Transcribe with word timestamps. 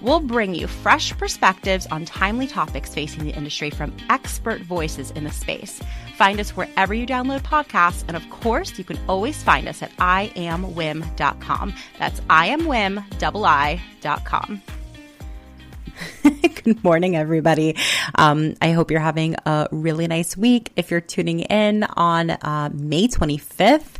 We'll 0.00 0.20
bring 0.20 0.54
you 0.54 0.66
fresh 0.66 1.16
perspectives 1.16 1.86
on 1.88 2.04
timely 2.04 2.46
topics 2.46 2.94
facing 2.94 3.24
the 3.24 3.32
industry 3.32 3.70
from 3.70 3.92
expert 4.08 4.62
voices 4.62 5.10
in 5.10 5.24
the 5.24 5.30
space. 5.30 5.80
Find 6.16 6.40
us 6.40 6.56
wherever 6.56 6.94
you 6.94 7.06
download 7.06 7.40
podcasts. 7.40 8.04
And 8.08 8.16
of 8.16 8.28
course, 8.30 8.78
you 8.78 8.84
can 8.84 8.98
always 9.08 9.42
find 9.42 9.68
us 9.68 9.82
at 9.82 9.94
iamwiim.com. 9.96 11.74
That's 11.98 12.20
iamwiim.com. 12.20 13.02
Good 16.64 16.84
morning, 16.84 17.16
everybody. 17.16 17.76
Um, 18.14 18.54
I 18.60 18.72
hope 18.72 18.90
you're 18.90 19.00
having 19.00 19.36
a 19.46 19.68
really 19.70 20.06
nice 20.06 20.36
week. 20.36 20.72
If 20.76 20.90
you're 20.90 21.00
tuning 21.00 21.40
in 21.40 21.84
on 21.84 22.30
uh, 22.30 22.70
May 22.72 23.08
25th, 23.08 23.98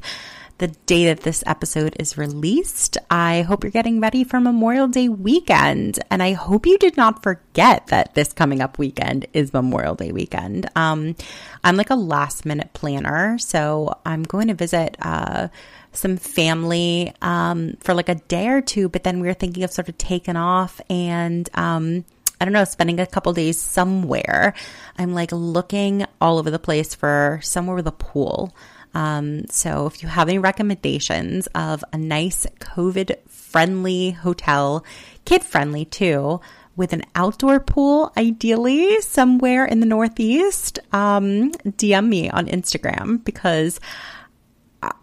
the 0.61 0.69
day 0.69 1.06
that 1.06 1.20
this 1.20 1.42
episode 1.47 1.97
is 1.98 2.19
released. 2.19 2.98
I 3.11 3.42
hope 3.42 3.64
you're 3.64 3.70
getting 3.70 3.98
ready 3.98 4.25
for 4.25 4.39
Memorial 4.41 4.89
Day 4.89 5.08
weekend. 5.08 5.98
And 6.11 6.22
I 6.22 6.33
hope 6.33 6.66
you 6.66 6.77
did 6.77 6.98
not 6.98 7.22
forget 7.22 7.86
that 7.86 8.14
this 8.14 8.34
coming 8.34 8.61
up 8.61 8.78
weekend 8.78 9.27
is 9.33 9.55
Memorial 9.55 9.94
Day 9.94 10.12
weekend. 10.12 10.69
Um, 10.77 11.16
I'm 11.64 11.77
like 11.77 11.88
a 11.88 11.94
last 11.97 12.44
minute 12.44 12.75
planner. 12.75 13.38
So 13.38 13.98
I'm 14.05 14.22
going 14.22 14.48
to 14.48 14.55
visit, 14.55 14.97
uh, 15.00 15.48
some 15.92 16.19
family 16.19 17.12
um, 17.22 17.77
for 17.81 17.94
like 17.94 18.11
a 18.11 18.14
day 18.14 18.48
or 18.48 18.61
two, 18.61 18.88
but 18.88 19.03
then 19.03 19.19
we 19.19 19.27
were 19.27 19.34
thinking 19.34 19.64
of 19.64 19.72
sort 19.72 19.88
of 19.88 19.98
taking 19.98 20.36
off 20.36 20.81
and 20.88 21.48
um, 21.55 22.05
I 22.41 22.44
don't 22.44 22.55
know, 22.55 22.64
spending 22.64 23.00
a 23.00 23.06
couple 23.06 23.33
days 23.33 23.61
somewhere. 23.61 24.55
I'm 24.97 25.14
like 25.14 25.33
looking 25.33 26.06
all 26.20 26.38
over 26.38 26.50
the 26.50 26.58
place 26.58 26.94
for 26.94 27.41
somewhere 27.42 27.77
with 27.77 27.86
a 27.86 27.92
pool. 27.92 28.55
Um, 28.94 29.46
so 29.48 29.86
if 29.86 30.02
you 30.02 30.08
have 30.08 30.28
any 30.28 30.38
recommendations 30.38 31.46
of 31.48 31.84
a 31.92 31.98
nice 31.98 32.46
COVID 32.58 33.16
friendly 33.28 34.12
hotel, 34.12 34.84
kid 35.24 35.42
friendly 35.42 35.84
too, 35.84 36.41
with 36.77 36.92
an 36.92 37.02
outdoor 37.14 37.60
pool, 37.60 38.12
ideally 38.16 39.00
somewhere 39.00 39.64
in 39.64 39.80
the 39.80 39.86
Northeast, 39.86 40.78
um, 40.92 41.52
DM 41.52 42.08
me 42.08 42.30
on 42.30 42.47
Instagram 42.47 43.22
because 43.24 43.80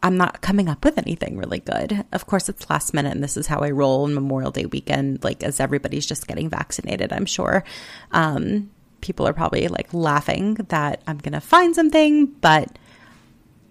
I'm 0.01 0.17
not 0.17 0.41
coming 0.41 0.69
up 0.69 0.83
with 0.83 0.97
anything 0.97 1.37
really 1.37 1.59
good. 1.59 2.03
Of 2.11 2.25
course, 2.25 2.49
it's 2.49 2.69
last 2.69 2.93
minute, 2.93 3.13
and 3.13 3.23
this 3.23 3.37
is 3.37 3.47
how 3.47 3.59
I 3.59 3.69
roll 3.69 4.05
on 4.05 4.13
Memorial 4.13 4.49
Day 4.49 4.65
weekend. 4.65 5.23
Like, 5.23 5.43
as 5.43 5.59
everybody's 5.59 6.07
just 6.07 6.27
getting 6.27 6.49
vaccinated, 6.49 7.13
I'm 7.13 7.27
sure 7.27 7.63
um, 8.11 8.71
people 9.01 9.27
are 9.27 9.33
probably 9.33 9.67
like 9.67 9.93
laughing 9.93 10.55
that 10.69 11.03
I'm 11.05 11.19
going 11.19 11.33
to 11.33 11.41
find 11.41 11.75
something, 11.75 12.25
but 12.25 12.79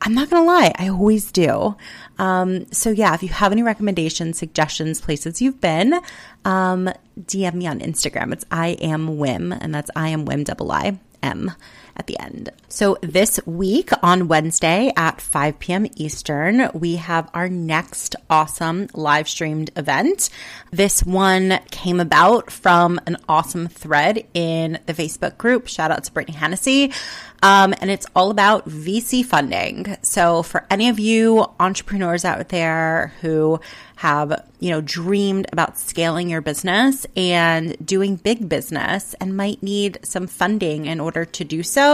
I'm 0.03 0.15
not 0.15 0.31
going 0.31 0.43
to 0.43 0.47
lie, 0.47 0.73
I 0.77 0.89
always 0.89 1.33
do. 1.33 1.77
Um, 2.19 2.71
so, 2.73 2.91
yeah, 2.91 3.15
if 3.15 3.23
you 3.23 3.29
have 3.31 3.53
any 3.53 3.63
recommendations, 3.63 4.39
suggestions, 4.39 5.01
places 5.01 5.43
you've 5.43 5.61
been, 5.61 6.01
um, 6.45 6.91
DM 7.21 7.55
me 7.55 7.67
on 7.67 7.81
Instagram. 7.81 8.33
It's 8.33 8.45
I 8.51 8.69
am 8.81 9.17
Wim, 9.19 9.57
and 9.61 9.75
that's 9.75 9.91
I 9.97 10.09
am 10.11 10.27
Wim 10.27 10.45
double 10.45 10.71
I 10.71 10.99
M 11.23 11.53
at 11.97 12.07
the 12.07 12.19
end. 12.19 12.51
So 12.69 12.99
this 13.01 13.41
week 13.47 13.91
on 14.03 14.29
Wednesday 14.29 14.93
at 14.97 15.21
5 15.21 15.59
p.m. 15.59 15.87
Eastern, 15.97 16.69
we 16.75 16.97
have 16.97 17.31
our 17.33 17.49
next 17.49 18.17
awesome 18.29 18.89
live 18.93 19.29
streamed 19.29 19.71
event. 19.77 20.31
This 20.71 21.05
one 21.05 21.61
came 21.71 22.01
about 22.01 22.51
from 22.51 23.01
an 23.07 23.17
awesome 23.29 23.69
thread 23.69 24.27
in 24.35 24.79
the 24.87 24.95
Facebook 24.95 25.39
group. 25.39 25.69
Shout 25.69 25.91
out 25.91 26.05
to 26.05 26.13
Brittany 26.13 26.37
Hennessy. 26.37 26.93
Um, 27.43 27.75
and 27.81 27.91
it's 27.91 28.07
all 28.17 28.31
about 28.31 28.69
VC 28.69 29.25
funding. 29.25 29.97
So 30.03 30.43
for 30.43 30.67
any 30.71 30.89
of 30.89 30.99
you 30.99 31.47
entrepreneurs 31.61 32.25
out 32.25 32.49
there 32.49 33.13
who 33.21 33.61
have, 33.97 34.45
you 34.59 34.71
know, 34.71 34.81
dreamed 34.81 35.47
about 35.53 35.79
scaling 35.79 36.29
your 36.29 36.41
business 36.41 37.07
and 37.17 37.77
doing 37.85 38.17
big 38.17 38.49
business 38.49 39.15
and 39.21 39.37
might 39.37 39.63
need 39.63 39.99
some 40.03 40.27
funding 40.27 40.87
in 40.87 41.01
order 41.01 41.25
to 41.25 41.45
do 41.45 41.63
so, 41.63 41.86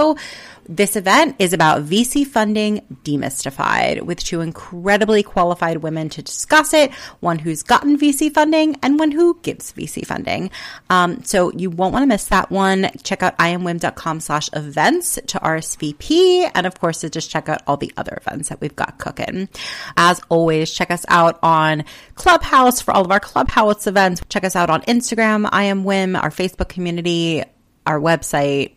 this 0.68 0.94
event 0.96 1.36
is 1.38 1.52
about 1.52 1.84
VC 1.84 2.26
funding 2.26 2.86
demystified 3.02 4.02
with 4.02 4.22
two 4.22 4.40
incredibly 4.40 5.22
qualified 5.22 5.78
women 5.78 6.08
to 6.10 6.22
discuss 6.22 6.72
it 6.72 6.92
one 7.20 7.38
who's 7.38 7.62
gotten 7.62 7.98
VC 7.98 8.32
funding 8.32 8.76
and 8.82 8.98
one 8.98 9.10
who 9.10 9.38
gives 9.42 9.72
VC 9.72 10.06
funding. 10.06 10.50
Um, 10.88 11.24
so 11.24 11.52
you 11.52 11.70
won't 11.70 11.92
want 11.92 12.04
to 12.04 12.06
miss 12.06 12.26
that 12.26 12.50
one. 12.50 12.90
Check 13.02 13.22
out 13.22 13.36
iamwiim.com 13.38 14.20
slash 14.20 14.48
events 14.52 15.18
to 15.26 15.38
RSVP. 15.38 16.50
And 16.54 16.66
of 16.66 16.78
course, 16.78 17.00
to 17.00 17.10
just 17.10 17.30
check 17.30 17.48
out 17.48 17.62
all 17.66 17.76
the 17.76 17.92
other 17.96 18.16
events 18.24 18.48
that 18.48 18.60
we've 18.60 18.76
got 18.76 18.98
cooking. 18.98 19.48
As 19.96 20.20
always, 20.28 20.70
check 20.70 20.90
us 20.90 21.04
out 21.08 21.38
on 21.42 21.84
Clubhouse 22.14 22.80
for 22.80 22.92
all 22.92 23.04
of 23.04 23.10
our 23.10 23.20
Clubhouse 23.20 23.86
events. 23.86 24.22
Check 24.28 24.44
us 24.44 24.54
out 24.54 24.70
on 24.70 24.82
Instagram, 24.82 25.48
I 25.50 25.64
am 25.64 25.84
Wim, 25.84 26.20
our 26.20 26.30
Facebook 26.30 26.68
community, 26.68 27.42
our 27.84 27.98
website, 27.98 28.76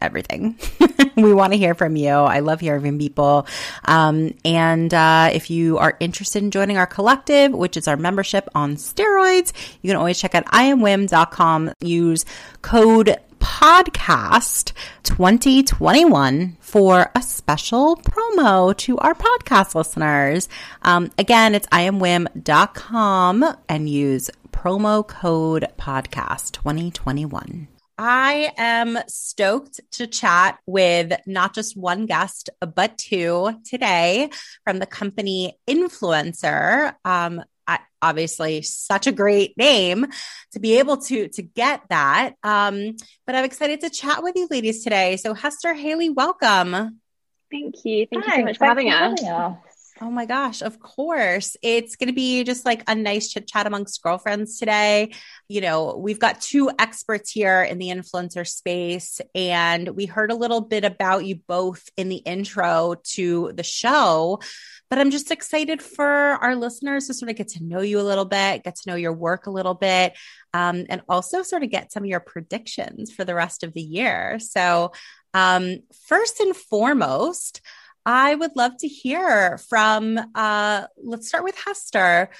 everything. 0.00 0.58
we 1.16 1.32
want 1.34 1.52
to 1.52 1.58
hear 1.58 1.74
from 1.74 1.96
you. 1.96 2.10
I 2.10 2.40
love 2.40 2.60
hearing 2.60 2.82
from 2.82 2.98
people. 2.98 3.46
Um, 3.84 4.34
and 4.44 4.92
uh, 4.92 5.30
if 5.32 5.50
you 5.50 5.78
are 5.78 5.96
interested 6.00 6.42
in 6.42 6.50
joining 6.50 6.76
our 6.76 6.86
collective, 6.86 7.52
which 7.52 7.76
is 7.76 7.88
our 7.88 7.96
membership 7.96 8.48
on 8.54 8.76
steroids, 8.76 9.52
you 9.82 9.88
can 9.88 9.96
always 9.96 10.18
check 10.20 10.34
out 10.34 10.44
iamwiim.com. 10.46 11.72
Use 11.80 12.24
code 12.62 13.16
podcast 13.40 14.72
2021 15.02 16.56
for 16.60 17.10
a 17.14 17.22
special 17.22 17.96
promo 17.96 18.76
to 18.76 18.98
our 18.98 19.14
podcast 19.14 19.74
listeners. 19.74 20.48
Um, 20.82 21.10
again, 21.18 21.54
it's 21.54 21.66
iamwiim.com 21.68 23.56
and 23.68 23.88
use 23.88 24.30
promo 24.52 25.06
code 25.06 25.66
podcast 25.78 26.52
2021. 26.52 27.79
I 28.02 28.54
am 28.56 28.98
stoked 29.08 29.78
to 29.92 30.06
chat 30.06 30.58
with 30.64 31.12
not 31.26 31.54
just 31.54 31.76
one 31.76 32.06
guest, 32.06 32.48
but 32.58 32.96
two 32.96 33.60
today 33.66 34.30
from 34.64 34.78
the 34.78 34.86
company 34.86 35.58
Influencer. 35.68 36.94
Um, 37.04 37.42
I, 37.66 37.80
obviously, 38.00 38.62
such 38.62 39.06
a 39.06 39.12
great 39.12 39.54
name 39.58 40.06
to 40.52 40.60
be 40.60 40.78
able 40.78 40.96
to 40.96 41.28
to 41.28 41.42
get 41.42 41.82
that. 41.90 42.36
Um, 42.42 42.96
but 43.26 43.34
I'm 43.34 43.44
excited 43.44 43.82
to 43.82 43.90
chat 43.90 44.22
with 44.22 44.34
you, 44.34 44.48
ladies, 44.50 44.82
today. 44.82 45.18
So, 45.18 45.34
Hester 45.34 45.74
Hayley, 45.74 46.08
welcome. 46.08 47.02
Thank 47.50 47.84
you. 47.84 48.06
Thank 48.10 48.24
Hi, 48.24 48.36
you 48.36 48.40
so 48.40 48.44
much 48.46 48.56
for 48.56 48.64
having 48.64 48.90
us. 48.90 49.20
Having 49.20 49.28
us. 49.28 49.69
Oh 50.02 50.10
my 50.10 50.24
gosh, 50.24 50.62
of 50.62 50.80
course. 50.80 51.58
It's 51.62 51.96
going 51.96 52.06
to 52.06 52.14
be 52.14 52.42
just 52.42 52.64
like 52.64 52.82
a 52.88 52.94
nice 52.94 53.28
chit 53.28 53.46
chat 53.46 53.66
amongst 53.66 54.02
girlfriends 54.02 54.58
today. 54.58 55.12
You 55.46 55.60
know, 55.60 55.94
we've 55.94 56.18
got 56.18 56.40
two 56.40 56.70
experts 56.78 57.30
here 57.30 57.62
in 57.62 57.76
the 57.76 57.88
influencer 57.88 58.48
space, 58.48 59.20
and 59.34 59.90
we 59.90 60.06
heard 60.06 60.32
a 60.32 60.36
little 60.36 60.62
bit 60.62 60.86
about 60.86 61.26
you 61.26 61.36
both 61.46 61.86
in 61.98 62.08
the 62.08 62.16
intro 62.16 62.94
to 63.12 63.52
the 63.54 63.62
show. 63.62 64.40
But 64.88 65.00
I'm 65.00 65.10
just 65.10 65.30
excited 65.30 65.82
for 65.82 66.06
our 66.06 66.56
listeners 66.56 67.06
to 67.08 67.14
sort 67.14 67.30
of 67.30 67.36
get 67.36 67.48
to 67.48 67.62
know 67.62 67.82
you 67.82 68.00
a 68.00 68.02
little 68.02 68.24
bit, 68.24 68.64
get 68.64 68.76
to 68.76 68.90
know 68.90 68.96
your 68.96 69.12
work 69.12 69.46
a 69.46 69.50
little 69.50 69.74
bit, 69.74 70.14
um, 70.54 70.86
and 70.88 71.02
also 71.10 71.42
sort 71.42 71.62
of 71.62 71.68
get 71.68 71.92
some 71.92 72.04
of 72.04 72.08
your 72.08 72.20
predictions 72.20 73.12
for 73.12 73.26
the 73.26 73.34
rest 73.34 73.64
of 73.64 73.74
the 73.74 73.82
year. 73.82 74.38
So, 74.38 74.92
um, 75.34 75.80
first 76.08 76.40
and 76.40 76.56
foremost, 76.56 77.60
I 78.06 78.34
would 78.34 78.56
love 78.56 78.76
to 78.78 78.88
hear 78.88 79.58
from, 79.58 80.18
uh, 80.34 80.86
let's 80.96 81.28
start 81.28 81.44
with 81.44 81.56
Hester. 81.64 82.30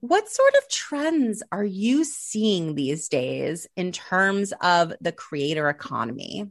what 0.00 0.28
sort 0.28 0.54
of 0.54 0.68
trends 0.68 1.42
are 1.50 1.64
you 1.64 2.04
seeing 2.04 2.74
these 2.74 3.08
days 3.08 3.66
in 3.76 3.90
terms 3.90 4.52
of 4.60 4.92
the 5.00 5.10
creator 5.10 5.68
economy? 5.68 6.46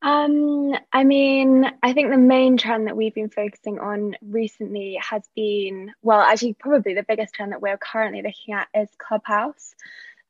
Um, 0.00 0.74
I 0.92 1.04
mean, 1.04 1.64
I 1.82 1.92
think 1.92 2.10
the 2.10 2.18
main 2.18 2.56
trend 2.56 2.88
that 2.88 2.96
we've 2.96 3.14
been 3.14 3.28
focusing 3.28 3.78
on 3.78 4.16
recently 4.22 4.98
has 5.00 5.22
been, 5.36 5.92
well, 6.02 6.20
actually, 6.20 6.54
probably 6.54 6.94
the 6.94 7.04
biggest 7.06 7.34
trend 7.34 7.52
that 7.52 7.62
we're 7.62 7.76
currently 7.76 8.22
looking 8.22 8.54
at 8.54 8.68
is 8.74 8.88
Clubhouse. 8.98 9.74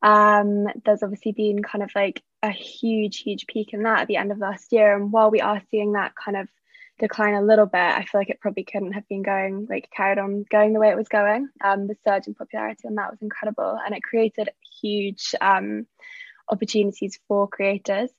Um, 0.02 0.66
there's 0.84 1.02
obviously 1.02 1.32
been 1.32 1.62
kind 1.62 1.82
of 1.84 1.90
like 1.94 2.22
a 2.42 2.50
huge, 2.50 3.18
huge 3.18 3.46
peak 3.46 3.72
in 3.72 3.84
that 3.84 4.00
at 4.00 4.08
the 4.08 4.16
end 4.16 4.32
of 4.32 4.38
last 4.38 4.72
year. 4.72 4.94
And 4.96 5.12
while 5.12 5.30
we 5.30 5.40
are 5.40 5.62
seeing 5.70 5.92
that 5.92 6.14
kind 6.16 6.36
of 6.36 6.48
decline 6.98 7.34
a 7.34 7.42
little 7.42 7.66
bit, 7.66 7.80
I 7.80 8.04
feel 8.04 8.20
like 8.20 8.30
it 8.30 8.40
probably 8.40 8.64
couldn't 8.64 8.92
have 8.92 9.08
been 9.08 9.22
going 9.22 9.66
like 9.68 9.88
carried 9.94 10.18
on 10.18 10.44
going 10.50 10.72
the 10.72 10.80
way 10.80 10.90
it 10.90 10.96
was 10.96 11.08
going. 11.08 11.48
Um, 11.62 11.86
the 11.86 11.96
surge 12.04 12.26
in 12.26 12.34
popularity 12.34 12.86
on 12.86 12.94
that 12.96 13.10
was 13.10 13.22
incredible, 13.22 13.78
and 13.84 13.94
it 13.94 14.02
created 14.02 14.50
huge 14.80 15.34
um, 15.40 15.86
opportunities 16.48 17.18
for 17.28 17.48
creators. 17.48 18.10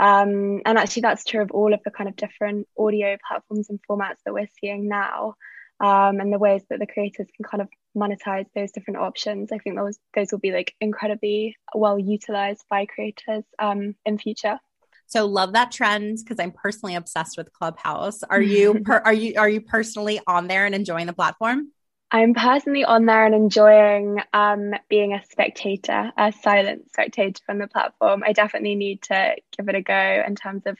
Um, 0.00 0.62
and 0.64 0.78
actually, 0.78 1.02
that's 1.02 1.24
true 1.24 1.42
of 1.42 1.50
all 1.50 1.74
of 1.74 1.80
the 1.84 1.90
kind 1.90 2.08
of 2.08 2.16
different 2.16 2.68
audio 2.78 3.16
platforms 3.26 3.68
and 3.70 3.80
formats 3.88 4.18
that 4.24 4.34
we're 4.34 4.48
seeing 4.60 4.88
now, 4.88 5.34
um, 5.80 6.20
and 6.20 6.32
the 6.32 6.38
ways 6.38 6.62
that 6.70 6.78
the 6.78 6.86
creators 6.86 7.28
can 7.36 7.44
kind 7.44 7.62
of 7.62 7.68
monetize 7.96 8.46
those 8.54 8.72
different 8.72 9.00
options. 9.00 9.50
I 9.52 9.58
think 9.58 9.76
those 9.76 9.98
those 10.14 10.30
will 10.30 10.38
be 10.38 10.52
like 10.52 10.74
incredibly 10.80 11.56
well 11.74 11.98
utilized 11.98 12.64
by 12.70 12.86
creators 12.86 13.44
um, 13.58 13.94
in 14.04 14.18
future. 14.18 14.58
So 15.08 15.24
love 15.26 15.54
that 15.54 15.72
trend 15.72 16.18
because 16.18 16.38
I'm 16.38 16.52
personally 16.52 16.94
obsessed 16.94 17.38
with 17.38 17.52
Clubhouse. 17.52 18.22
Are 18.22 18.40
you 18.40 18.80
per, 18.84 18.98
are 18.98 19.12
you 19.12 19.34
are 19.38 19.48
you 19.48 19.62
personally 19.62 20.20
on 20.26 20.46
there 20.46 20.66
and 20.66 20.74
enjoying 20.74 21.06
the 21.06 21.14
platform? 21.14 21.72
I'm 22.10 22.34
personally 22.34 22.84
on 22.84 23.06
there 23.06 23.26
and 23.26 23.34
enjoying 23.34 24.20
um, 24.32 24.74
being 24.88 25.12
a 25.12 25.24
spectator, 25.30 26.10
a 26.16 26.32
silent 26.32 26.90
spectator 26.90 27.42
on 27.48 27.58
the 27.58 27.66
platform. 27.66 28.22
I 28.24 28.32
definitely 28.32 28.76
need 28.76 29.02
to 29.04 29.36
give 29.56 29.68
it 29.68 29.74
a 29.74 29.82
go 29.82 30.22
in 30.26 30.34
terms 30.34 30.62
of 30.66 30.78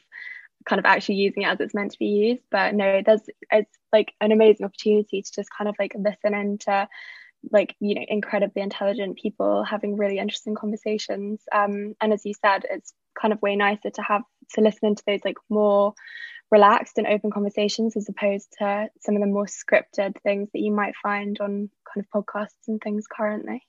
kind 0.65 0.79
of 0.79 0.87
actually 0.87 1.17
using 1.17 1.43
it 1.43 1.49
as 1.49 1.61
it's 1.61 1.75
meant 1.75 1.93
to 1.93 1.99
be 1.99 2.07
used. 2.07 2.45
But 2.51 2.75
no, 2.75 3.03
there's 3.05 3.23
it's 3.51 3.79
like 3.93 4.13
an 4.21 4.33
amazing 4.33 4.65
opportunity 4.65 5.23
to 5.23 5.33
just 5.35 5.49
kind 5.57 5.69
of 5.69 5.77
like 5.79 5.95
listen 5.97 6.35
into 6.35 6.87
like 7.53 7.77
you 7.81 7.95
know 7.95 8.05
incredibly 8.09 8.63
intelligent 8.63 9.17
people 9.17 9.65
having 9.65 9.97
really 9.97 10.19
interesting 10.19 10.55
conversations 10.55 11.41
um, 11.53 11.95
and 12.01 12.13
as 12.13 12.25
you 12.25 12.35
said 12.35 12.65
it's 12.69 12.93
kind 13.21 13.33
of 13.33 13.43
way 13.43 13.57
nicer 13.57 13.91
to 13.91 14.03
have 14.03 14.23
to 14.55 14.61
listen 14.61 14.89
into 14.89 15.03
those 15.07 15.21
like 15.25 15.37
more 15.49 15.95
relaxed 16.51 16.99
and 16.99 17.07
open 17.07 17.31
conversations 17.31 17.97
as 17.97 18.09
opposed 18.09 18.49
to 18.59 18.89
some 19.01 19.15
of 19.15 19.21
the 19.21 19.27
more 19.27 19.47
scripted 19.47 20.15
things 20.23 20.49
that 20.53 20.61
you 20.61 20.73
might 20.73 20.95
find 21.03 21.39
on 21.41 21.71
kind 21.93 22.07
of 22.07 22.25
podcasts 22.25 22.69
and 22.69 22.81
things 22.81 23.05
currently 23.11 23.63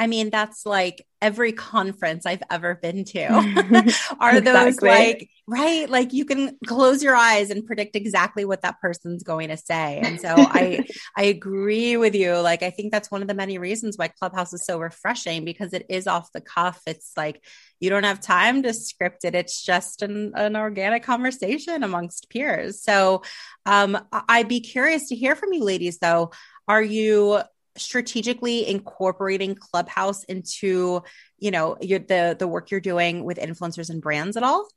I 0.00 0.06
mean, 0.06 0.30
that's 0.30 0.64
like 0.64 1.06
every 1.20 1.52
conference 1.52 2.24
I've 2.24 2.42
ever 2.50 2.74
been 2.74 3.04
to 3.04 3.92
are 4.18 4.40
those 4.40 4.80
like, 4.80 5.28
right? 5.46 5.90
Like 5.90 6.14
you 6.14 6.24
can 6.24 6.56
close 6.66 7.02
your 7.02 7.14
eyes 7.14 7.50
and 7.50 7.66
predict 7.66 7.96
exactly 7.96 8.46
what 8.46 8.62
that 8.62 8.80
person's 8.80 9.22
going 9.22 9.50
to 9.50 9.58
say. 9.58 10.00
And 10.02 10.18
so 10.18 10.28
I, 10.28 10.86
I 11.18 11.24
agree 11.24 11.98
with 11.98 12.14
you. 12.14 12.32
Like, 12.38 12.62
I 12.62 12.70
think 12.70 12.92
that's 12.92 13.10
one 13.10 13.20
of 13.20 13.28
the 13.28 13.34
many 13.34 13.58
reasons 13.58 13.98
why 13.98 14.08
Clubhouse 14.08 14.54
is 14.54 14.64
so 14.64 14.78
refreshing 14.78 15.44
because 15.44 15.74
it 15.74 15.84
is 15.90 16.06
off 16.06 16.32
the 16.32 16.40
cuff. 16.40 16.80
It's 16.86 17.12
like, 17.14 17.44
you 17.78 17.90
don't 17.90 18.04
have 18.04 18.22
time 18.22 18.62
to 18.62 18.72
script 18.72 19.26
it. 19.26 19.34
It's 19.34 19.62
just 19.62 20.00
an, 20.00 20.32
an 20.34 20.56
organic 20.56 21.02
conversation 21.02 21.82
amongst 21.82 22.30
peers. 22.30 22.82
So, 22.82 23.20
um, 23.66 23.98
I'd 24.10 24.48
be 24.48 24.60
curious 24.60 25.10
to 25.10 25.14
hear 25.14 25.36
from 25.36 25.52
you 25.52 25.62
ladies 25.62 25.98
though. 25.98 26.30
Are 26.66 26.82
you 26.82 27.42
strategically 27.80 28.68
incorporating 28.68 29.54
Clubhouse 29.54 30.24
into, 30.24 31.02
you 31.38 31.50
know, 31.50 31.76
your, 31.80 31.98
the 31.98 32.36
the 32.38 32.48
work 32.48 32.70
you're 32.70 32.80
doing 32.80 33.24
with 33.24 33.38
influencers 33.38 33.90
and 33.90 34.02
brands 34.02 34.36
at 34.36 34.42
all? 34.42 34.68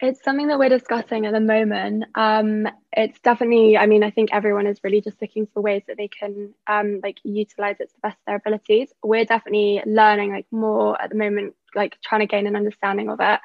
It's 0.00 0.22
something 0.24 0.48
that 0.48 0.58
we're 0.58 0.68
discussing 0.68 1.24
at 1.24 1.32
the 1.32 1.40
moment. 1.40 2.04
Um, 2.14 2.68
it's 2.92 3.18
definitely, 3.20 3.78
I 3.78 3.86
mean, 3.86 4.02
I 4.02 4.10
think 4.10 4.30
everyone 4.32 4.66
is 4.66 4.80
really 4.82 5.00
just 5.00 5.22
looking 5.22 5.46
for 5.54 5.62
ways 5.62 5.82
that 5.86 5.96
they 5.96 6.08
can 6.08 6.52
um, 6.66 7.00
like 7.02 7.18
utilize 7.22 7.76
it 7.78 7.88
to 7.88 7.94
the 7.94 8.08
best 8.08 8.18
of 8.18 8.24
their 8.26 8.36
abilities. 8.36 8.92
We're 9.02 9.24
definitely 9.24 9.82
learning 9.86 10.32
like 10.32 10.46
more 10.50 11.00
at 11.00 11.10
the 11.10 11.16
moment, 11.16 11.54
like 11.74 11.96
trying 12.02 12.20
to 12.20 12.26
gain 12.26 12.46
an 12.46 12.56
understanding 12.56 13.08
of 13.08 13.20
it 13.20 13.40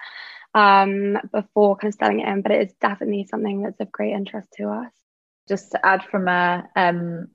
um, 0.56 1.18
before 1.32 1.78
kind 1.78 1.94
of 1.94 1.98
selling 1.98 2.20
it 2.20 2.28
in. 2.28 2.42
But 2.42 2.52
it 2.52 2.68
is 2.68 2.74
definitely 2.82 3.28
something 3.30 3.62
that's 3.62 3.80
of 3.80 3.92
great 3.92 4.14
interest 4.14 4.50
to 4.58 4.70
us. 4.70 4.92
Just 5.48 5.72
to 5.72 5.86
add 5.86 6.04
from 6.04 6.28
a 6.28 6.68
um, 6.76 7.28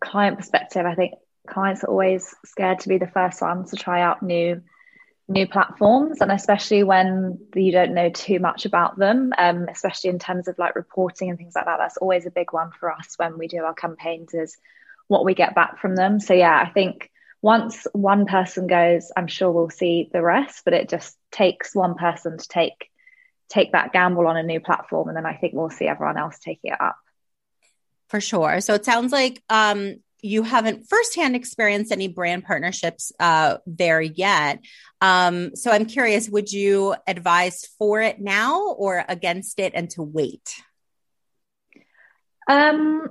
client 0.00 0.38
perspective, 0.38 0.84
I 0.86 0.94
think 0.94 1.14
clients 1.46 1.84
are 1.84 1.88
always 1.88 2.34
scared 2.44 2.80
to 2.80 2.88
be 2.88 2.98
the 2.98 3.06
first 3.06 3.40
ones 3.40 3.70
to 3.70 3.76
try 3.76 4.02
out 4.02 4.22
new 4.22 4.62
new 5.28 5.46
platforms. 5.46 6.20
And 6.20 6.30
especially 6.30 6.84
when 6.84 7.38
you 7.54 7.72
don't 7.72 7.94
know 7.94 8.10
too 8.10 8.38
much 8.38 8.64
about 8.64 8.96
them 8.96 9.32
um, 9.38 9.66
especially 9.68 10.10
in 10.10 10.18
terms 10.18 10.46
of 10.46 10.58
like 10.58 10.76
reporting 10.76 11.30
and 11.30 11.38
things 11.38 11.54
like 11.56 11.64
that 11.64 11.78
that's 11.78 11.96
always 11.96 12.26
a 12.26 12.30
big 12.30 12.52
one 12.52 12.70
for 12.78 12.92
us 12.92 13.14
when 13.16 13.36
we 13.36 13.48
do 13.48 13.64
our 13.64 13.74
campaigns 13.74 14.34
is 14.34 14.56
what 15.08 15.24
we 15.24 15.34
get 15.34 15.54
back 15.54 15.80
from 15.80 15.96
them. 15.96 16.20
So 16.20 16.34
yeah 16.34 16.56
i 16.64 16.70
think 16.70 17.10
once 17.42 17.86
one 17.92 18.26
person 18.26 18.66
goes 18.66 19.10
i'm 19.16 19.26
sure 19.26 19.50
we'll 19.50 19.70
see 19.70 20.08
the 20.12 20.22
rest 20.22 20.62
but 20.64 20.74
it 20.74 20.88
just 20.88 21.16
takes 21.32 21.74
one 21.74 21.96
person 21.96 22.38
to 22.38 22.48
take 22.48 22.88
take 23.48 23.72
that 23.72 23.92
gamble 23.92 24.26
on 24.26 24.36
a 24.36 24.42
new 24.42 24.60
platform. 24.60 25.08
And 25.08 25.16
then 25.16 25.26
i 25.26 25.34
think 25.34 25.54
we'll 25.54 25.70
see 25.70 25.88
everyone 25.88 26.18
else 26.18 26.38
taking 26.38 26.70
it 26.70 26.80
up 26.80 26.98
for 28.08 28.20
sure. 28.20 28.60
So 28.60 28.74
it 28.74 28.84
sounds 28.84 29.12
like 29.12 29.42
um, 29.48 29.96
you 30.22 30.42
haven't 30.42 30.88
firsthand 30.88 31.36
experienced 31.36 31.92
any 31.92 32.08
brand 32.08 32.44
partnerships 32.44 33.12
uh, 33.20 33.58
there 33.66 34.00
yet. 34.00 34.60
Um, 35.00 35.54
so 35.54 35.70
I'm 35.70 35.86
curious, 35.86 36.28
would 36.28 36.52
you 36.52 36.94
advise 37.06 37.66
for 37.78 38.00
it 38.00 38.20
now 38.20 38.72
or 38.72 39.04
against 39.08 39.60
it 39.60 39.72
and 39.74 39.90
to 39.90 40.02
wait? 40.02 40.54
Um, 42.48 43.10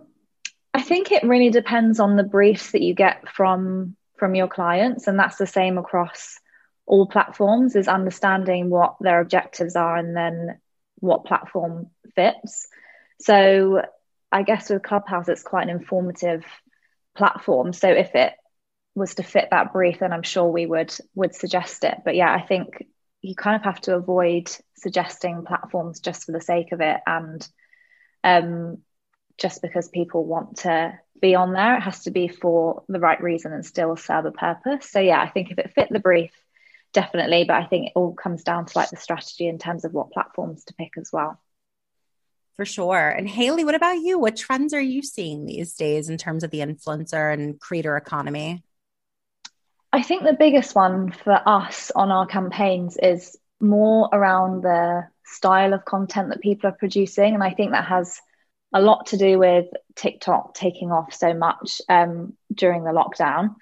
I 0.73 0.81
think 0.81 1.11
it 1.11 1.23
really 1.23 1.49
depends 1.49 1.99
on 1.99 2.15
the 2.15 2.23
briefs 2.23 2.71
that 2.71 2.81
you 2.81 2.93
get 2.93 3.29
from 3.29 3.95
from 4.17 4.33
your 4.33 4.47
clients, 4.47 5.07
and 5.07 5.19
that's 5.19 5.35
the 5.35 5.47
same 5.47 5.77
across 5.77 6.39
all 6.85 7.05
platforms. 7.07 7.75
Is 7.75 7.87
understanding 7.87 8.69
what 8.69 8.95
their 9.01 9.19
objectives 9.19 9.75
are 9.75 9.97
and 9.97 10.15
then 10.15 10.59
what 10.99 11.25
platform 11.25 11.91
fits. 12.15 12.67
So 13.19 13.83
I 14.35 14.43
guess 14.43 14.69
with 14.69 14.83
Clubhouse, 14.83 15.29
it's 15.29 15.43
quite 15.43 15.63
an 15.63 15.69
informative 15.69 16.43
platform. 17.15 17.71
So 17.71 17.87
if 17.87 18.13
it 18.15 18.33
was 18.93 19.15
to 19.15 19.23
fit 19.23 19.47
that 19.51 19.71
brief, 19.71 19.99
then 19.99 20.11
I'm 20.11 20.23
sure 20.23 20.51
we 20.51 20.65
would 20.65 20.93
would 21.15 21.33
suggest 21.33 21.85
it. 21.85 21.99
But 22.03 22.17
yeah, 22.17 22.33
I 22.33 22.41
think 22.41 22.85
you 23.21 23.33
kind 23.33 23.55
of 23.55 23.61
have 23.61 23.79
to 23.81 23.95
avoid 23.95 24.53
suggesting 24.75 25.45
platforms 25.45 26.01
just 26.01 26.25
for 26.25 26.33
the 26.33 26.41
sake 26.41 26.73
of 26.73 26.81
it 26.81 26.99
and 27.07 27.47
um, 28.25 28.79
just 29.37 29.61
because 29.61 29.87
people 29.87 30.25
want 30.25 30.57
to 30.57 30.99
be 31.21 31.33
on 31.33 31.53
there. 31.53 31.77
It 31.77 31.83
has 31.83 32.03
to 32.03 32.11
be 32.11 32.27
for 32.27 32.83
the 32.89 32.99
right 32.99 33.23
reason 33.23 33.53
and 33.53 33.65
still 33.65 33.95
serve 33.95 34.25
a 34.25 34.31
purpose. 34.31 34.91
So 34.91 34.99
yeah, 34.99 35.21
I 35.21 35.29
think 35.29 35.49
if 35.49 35.59
it 35.59 35.71
fit 35.73 35.87
the 35.89 35.99
brief, 36.01 36.31
definitely. 36.91 37.45
But 37.45 37.63
I 37.63 37.67
think 37.67 37.85
it 37.85 37.93
all 37.95 38.13
comes 38.13 38.43
down 38.43 38.65
to 38.65 38.77
like 38.77 38.89
the 38.89 38.97
strategy 38.97 39.47
in 39.47 39.59
terms 39.59 39.85
of 39.85 39.93
what 39.93 40.11
platforms 40.11 40.65
to 40.65 40.73
pick 40.73 40.97
as 40.97 41.09
well. 41.13 41.39
For 42.55 42.65
sure. 42.65 43.09
And 43.09 43.27
Hayley, 43.27 43.65
what 43.65 43.75
about 43.75 43.99
you? 43.99 44.17
What 44.17 44.37
trends 44.37 44.73
are 44.73 44.81
you 44.81 45.01
seeing 45.01 45.45
these 45.45 45.73
days 45.73 46.09
in 46.09 46.17
terms 46.17 46.43
of 46.43 46.51
the 46.51 46.59
influencer 46.59 47.33
and 47.33 47.59
creator 47.59 47.97
economy? 47.97 48.63
I 49.91 50.01
think 50.01 50.23
the 50.23 50.33
biggest 50.33 50.75
one 50.75 51.11
for 51.11 51.41
us 51.45 51.91
on 51.95 52.11
our 52.11 52.25
campaigns 52.25 52.97
is 53.01 53.37
more 53.59 54.09
around 54.11 54.61
the 54.61 55.07
style 55.25 55.73
of 55.73 55.85
content 55.85 56.29
that 56.29 56.41
people 56.41 56.69
are 56.69 56.77
producing. 56.77 57.33
And 57.33 57.43
I 57.43 57.51
think 57.51 57.71
that 57.71 57.85
has 57.85 58.21
a 58.73 58.81
lot 58.81 59.07
to 59.07 59.17
do 59.17 59.39
with 59.39 59.65
TikTok 59.95 60.53
taking 60.53 60.91
off 60.91 61.13
so 61.13 61.33
much 61.33 61.81
um, 61.89 62.33
during 62.53 62.83
the 62.83 62.91
lockdown 62.91 63.55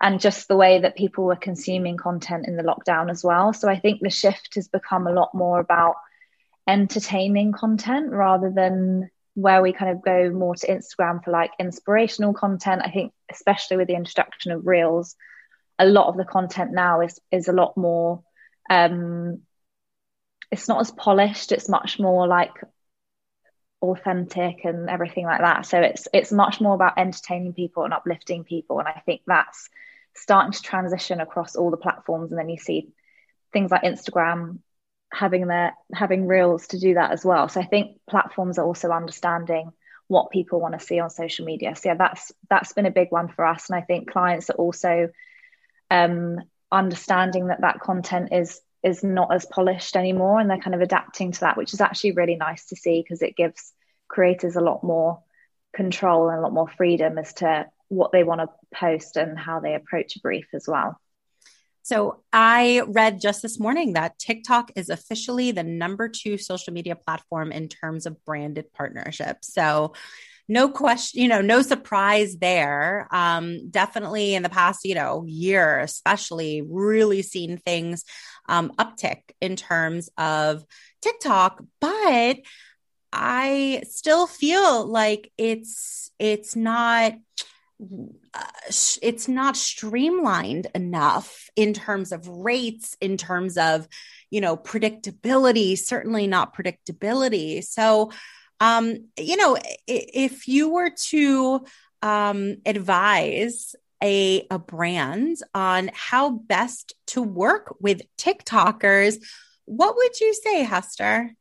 and 0.00 0.20
just 0.20 0.48
the 0.48 0.56
way 0.56 0.80
that 0.80 0.96
people 0.96 1.24
were 1.24 1.36
consuming 1.36 1.96
content 1.96 2.46
in 2.46 2.56
the 2.56 2.62
lockdown 2.62 3.10
as 3.10 3.22
well. 3.22 3.52
So 3.52 3.68
I 3.68 3.78
think 3.78 4.00
the 4.00 4.10
shift 4.10 4.54
has 4.56 4.68
become 4.68 5.06
a 5.06 5.12
lot 5.12 5.34
more 5.34 5.60
about 5.60 5.96
entertaining 6.66 7.52
content 7.52 8.10
rather 8.10 8.50
than 8.54 9.10
where 9.34 9.62
we 9.62 9.72
kind 9.72 9.90
of 9.90 10.02
go 10.02 10.30
more 10.30 10.54
to 10.54 10.66
Instagram 10.68 11.22
for 11.22 11.30
like 11.30 11.50
inspirational 11.58 12.32
content. 12.32 12.82
I 12.84 12.90
think 12.90 13.12
especially 13.30 13.76
with 13.76 13.88
the 13.88 13.96
introduction 13.96 14.52
of 14.52 14.66
reels, 14.66 15.16
a 15.78 15.86
lot 15.86 16.08
of 16.08 16.16
the 16.16 16.24
content 16.24 16.72
now 16.72 17.00
is 17.00 17.20
is 17.30 17.48
a 17.48 17.52
lot 17.52 17.76
more 17.76 18.22
um 18.70 19.42
it's 20.50 20.68
not 20.68 20.80
as 20.80 20.92
polished, 20.92 21.50
it's 21.50 21.68
much 21.68 21.98
more 21.98 22.28
like 22.28 22.52
authentic 23.82 24.64
and 24.64 24.88
everything 24.88 25.26
like 25.26 25.40
that. 25.40 25.66
So 25.66 25.80
it's 25.80 26.06
it's 26.12 26.32
much 26.32 26.60
more 26.60 26.74
about 26.74 26.98
entertaining 26.98 27.54
people 27.54 27.84
and 27.84 27.92
uplifting 27.92 28.44
people. 28.44 28.78
And 28.78 28.88
I 28.88 29.02
think 29.04 29.22
that's 29.26 29.68
starting 30.14 30.52
to 30.52 30.62
transition 30.62 31.20
across 31.20 31.56
all 31.56 31.70
the 31.70 31.76
platforms. 31.76 32.30
And 32.30 32.38
then 32.38 32.48
you 32.48 32.56
see 32.56 32.88
things 33.52 33.70
like 33.70 33.82
Instagram 33.82 34.58
having 35.14 35.46
their 35.46 35.74
having 35.92 36.26
reels 36.26 36.66
to 36.68 36.78
do 36.78 36.94
that 36.94 37.12
as 37.12 37.24
well. 37.24 37.48
So 37.48 37.60
I 37.60 37.64
think 37.64 37.98
platforms 38.08 38.58
are 38.58 38.66
also 38.66 38.90
understanding 38.90 39.70
what 40.08 40.30
people 40.30 40.60
want 40.60 40.78
to 40.78 40.84
see 40.84 40.98
on 40.98 41.08
social 41.10 41.46
media. 41.46 41.74
So 41.74 41.90
yeah, 41.90 41.94
that's 41.96 42.32
that's 42.50 42.72
been 42.72 42.86
a 42.86 42.90
big 42.90 43.10
one 43.10 43.28
for 43.28 43.46
us, 43.46 43.70
and 43.70 43.76
I 43.76 43.82
think 43.82 44.10
clients 44.10 44.50
are 44.50 44.54
also 44.54 45.08
um, 45.90 46.40
understanding 46.70 47.48
that 47.48 47.62
that 47.62 47.80
content 47.80 48.30
is 48.32 48.60
is 48.82 49.02
not 49.02 49.32
as 49.34 49.46
polished 49.46 49.96
anymore, 49.96 50.40
and 50.40 50.50
they're 50.50 50.58
kind 50.58 50.74
of 50.74 50.82
adapting 50.82 51.32
to 51.32 51.40
that, 51.40 51.56
which 51.56 51.72
is 51.72 51.80
actually 51.80 52.12
really 52.12 52.36
nice 52.36 52.66
to 52.66 52.76
see 52.76 53.02
because 53.02 53.22
it 53.22 53.36
gives 53.36 53.72
creators 54.08 54.56
a 54.56 54.60
lot 54.60 54.84
more 54.84 55.22
control 55.74 56.28
and 56.28 56.38
a 56.38 56.42
lot 56.42 56.52
more 56.52 56.68
freedom 56.68 57.18
as 57.18 57.32
to 57.34 57.66
what 57.88 58.12
they 58.12 58.24
want 58.24 58.40
to 58.40 58.48
post 58.76 59.16
and 59.16 59.38
how 59.38 59.60
they 59.60 59.74
approach 59.74 60.16
a 60.16 60.20
brief 60.20 60.46
as 60.54 60.66
well. 60.68 60.98
So 61.84 62.22
I 62.32 62.82
read 62.88 63.20
just 63.20 63.42
this 63.42 63.60
morning 63.60 63.92
that 63.92 64.18
TikTok 64.18 64.72
is 64.74 64.88
officially 64.88 65.50
the 65.50 65.62
number 65.62 66.08
two 66.08 66.38
social 66.38 66.72
media 66.72 66.96
platform 66.96 67.52
in 67.52 67.68
terms 67.68 68.06
of 68.06 68.24
branded 68.24 68.72
partnerships. 68.72 69.52
So 69.52 69.92
no 70.48 70.70
question, 70.70 71.20
you 71.20 71.28
know, 71.28 71.42
no 71.42 71.60
surprise 71.60 72.38
there. 72.38 73.06
Um, 73.10 73.68
definitely 73.70 74.34
in 74.34 74.42
the 74.42 74.48
past, 74.48 74.86
you 74.86 74.94
know, 74.94 75.26
year, 75.26 75.78
especially 75.80 76.62
really 76.66 77.20
seen 77.20 77.58
things 77.58 78.04
um, 78.48 78.72
uptick 78.78 79.20
in 79.42 79.54
terms 79.54 80.08
of 80.16 80.64
TikTok, 81.02 81.62
but 81.82 82.38
I 83.12 83.82
still 83.90 84.26
feel 84.26 84.86
like 84.86 85.30
it's 85.36 86.10
it's 86.18 86.56
not 86.56 87.12
it's 89.02 89.28
not 89.28 89.56
streamlined 89.56 90.68
enough 90.74 91.50
in 91.56 91.74
terms 91.74 92.12
of 92.12 92.28
rates 92.28 92.96
in 93.00 93.16
terms 93.16 93.58
of 93.58 93.88
you 94.30 94.40
know 94.40 94.56
predictability 94.56 95.76
certainly 95.76 96.26
not 96.26 96.56
predictability. 96.56 97.64
So 97.64 98.12
um 98.60 99.08
you 99.18 99.36
know 99.36 99.56
if 99.86 100.46
you 100.48 100.70
were 100.70 100.90
to 101.08 101.64
um 102.02 102.56
advise 102.64 103.74
a, 104.02 104.46
a 104.50 104.58
brand 104.58 105.38
on 105.54 105.90
how 105.94 106.30
best 106.30 106.94
to 107.06 107.22
work 107.22 107.74
with 107.80 108.02
tiktokers 108.18 109.16
what 109.64 109.96
would 109.96 110.20
you 110.20 110.34
say 110.34 110.62
hester 110.62 111.34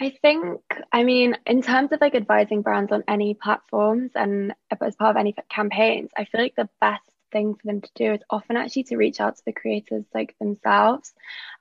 I 0.00 0.10
think, 0.22 0.60
I 0.92 1.04
mean, 1.04 1.36
in 1.46 1.62
terms 1.62 1.92
of 1.92 2.00
like 2.00 2.14
advising 2.14 2.62
brands 2.62 2.90
on 2.90 3.04
any 3.06 3.34
platforms 3.34 4.10
and 4.14 4.52
as 4.80 4.96
part 4.96 5.10
of 5.10 5.16
any 5.16 5.34
campaigns, 5.48 6.10
I 6.16 6.24
feel 6.24 6.40
like 6.40 6.56
the 6.56 6.68
best 6.80 7.08
thing 7.30 7.54
for 7.54 7.66
them 7.66 7.80
to 7.80 7.90
do 7.94 8.12
is 8.12 8.20
often 8.28 8.56
actually 8.56 8.84
to 8.84 8.96
reach 8.96 9.20
out 9.20 9.36
to 9.36 9.42
the 9.46 9.52
creators 9.52 10.04
like 10.12 10.34
themselves. 10.40 11.12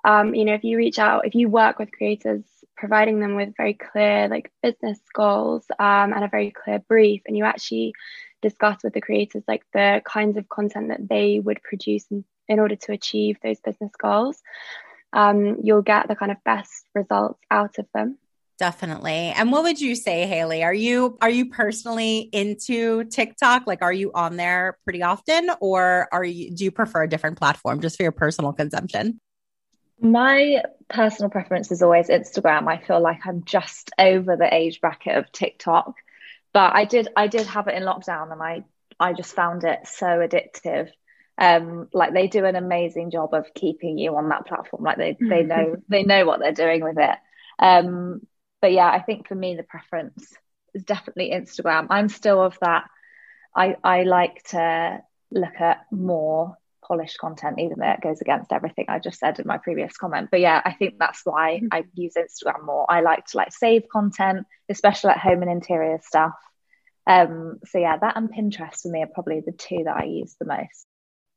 Um, 0.04 0.34
you 0.34 0.46
know, 0.46 0.56
if 0.56 0.64
you 0.64 0.78
reach 0.78 0.98
out, 0.98 1.28
if 1.28 1.36
you 1.36 1.48
work 1.48 1.78
with 1.78 1.92
creators, 1.92 2.44
providing 2.76 3.20
them 3.20 3.36
with 3.36 3.56
very 3.56 3.76
clear 3.76 4.28
like 4.28 4.52
business 4.64 5.00
goals 5.14 5.66
um, 5.78 6.12
and 6.14 6.24
a 6.24 6.28
very 6.28 6.52
clear 6.52 6.80
brief, 6.80 7.22
and 7.28 7.38
you 7.38 7.44
actually 7.44 7.94
discuss 8.42 8.84
with 8.84 8.94
the 8.94 9.02
creators 9.02 9.44
like 9.48 9.64
the 9.74 10.02
kinds 10.06 10.38
of 10.38 10.50
content 10.50 10.90
that 10.90 11.08
they 11.08 11.40
would 11.40 11.62
produce 11.62 12.06
in, 12.10 12.26
in 12.48 12.60
order 12.60 12.76
to 12.76 12.94
achieve 12.94 13.38
those 13.44 13.60
business 13.60 13.92
goals. 13.98 14.42
Um, 15.14 15.58
you'll 15.62 15.84
get 15.84 16.08
the 16.08 16.16
kind 16.16 16.32
of 16.32 16.44
best 16.44 16.86
results 16.96 17.40
out 17.52 17.78
of 17.78 17.86
them. 17.94 18.18
Definitely. 18.60 19.34
And 19.36 19.52
what 19.52 19.64
would 19.64 19.82
you 19.82 19.96
say, 19.96 20.28
Hayley? 20.28 20.64
Are 20.64 20.74
you 20.74 21.18
are 21.22 21.30
you 21.30 21.50
personally 21.50 22.30
into 22.32 23.04
TikTok? 23.06 23.64
Like 23.66 23.82
are 23.82 23.94
you 23.94 24.12
on 24.14 24.38
there 24.38 24.78
pretty 24.84 25.02
often 25.02 25.50
or 25.60 26.08
are 26.12 26.24
you 26.24 26.52
do 26.52 26.64
you 26.64 26.72
prefer 26.72 27.04
a 27.04 27.10
different 27.10 27.38
platform 27.38 27.82
just 27.82 27.98
for 27.98 28.04
your 28.04 28.12
personal 28.12 28.54
consumption? 28.54 29.20
My 30.00 30.62
personal 30.88 31.32
preference 31.32 31.72
is 31.72 31.82
always 31.82 32.10
Instagram. 32.10 32.68
I 32.68 32.78
feel 32.78 33.02
like 33.02 33.26
I'm 33.26 33.44
just 33.44 33.90
over 33.98 34.36
the 34.36 34.54
age 34.54 34.82
bracket 34.82 35.18
of 35.18 35.32
TikTok. 35.32 35.96
But 36.54 36.76
I 36.76 36.86
did 36.86 37.08
I 37.16 37.28
did 37.28 37.48
have 37.48 37.68
it 37.68 37.76
in 37.76 37.84
lockdown 37.84 38.32
and 38.32 38.42
I 38.42 38.64
I 39.00 39.14
just 39.14 39.36
found 39.36 39.64
it 39.64 39.80
so 39.88 40.06
addictive. 40.06 40.90
Um 41.40 41.90
like 41.92 42.14
they 42.14 42.28
do 42.28 42.46
an 42.46 42.56
amazing 42.56 43.10
job 43.10 43.34
of 43.34 43.52
keeping 43.56 43.98
you 43.98 44.16
on 44.16 44.30
that 44.30 44.46
platform. 44.46 44.84
Like 44.84 44.98
they 44.98 45.18
they 45.20 45.42
know 45.44 45.78
they 45.90 46.04
know 46.04 46.28
what 46.28 46.40
they're 46.40 46.52
doing 46.52 46.84
with 46.84 47.00
it. 47.00 47.18
Um 47.58 48.22
but 48.64 48.72
yeah, 48.72 48.90
I 48.90 49.02
think 49.02 49.28
for 49.28 49.36
me 49.36 49.56
the 49.56 49.64
preference 49.64 50.34
is 50.74 50.86
definitely 50.86 51.32
Instagram. 51.32 51.88
I'm 51.90 52.08
still 52.08 52.42
of 52.42 52.58
that. 52.62 52.86
I 53.54 53.76
I 53.84 54.04
like 54.04 54.42
to 54.52 55.02
look 55.32 55.60
at 55.60 55.82
more 55.92 56.56
polished 56.82 57.18
content, 57.18 57.60
even 57.60 57.80
though 57.80 57.92
it 57.92 58.00
goes 58.00 58.22
against 58.22 58.54
everything 58.54 58.86
I 58.88 59.00
just 59.00 59.20
said 59.20 59.38
in 59.40 59.48
my 59.48 59.58
previous 59.58 59.98
comment. 59.98 60.30
But 60.32 60.40
yeah, 60.40 60.62
I 60.64 60.72
think 60.72 60.96
that's 60.98 61.26
why 61.26 61.56
mm-hmm. 61.58 61.68
I 61.74 61.84
use 61.94 62.14
Instagram 62.16 62.64
more. 62.66 62.90
I 62.90 63.02
like 63.02 63.26
to 63.26 63.38
like 63.38 63.52
save 63.52 63.84
content, 63.92 64.48
especially 64.70 65.10
at 65.10 65.20
home 65.20 65.42
and 65.42 65.52
interior 65.52 66.00
stuff. 66.02 66.32
Um, 67.06 67.60
so 67.66 67.80
yeah, 67.80 67.98
that 67.98 68.16
and 68.16 68.32
Pinterest 68.32 68.84
for 68.84 68.88
me 68.88 69.04
are 69.04 69.08
probably 69.14 69.42
the 69.42 69.52
two 69.52 69.84
that 69.84 69.98
I 69.98 70.06
use 70.06 70.38
the 70.40 70.46
most. 70.46 70.88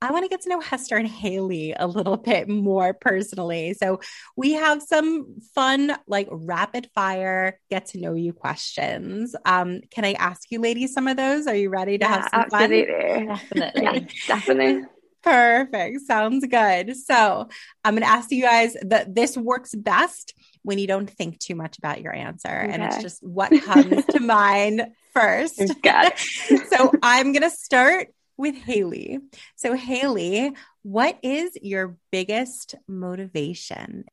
I 0.03 0.13
want 0.13 0.25
to 0.25 0.29
get 0.29 0.43
to 0.43 0.51
know 0.51 0.61
Hester 0.61 0.97
and 0.97 1.09
Hayley 1.09 1.75
a 1.77 1.87
little 1.87 2.17
bit 2.19 2.49
more 2.49 2.93
personally. 2.93 3.75
So 3.75 4.01
we 4.37 4.53
have 4.53 4.83
some 4.83 5.41
fun, 5.55 5.97
like 6.07 6.29
rapid 6.31 6.91
fire, 6.95 7.59
get 7.71 7.87
to 7.87 8.01
know 8.01 8.13
you 8.13 8.33
questions. 8.35 9.35
Um, 9.47 9.81
can 9.91 10.05
I 10.05 10.13
ask 10.13 10.51
you, 10.51 10.61
ladies, 10.61 10.93
some 10.93 11.09
of 11.09 11.17
those? 11.17 11.47
Are 11.47 11.57
you 11.57 11.71
ready 11.71 11.97
to 11.99 12.05
yeah, 12.05 12.13
have 12.13 12.29
some 12.31 12.41
absolutely. 12.41 12.87
fun? 12.87 13.27
Definitely. 13.27 13.83
yeah, 13.83 14.01
definitely. 14.27 14.83
Perfect. 15.23 16.03
Sounds 16.03 16.47
good. 16.47 16.97
So 16.97 17.49
I'm 17.85 17.95
going 17.95 18.03
to 18.03 18.09
ask 18.09 18.31
you 18.31 18.43
guys 18.43 18.77
that 18.83 19.15
this 19.15 19.37
works 19.37 19.75
best 19.75 20.35
when 20.63 20.79
you 20.79 20.87
don't 20.87 21.11
think 21.11 21.39
too 21.41 21.57
much 21.57 21.79
about 21.79 22.01
your 22.01 22.15
answer 22.15 22.49
okay. 22.49 22.73
and 22.73 22.83
it's 22.83 23.03
just 23.03 23.25
what 23.25 23.51
comes 23.63 24.05
to 24.07 24.21
mind 24.21 24.87
first. 25.15 25.57
so 26.69 26.93
I'm 27.03 27.33
going 27.33 27.43
to 27.43 27.51
start 27.51 28.09
with 28.37 28.55
Hayley. 28.55 29.21
So, 29.55 29.75
Hayley, 29.75 30.53
what 30.83 31.19
is 31.23 31.57
your 31.61 31.97
biggest 32.11 32.75
motivation? 32.89 34.05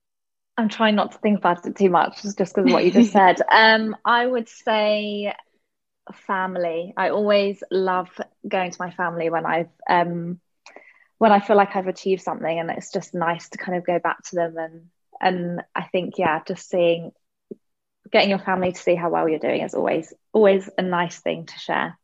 I'm 0.58 0.70
trying 0.70 0.96
not 0.96 1.14
to 1.14 1.18
think 1.18 1.40
about 1.40 1.66
it 1.66 1.76
too 1.76 1.90
much, 1.90 2.22
just 2.22 2.38
because 2.38 2.56
of 2.58 2.72
what 2.72 2.86
you 2.86 2.92
just 2.92 3.12
said. 3.14 3.42
Um, 3.52 3.96
I 4.06 4.26
would 4.26 4.50
say 4.50 5.34
family. 6.14 6.94
I 6.96 7.10
always 7.10 7.64
love 7.72 8.10
going 8.48 8.72
to 8.72 8.82
my 8.82 8.92
family 8.92 9.30
when 9.30 9.46
I've 9.46 9.70
um, 9.90 10.40
when 11.18 11.32
I 11.32 11.40
feel 11.40 11.56
like 11.56 11.76
I've 11.76 11.88
achieved 11.88 12.22
something, 12.22 12.60
and 12.60 12.70
it's 12.70 12.92
just 12.92 13.14
nice 13.14 13.50
to 13.50 13.58
kind 13.58 13.78
of 13.78 13.86
go 13.86 14.00
back 14.00 14.24
to 14.26 14.36
them 14.36 14.58
and 14.58 14.90
and 15.24 15.62
I 15.74 15.84
think 15.84 16.18
yeah, 16.18 16.42
just 16.46 16.70
seeing 16.70 17.12
getting 18.12 18.30
your 18.30 18.40
family 18.40 18.74
to 18.74 18.80
see 18.80 18.96
how 18.96 19.10
well 19.10 19.28
you're 19.28 19.40
doing 19.40 19.62
is 19.62 19.74
always 19.74 20.14
always 20.34 20.70
a 20.78 20.82
nice 20.82 21.18
thing 21.20 21.46
to 21.46 21.60
share. 21.60 21.98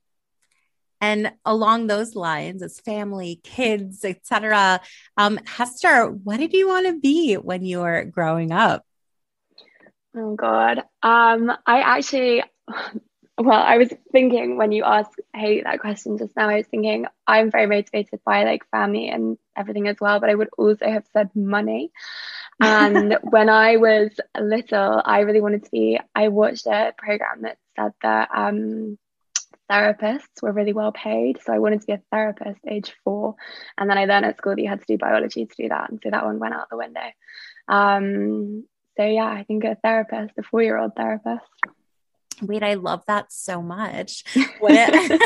And 1.01 1.32
along 1.46 1.88
those 1.88 2.15
lines, 2.15 2.62
as 2.62 2.79
family, 2.79 3.39
kids, 3.44 4.03
etc. 4.03 4.82
Um, 5.18 5.39
Hester, 5.46 6.08
what 6.08 6.38
did 6.38 6.53
you 6.53 6.68
want 6.68 6.88
to 6.88 7.00
be 7.00 7.36
when 7.36 7.63
you 7.63 7.79
were 7.79 8.03
growing 8.06 8.51
up? 8.51 8.84
Oh 10.15 10.36
God, 10.36 10.79
um, 11.03 11.51
I 11.65 11.82
actually, 11.82 12.44
well, 13.38 13.62
I 13.62 13.77
was 13.77 13.94
thinking 14.12 14.58
when 14.58 14.72
you 14.72 14.84
asked 14.84 15.20
Hayley 15.36 15.62
that 15.62 15.79
question 15.79 16.18
just 16.18 16.36
now, 16.36 16.50
I 16.50 16.58
was 16.58 16.68
thinking 16.68 17.06
I'm 17.27 17.51
very 17.51 17.68
motivated 17.68 18.20
by 18.25 18.44
like 18.44 18.70
family 18.72 19.10
and 19.10 19.38
everything 19.56 19.88
as 19.88 19.98
well, 20.01 20.20
but 20.20 20.29
I 20.29 20.36
would 20.36 20.50
also 20.58 20.89
have 20.89 21.06
said 21.13 21.29
money. 21.36 21.91
And 22.60 23.18
when 23.24 23.50
I 23.50 23.77
was 23.77 24.12
little, 24.38 25.01
I 25.06 25.20
really 25.20 25.41
wanted 25.41 25.65
to 25.65 25.72
be. 25.72 26.00
I 26.15 26.29
watched 26.29 26.65
a 26.65 26.94
program 26.98 27.44
that 27.44 27.58
said 27.75 27.94
that 28.01 28.29
um, 28.36 28.98
therapists 29.70 30.42
were 30.42 30.52
really 30.52 30.74
well 30.74 30.92
paid. 30.92 31.40
So 31.44 31.54
I 31.54 31.60
wanted 31.60 31.82
to 31.82 31.88
be 31.88 31.94
a 31.94 32.02
therapist 32.12 32.60
age 32.68 32.94
four. 33.04 33.36
And 33.78 33.90
then 33.90 33.98
I 33.98 34.06
learned 34.06 34.26
at 34.26 34.38
school 34.38 34.56
that 34.56 34.62
you 34.62 34.70
had 34.70 34.80
to 34.82 34.86
do 34.88 34.98
biology 34.98 35.46
to 35.46 35.56
do 35.56 35.70
that. 35.70 35.90
And 35.90 36.00
so 36.04 36.10
that 36.10 36.26
one 36.26 36.40
went 36.40 36.54
out 36.54 36.70
the 36.70 36.78
window. 36.78 37.02
Um, 37.68 38.66
so 38.98 39.06
yeah, 39.06 39.28
I 39.28 39.44
think 39.44 39.64
a 39.64 39.76
therapist, 39.76 40.34
a 40.38 40.44
four 40.44 40.62
year 40.62 40.78
old 40.78 40.96
therapist. 40.96 41.46
Wait, 42.42 42.64
I 42.64 42.76
love 42.76 43.04
that 43.08 43.32
so 43.32 43.62
much. 43.62 44.24
What, 44.60 44.72
a, 44.72 45.20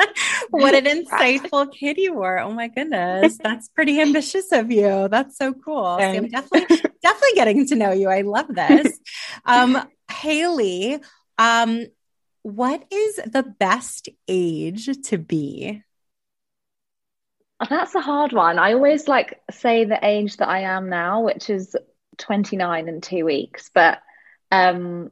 what 0.50 0.74
an 0.74 0.84
insightful 0.84 1.72
kid 1.72 1.98
you 1.98 2.14
were. 2.14 2.38
Oh 2.38 2.52
my 2.52 2.68
goodness. 2.68 3.38
That's 3.42 3.68
pretty 3.68 4.00
ambitious 4.00 4.52
of 4.52 4.70
you. 4.70 5.08
That's 5.08 5.36
so 5.36 5.52
cool. 5.52 5.98
So 5.98 6.04
I'm 6.04 6.28
definitely, 6.28 6.76
definitely 7.02 7.34
getting 7.34 7.66
to 7.68 7.74
know 7.76 7.92
you. 7.92 8.08
I 8.08 8.22
love 8.22 8.48
this. 8.48 8.98
Um, 9.46 9.88
Hayley, 10.10 11.00
um, 11.38 11.86
what 12.42 12.84
is 12.90 13.16
the 13.16 13.42
best 13.58 14.08
age 14.28 14.88
to 15.08 15.18
be? 15.18 15.82
That's 17.68 17.94
a 17.94 18.00
hard 18.00 18.32
one. 18.32 18.58
I 18.58 18.72
always 18.72 19.06
like 19.06 19.40
say 19.50 19.84
the 19.84 19.98
age 20.02 20.38
that 20.38 20.48
I 20.48 20.60
am 20.60 20.88
now, 20.88 21.22
which 21.22 21.50
is 21.50 21.76
29 22.18 22.88
in 22.88 23.00
two 23.00 23.24
weeks. 23.24 23.70
But 23.74 24.00
um 24.50 25.10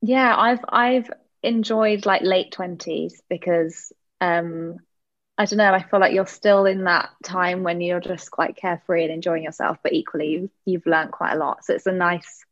yeah, 0.00 0.34
I've 0.36 0.60
I've 0.68 1.10
enjoyed 1.42 2.06
like 2.06 2.22
late 2.22 2.52
20s 2.52 3.20
because 3.28 3.92
um 4.20 4.76
I 5.38 5.44
don't 5.46 5.58
know, 5.58 5.72
I 5.72 5.82
feel 5.82 6.00
like 6.00 6.14
you're 6.14 6.26
still 6.26 6.66
in 6.66 6.84
that 6.84 7.10
time 7.24 7.62
when 7.62 7.80
you're 7.80 8.00
just 8.00 8.30
quite 8.30 8.56
carefree 8.56 9.04
and 9.04 9.12
enjoying 9.12 9.44
yourself, 9.44 9.78
but 9.82 9.92
equally 9.92 10.28
you've, 10.32 10.50
you've 10.66 10.86
learned 10.86 11.12
quite 11.12 11.34
a 11.34 11.38
lot. 11.38 11.64
So 11.64 11.74
it's 11.74 11.86
a 11.86 11.92
nice 11.92 12.44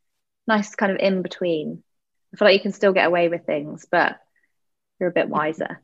nice 0.48 0.74
kind 0.76 0.92
of 0.92 0.98
in 0.98 1.22
between 1.22 1.82
I 2.36 2.38
feel 2.38 2.48
like 2.48 2.54
you 2.54 2.60
can 2.60 2.72
still 2.72 2.92
get 2.92 3.06
away 3.06 3.28
with 3.28 3.46
things, 3.46 3.86
but 3.90 4.18
you're 5.00 5.08
a 5.08 5.12
bit 5.12 5.30
wiser. 5.30 5.80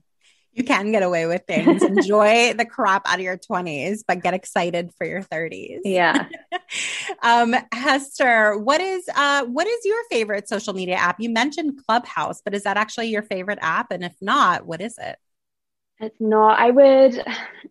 You 0.52 0.64
can 0.64 0.92
get 0.92 1.02
away 1.02 1.24
with 1.24 1.44
things. 1.46 1.82
Enjoy 1.82 2.52
the 2.52 2.66
crap 2.66 3.08
out 3.08 3.14
of 3.14 3.20
your 3.22 3.38
20s, 3.38 4.00
but 4.06 4.22
get 4.22 4.34
excited 4.34 4.92
for 4.98 5.06
your 5.06 5.22
30s. 5.22 5.78
Yeah. 5.84 6.26
um, 7.22 7.54
Hester, 7.72 8.58
what 8.58 8.82
is 8.82 9.08
uh 9.16 9.46
what 9.46 9.66
is 9.66 9.82
your 9.86 10.04
favorite 10.10 10.46
social 10.46 10.74
media 10.74 10.96
app? 10.96 11.20
You 11.20 11.30
mentioned 11.30 11.80
Clubhouse, 11.86 12.42
but 12.44 12.54
is 12.54 12.64
that 12.64 12.76
actually 12.76 13.08
your 13.08 13.22
favorite 13.22 13.60
app? 13.62 13.90
And 13.90 14.04
if 14.04 14.14
not, 14.20 14.66
what 14.66 14.82
is 14.82 14.98
it? 14.98 15.16
It's 16.00 16.20
not. 16.20 16.58
I 16.58 16.70
would 16.70 17.24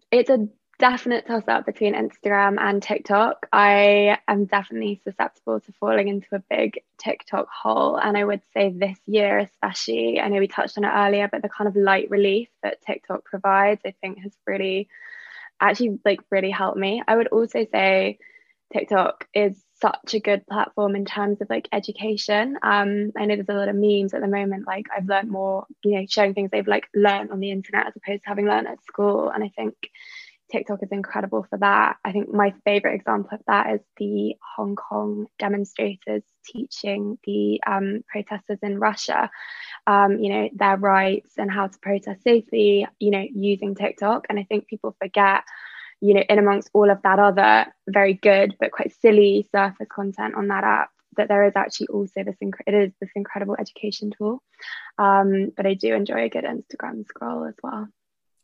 it's 0.09 0.31
a 0.31 0.47
definite 0.81 1.27
toss 1.27 1.47
up 1.47 1.67
between 1.67 1.93
Instagram 1.93 2.59
and 2.59 2.81
TikTok. 2.81 3.47
I 3.53 4.17
am 4.27 4.45
definitely 4.45 5.00
susceptible 5.03 5.59
to 5.59 5.71
falling 5.73 6.07
into 6.07 6.27
a 6.33 6.43
big 6.50 6.81
TikTok 6.97 7.47
hole. 7.50 7.97
And 7.97 8.17
I 8.17 8.25
would 8.25 8.41
say 8.51 8.73
this 8.75 8.97
year, 9.05 9.38
especially, 9.38 10.19
I 10.19 10.27
know 10.27 10.39
we 10.39 10.47
touched 10.47 10.79
on 10.79 10.83
it 10.83 10.91
earlier, 10.91 11.29
but 11.31 11.43
the 11.43 11.50
kind 11.50 11.67
of 11.67 11.75
light 11.75 12.09
relief 12.09 12.50
that 12.63 12.81
TikTok 12.81 13.23
provides, 13.25 13.81
I 13.85 13.93
think 14.01 14.23
has 14.23 14.35
really 14.47 14.89
actually 15.61 16.00
like 16.03 16.21
really 16.31 16.50
helped 16.50 16.79
me. 16.79 17.03
I 17.07 17.15
would 17.15 17.27
also 17.27 17.63
say 17.71 18.17
TikTok 18.73 19.27
is 19.35 19.63
such 19.79 20.15
a 20.15 20.19
good 20.19 20.47
platform 20.47 20.95
in 20.95 21.05
terms 21.05 21.41
of 21.41 21.50
like 21.51 21.69
education. 21.71 22.57
Um, 22.63 23.11
I 23.15 23.25
know 23.25 23.35
there's 23.35 23.50
a 23.50 23.53
lot 23.53 23.69
of 23.69 23.75
memes 23.75 24.15
at 24.15 24.21
the 24.21 24.27
moment. 24.27 24.65
Like 24.65 24.88
I've 24.95 25.07
learned 25.07 25.29
more, 25.29 25.67
you 25.83 26.00
know, 26.00 26.05
showing 26.09 26.33
things 26.33 26.50
they've 26.51 26.67
like 26.67 26.88
learned 26.95 27.29
on 27.29 27.39
the 27.39 27.51
internet 27.51 27.85
as 27.85 27.93
opposed 27.95 28.23
to 28.23 28.29
having 28.29 28.47
learned 28.47 28.67
at 28.67 28.83
school. 28.83 29.29
And 29.29 29.43
I 29.43 29.50
think 29.55 29.75
TikTok 30.51 30.84
is 30.84 30.91
incredible 30.91 31.46
for 31.50 31.58
that. 31.60 31.98
I 32.03 32.12
think 32.12 32.34
my 32.34 32.53
favorite 32.65 32.96
example 32.96 33.29
of 33.34 33.41
that 33.48 33.74
is 33.75 33.81
the 33.98 34.36
Hong 34.55 34.75
Kong 34.75 35.27
demonstrators 35.39 36.24
teaching 36.46 37.17
the 37.25 37.62
um, 37.65 38.03
protesters 38.08 38.60
in 38.62 38.79
Russia, 38.79 39.29
um, 39.88 40.20
you 40.20 40.29
know, 40.29 40.50
their 40.53 40.77
rights 40.77 41.34
and 41.38 41.50
how 41.50 41.67
to 41.67 41.79
protest 41.79 42.24
safely, 42.24 42.88
you 43.00 43.12
know, 43.12 43.25
using 43.34 43.75
TikTok. 43.75 44.25
And 44.29 44.38
I 44.39 44.43
think 44.43 44.67
people 44.67 44.96
forget, 45.01 45.43
you 46.01 46.13
know, 46.13 46.24
in 46.27 46.39
amongst 46.39 46.70
all 46.74 46.89
of 46.89 47.01
that 47.03 47.20
other 47.20 47.74
very 47.88 48.13
good 48.13 48.55
but 48.60 48.72
quite 48.72 48.93
silly 49.01 49.48
surface 49.51 49.88
content 49.89 50.36
on 50.36 50.48
that 50.50 50.63
app, 50.63 50.89
that 51.17 51.27
there 51.27 51.46
is 51.46 51.53
actually 51.55 51.88
also 51.88 52.24
this 52.24 52.38
inc- 52.43 52.62
it 52.67 52.74
is 52.74 52.91
this 53.00 53.12
incredible 53.15 53.55
education 53.60 54.12
tool. 54.17 54.41
Um, 54.98 55.51
but 55.55 55.65
I 55.65 55.74
do 55.75 55.93
enjoy 55.93 56.25
a 56.25 56.29
good 56.29 56.43
Instagram 56.43 57.05
scroll 57.08 57.46
as 57.46 57.55
well. 57.63 57.88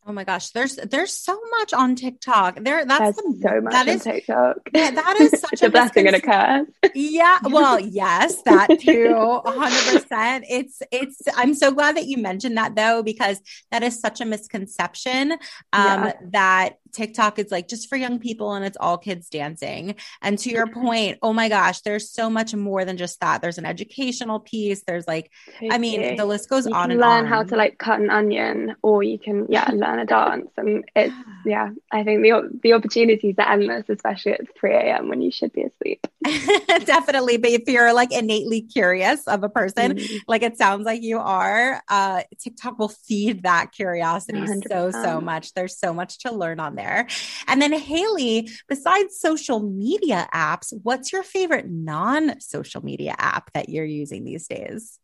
Oh 0.10 0.14
my 0.14 0.24
gosh, 0.24 0.52
there's 0.52 0.78
there's 0.78 1.12
so 1.12 1.38
much 1.60 1.74
on 1.74 1.96
TikTok. 1.96 2.60
There 2.62 2.86
that's 2.86 3.18
the, 3.18 3.40
so 3.42 3.60
much 3.60 3.74
that 3.74 3.88
is, 3.90 4.04
TikTok. 4.04 4.58
Yeah, 4.74 4.92
that 4.92 5.20
is 5.20 5.42
such 5.42 5.62
a 5.64 5.70
blessing 5.70 6.08
and 6.08 6.16
a 6.16 6.22
curse. 6.22 6.68
Yeah, 6.96 7.40
well, 7.44 7.78
yes, 7.78 8.42
that 8.44 8.80
too, 8.80 9.42
hundred 9.46 10.02
percent. 10.02 10.46
It's 10.50 10.82
it's. 10.94 11.22
I'm 11.36 11.54
so 11.54 11.72
glad 11.72 11.98
that 11.98 12.06
you 12.06 12.18
mentioned 12.18 12.56
that 12.56 12.76
though, 12.76 13.04
because 13.04 13.42
that 13.72 13.84
is 13.84 14.00
such 14.00 14.22
a 14.22 14.26
misconception 14.26 15.34
um, 15.74 16.06
yeah. 16.06 16.14
that 16.32 16.78
TikTok 16.94 17.38
is 17.38 17.52
like 17.52 17.68
just 17.68 17.90
for 17.90 17.96
young 17.96 18.20
people 18.20 18.54
and 18.54 18.66
it's 18.66 18.78
all 18.80 18.98
kids 18.98 19.30
dancing. 19.30 19.96
And 20.22 20.40
to 20.40 20.50
your 20.50 20.68
point, 20.68 21.20
oh 21.22 21.34
my 21.34 21.50
gosh, 21.50 21.82
there's 21.82 22.10
so 22.10 22.30
much 22.30 22.56
more 22.56 22.86
than 22.86 22.98
just 22.98 23.20
that. 23.20 23.42
There's 23.42 23.58
an 23.58 23.66
educational 23.66 24.40
piece. 24.40 24.84
There's 24.84 25.08
like, 25.08 25.32
I 25.70 25.78
mean, 25.78 26.16
the 26.16 26.26
list 26.26 26.50
goes 26.50 26.66
you 26.66 26.74
on 26.74 26.92
and 26.92 27.00
learn 27.00 27.26
on. 27.26 27.28
how 27.28 27.44
to 27.44 27.56
like 27.56 27.78
cut 27.78 28.00
an 28.00 28.10
onion, 28.10 28.76
or 28.82 29.04
you 29.04 29.20
can 29.20 29.46
yeah 29.50 29.70
learn 29.72 29.97
a 29.98 30.06
dance, 30.06 30.50
and 30.58 30.86
it's 30.96 31.13
yeah. 31.46 31.70
I 31.92 32.04
think 32.04 32.22
the 32.22 32.60
the 32.63 32.74
opportunities 32.74 33.36
are 33.38 33.51
endless, 33.51 33.86
especially 33.89 34.34
at 34.34 34.56
3 34.58 34.74
a.m. 34.74 35.10
when 35.10 35.22
you 35.22 35.32
should 35.32 35.54
be 35.54 35.63
asleep. 35.63 36.06
Definitely, 36.86 37.38
but 37.38 37.51
if 37.51 37.63
you're 37.68 37.94
like 37.94 38.12
innately 38.12 38.62
curious 38.62 39.27
of 39.27 39.44
a 39.44 39.50
person, 39.50 39.98
mm. 39.98 40.20
like 40.27 40.44
it 40.44 40.58
sounds 40.58 40.86
like 40.86 41.01
you 41.01 41.20
are, 41.20 41.82
uh, 41.89 42.24
TikTok 42.39 42.80
will 42.80 42.89
feed 42.89 43.44
that 43.44 43.72
curiosity 43.72 44.39
100%. 44.39 44.63
so 44.68 44.92
so 44.92 45.22
much. 45.22 45.54
There's 45.54 45.77
so 45.77 45.94
much 45.94 46.20
to 46.20 46.32
learn 46.32 46.60
on 46.60 46.75
there. 46.75 47.08
And 47.48 47.62
then, 47.62 47.74
Hayley, 47.74 48.50
besides 48.68 49.20
social 49.20 49.60
media 49.60 50.27
apps, 50.34 50.74
what's 50.84 51.12
your 51.12 51.24
favorite 51.24 51.70
non 51.70 52.39
social 52.39 52.84
media 52.84 53.16
app 53.18 53.51
that 53.54 53.69
you're 53.69 53.86
using 53.86 54.24
these 54.24 54.48
days? 54.48 55.00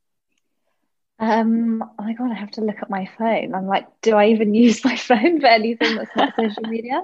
Um, 1.23 1.81
oh 1.81 2.03
my 2.03 2.13
god, 2.13 2.31
I 2.31 2.35
have 2.35 2.51
to 2.51 2.61
look 2.61 2.81
at 2.81 2.89
my 2.89 3.05
phone. 3.17 3.55
I'm 3.55 3.65
like, 3.67 3.87
do 4.01 4.15
I 4.15 4.27
even 4.27 4.53
use 4.53 4.83
my 4.83 4.97
phone 4.97 5.39
for 5.39 5.47
anything 5.47 5.95
that's 5.95 6.15
not 6.15 6.35
social 6.35 6.65
media? 6.65 7.03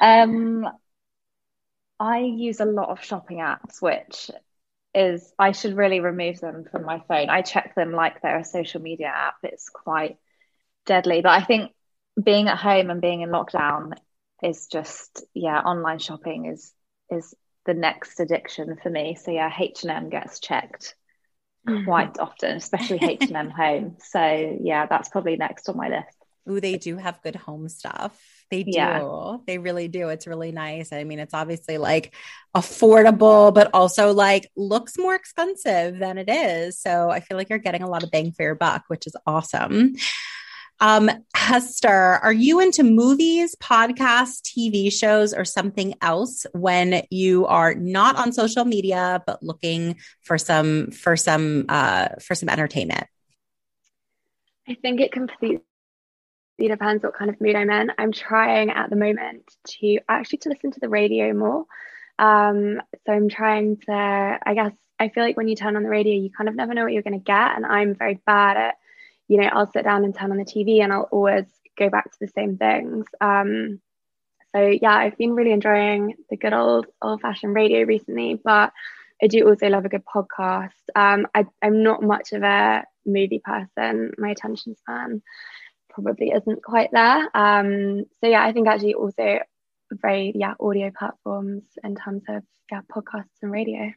Um, 0.00 0.66
I 1.98 2.18
use 2.20 2.60
a 2.60 2.64
lot 2.64 2.88
of 2.90 3.02
shopping 3.04 3.38
apps, 3.38 3.82
which 3.82 4.30
is 4.94 5.32
I 5.38 5.52
should 5.52 5.76
really 5.76 6.00
remove 6.00 6.40
them 6.40 6.64
from 6.70 6.84
my 6.84 7.00
phone. 7.08 7.28
I 7.30 7.42
check 7.42 7.74
them 7.74 7.92
like 7.92 8.22
they're 8.22 8.38
a 8.38 8.44
social 8.44 8.80
media 8.80 9.08
app. 9.08 9.36
It's 9.42 9.68
quite 9.68 10.18
deadly. 10.86 11.22
But 11.22 11.32
I 11.32 11.44
think 11.44 11.72
being 12.22 12.48
at 12.48 12.58
home 12.58 12.90
and 12.90 13.00
being 13.00 13.22
in 13.22 13.30
lockdown 13.30 13.94
is 14.42 14.68
just 14.68 15.24
yeah 15.34 15.60
online 15.60 15.98
shopping 15.98 16.46
is 16.46 16.72
is 17.10 17.34
the 17.66 17.74
next 17.74 18.20
addiction 18.20 18.76
for 18.82 18.90
me 18.90 19.14
so 19.16 19.30
yeah 19.30 19.52
h&m 19.58 20.10
gets 20.10 20.40
checked. 20.40 20.94
Quite 21.84 22.18
often 22.18 22.56
especially 22.56 22.98
h&m 23.02 23.50
home 23.50 23.96
so 24.00 24.58
yeah 24.62 24.86
that's 24.86 25.08
probably 25.08 25.36
next 25.36 25.68
on 25.68 25.76
my 25.76 25.88
list 25.88 26.16
Ooh, 26.48 26.60
they 26.60 26.76
do 26.76 26.96
have 26.96 27.22
good 27.22 27.36
home 27.36 27.68
stuff. 27.68 28.18
They 28.50 28.64
do. 28.64 28.72
Yeah. 28.72 29.36
They 29.46 29.58
really 29.58 29.88
do. 29.88 30.08
It's 30.08 30.26
really 30.26 30.50
nice. 30.52 30.92
I 30.92 31.04
mean, 31.04 31.18
it's 31.18 31.34
obviously 31.34 31.78
like 31.78 32.14
affordable, 32.56 33.54
but 33.54 33.70
also 33.74 34.12
like 34.12 34.50
looks 34.56 34.98
more 34.98 35.14
expensive 35.14 35.98
than 35.98 36.18
it 36.18 36.28
is. 36.28 36.80
So 36.80 37.10
I 37.10 37.20
feel 37.20 37.36
like 37.36 37.48
you're 37.48 37.58
getting 37.58 37.82
a 37.82 37.88
lot 37.88 38.02
of 38.02 38.10
bang 38.10 38.32
for 38.32 38.42
your 38.42 38.54
buck, 38.54 38.84
which 38.88 39.06
is 39.06 39.14
awesome. 39.26 39.94
Um, 40.80 41.10
Hester, 41.34 41.88
are 41.88 42.32
you 42.32 42.60
into 42.60 42.82
movies, 42.82 43.54
podcasts, 43.56 44.40
TV 44.40 44.90
shows, 44.90 45.34
or 45.34 45.44
something 45.44 45.94
else 46.00 46.46
when 46.52 47.02
you 47.10 47.46
are 47.46 47.74
not 47.74 48.16
on 48.16 48.32
social 48.32 48.64
media 48.64 49.22
but 49.26 49.42
looking 49.42 49.96
for 50.22 50.38
some 50.38 50.90
for 50.90 51.16
some 51.16 51.66
uh, 51.68 52.08
for 52.22 52.34
some 52.34 52.48
entertainment? 52.48 53.04
I 54.66 54.74
think 54.74 55.00
it 55.00 55.12
completely 55.12 55.62
depends 56.58 57.02
what 57.02 57.14
kind 57.14 57.30
of 57.30 57.40
mood 57.40 57.56
I'm 57.56 57.70
in. 57.70 57.92
I'm 57.98 58.12
trying 58.12 58.70
at 58.70 58.88
the 58.88 58.96
moment 58.96 59.42
to 59.66 59.98
actually 60.08 60.38
to 60.38 60.48
listen 60.50 60.70
to 60.72 60.80
the 60.80 60.88
radio 60.88 61.34
more. 61.34 61.66
Um, 62.18 62.80
so 63.06 63.12
I'm 63.12 63.28
trying 63.28 63.78
to, 63.86 63.92
I 63.92 64.54
guess, 64.54 64.72
I 64.98 65.08
feel 65.08 65.24
like 65.24 65.36
when 65.36 65.48
you 65.48 65.56
turn 65.56 65.76
on 65.76 65.82
the 65.82 65.88
radio, 65.88 66.14
you 66.14 66.30
kind 66.30 66.48
of 66.48 66.54
never 66.54 66.74
know 66.74 66.84
what 66.84 66.92
you're 66.92 67.02
going 67.02 67.18
to 67.18 67.24
get, 67.24 67.56
and 67.56 67.66
I'm 67.66 67.94
very 67.94 68.20
bad 68.26 68.56
at 68.56 68.74
you 69.30 69.36
know, 69.36 69.48
I'll 69.52 69.70
sit 69.70 69.84
down 69.84 70.04
and 70.04 70.12
turn 70.12 70.32
on 70.32 70.38
the 70.38 70.44
TV 70.44 70.82
and 70.82 70.92
I'll 70.92 71.08
always 71.12 71.46
go 71.78 71.88
back 71.88 72.10
to 72.10 72.18
the 72.20 72.26
same 72.26 72.56
things. 72.56 73.06
Um, 73.20 73.80
so 74.52 74.60
yeah, 74.60 74.92
I've 74.92 75.16
been 75.16 75.34
really 75.34 75.52
enjoying 75.52 76.16
the 76.28 76.36
good 76.36 76.52
old 76.52 76.86
old 77.00 77.20
fashioned 77.20 77.54
radio 77.54 77.84
recently, 77.84 78.40
but 78.42 78.72
I 79.22 79.28
do 79.28 79.48
also 79.48 79.68
love 79.68 79.84
a 79.84 79.88
good 79.88 80.02
podcast. 80.04 80.82
Um, 80.96 81.28
I, 81.32 81.46
I'm 81.62 81.84
not 81.84 82.02
much 82.02 82.32
of 82.32 82.42
a 82.42 82.82
movie 83.06 83.40
person. 83.44 84.14
My 84.18 84.30
attention 84.30 84.74
span 84.74 85.22
probably 85.90 86.32
isn't 86.32 86.64
quite 86.64 86.90
there. 86.90 87.28
Um, 87.32 88.06
so 88.20 88.26
yeah, 88.26 88.44
I 88.44 88.52
think 88.52 88.66
actually 88.66 88.94
also 88.94 89.38
very 89.92 90.32
yeah 90.34 90.54
audio 90.58 90.90
platforms 90.96 91.62
in 91.84 91.94
terms 91.94 92.24
of 92.28 92.42
yeah 92.72 92.80
podcasts 92.92 93.42
and 93.42 93.52
radio. 93.52 93.92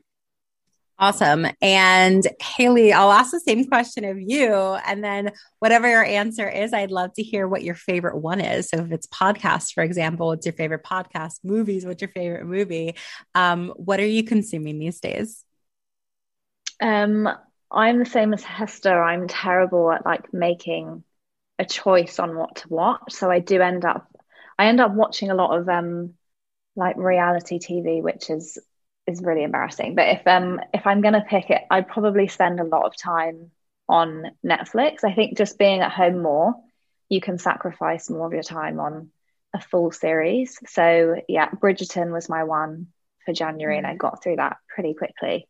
Awesome. 1.00 1.48
And 1.62 2.24
Hayley, 2.40 2.94
I'll 2.94 3.12
ask 3.12 3.32
the 3.32 3.40
same 3.40 3.66
question 3.66 4.06
of 4.06 4.22
you. 4.22 4.54
And 4.54 5.04
then 5.04 5.32
whatever 5.60 5.90
your 5.90 6.04
answer 6.04 6.48
is, 6.48 6.72
I'd 6.72 6.92
love 6.92 7.14
to 7.16 7.24
hear 7.24 7.48
what 7.48 7.64
your 7.64 7.76
favorite 7.76 8.18
one 8.18 8.40
is. 8.40 8.70
So 8.70 8.78
if 8.78 8.92
it's 8.92 9.08
podcasts, 9.08 9.74
for 9.74 9.84
example, 9.84 10.28
what's 10.28 10.46
your 10.46 10.54
favorite 10.54 10.84
podcast? 10.84 11.40
Movies, 11.44 11.86
what's 11.86 12.02
your 12.02 12.12
favorite 12.12 12.46
movie? 12.46 12.96
Um, 13.34 13.74
what 13.76 14.00
are 14.00 14.06
you 14.06 14.24
consuming 14.24 14.78
these 14.78 15.00
days? 15.00 15.44
Um, 16.80 17.28
I'm 17.72 17.98
the 17.98 18.06
same 18.06 18.34
as 18.34 18.44
Hester. 18.44 19.02
I'm 19.04 19.28
terrible 19.28 19.92
at 19.92 20.06
like 20.06 20.32
making 20.32 21.04
a 21.58 21.66
choice 21.66 22.20
on 22.20 22.36
what 22.36 22.58
to 22.58 22.70
watch. 22.70 23.14
So 23.14 23.32
I 23.32 23.40
do 23.40 23.62
end 23.62 23.84
up 23.84 24.08
I 24.60 24.68
end 24.68 24.80
up 24.80 24.94
watching 24.94 25.32
a 25.32 25.36
lot 25.36 25.58
of 25.58 25.68
um 25.68 26.14
like 26.76 26.98
reality 26.98 27.60
TV, 27.60 28.02
which 28.02 28.30
is 28.30 28.60
is 29.08 29.22
really 29.22 29.44
embarrassing. 29.44 29.96
But 29.96 30.10
if 30.10 30.28
um 30.28 30.60
if 30.74 30.88
I'm 30.88 31.02
gonna 31.02 31.26
pick 31.28 31.50
it, 31.50 31.62
I'd 31.70 31.88
probably 31.88 32.28
spend 32.28 32.60
a 32.60 32.66
lot 32.66 32.86
of 32.86 32.96
time 32.96 33.52
on 33.90 34.32
Netflix. 34.46 35.04
I 35.04 35.14
think 35.14 35.38
just 35.38 35.58
being 35.58 35.82
at 35.82 35.92
home 35.92 36.22
more, 36.22 36.56
you 37.10 37.22
can 37.22 37.38
sacrifice 37.38 38.10
more 38.10 38.28
of 38.28 38.34
your 38.34 38.44
time 38.44 38.80
on 38.80 39.10
a 39.54 39.62
full 39.62 39.92
series. 39.92 40.58
So 40.68 41.16
yeah, 41.28 41.50
Bridgerton 41.50 42.12
was 42.12 42.30
my 42.30 42.44
one 42.44 42.88
for 43.26 43.34
January, 43.34 43.78
and 43.78 43.88
I 43.88 43.96
got 43.96 44.24
through 44.24 44.38
that 44.38 44.58
pretty 44.74 44.94
quickly. 44.94 45.48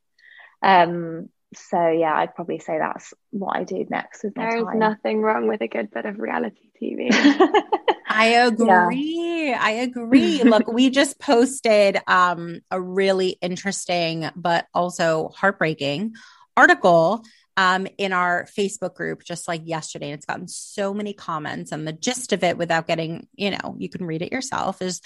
Um, 0.62 1.30
so 1.56 1.90
yeah, 1.90 2.14
I'd 2.16 2.36
probably 2.36 2.60
say 2.60 2.78
that's 2.78 3.14
what 3.32 3.56
I 3.58 3.64
do 3.64 3.86
next 3.90 4.24
with 4.24 4.36
my 4.36 4.50
There 4.50 4.58
is 4.58 4.64
time. 4.66 4.80
nothing 4.80 5.22
wrong 5.22 5.48
with 5.48 5.62
a 5.62 5.68
good 5.68 5.92
bit 5.92 6.06
of 6.06 6.20
reality 6.20 6.70
TV. 6.82 7.10
I 8.10 8.28
agree. 8.46 9.48
Yeah. 9.50 9.60
I 9.60 9.72
agree. 9.72 10.44
Look, 10.44 10.68
we 10.68 10.90
just 10.90 11.20
posted 11.20 12.00
um, 12.08 12.62
a 12.70 12.80
really 12.80 13.38
interesting 13.42 14.30
but 14.36 14.68
also 14.74 15.30
heartbreaking 15.36 16.14
article 16.56 17.24
um, 17.56 17.88
in 17.98 18.14
our 18.14 18.46
Facebook 18.46 18.96
group 18.96 19.24
just 19.24 19.48
like 19.48 19.62
yesterday. 19.66 20.08
And 20.08 20.16
it's 20.16 20.26
gotten 20.26 20.48
so 20.48 20.94
many 20.94 21.14
comments. 21.14 21.72
And 21.72 21.88
the 21.88 21.94
gist 21.94 22.34
of 22.34 22.44
it, 22.44 22.58
without 22.58 22.88
getting, 22.88 23.28
you 23.36 23.52
know, 23.52 23.76
you 23.78 23.90
can 23.90 24.06
read 24.06 24.22
it 24.22 24.32
yourself, 24.32 24.82
is 24.82 25.02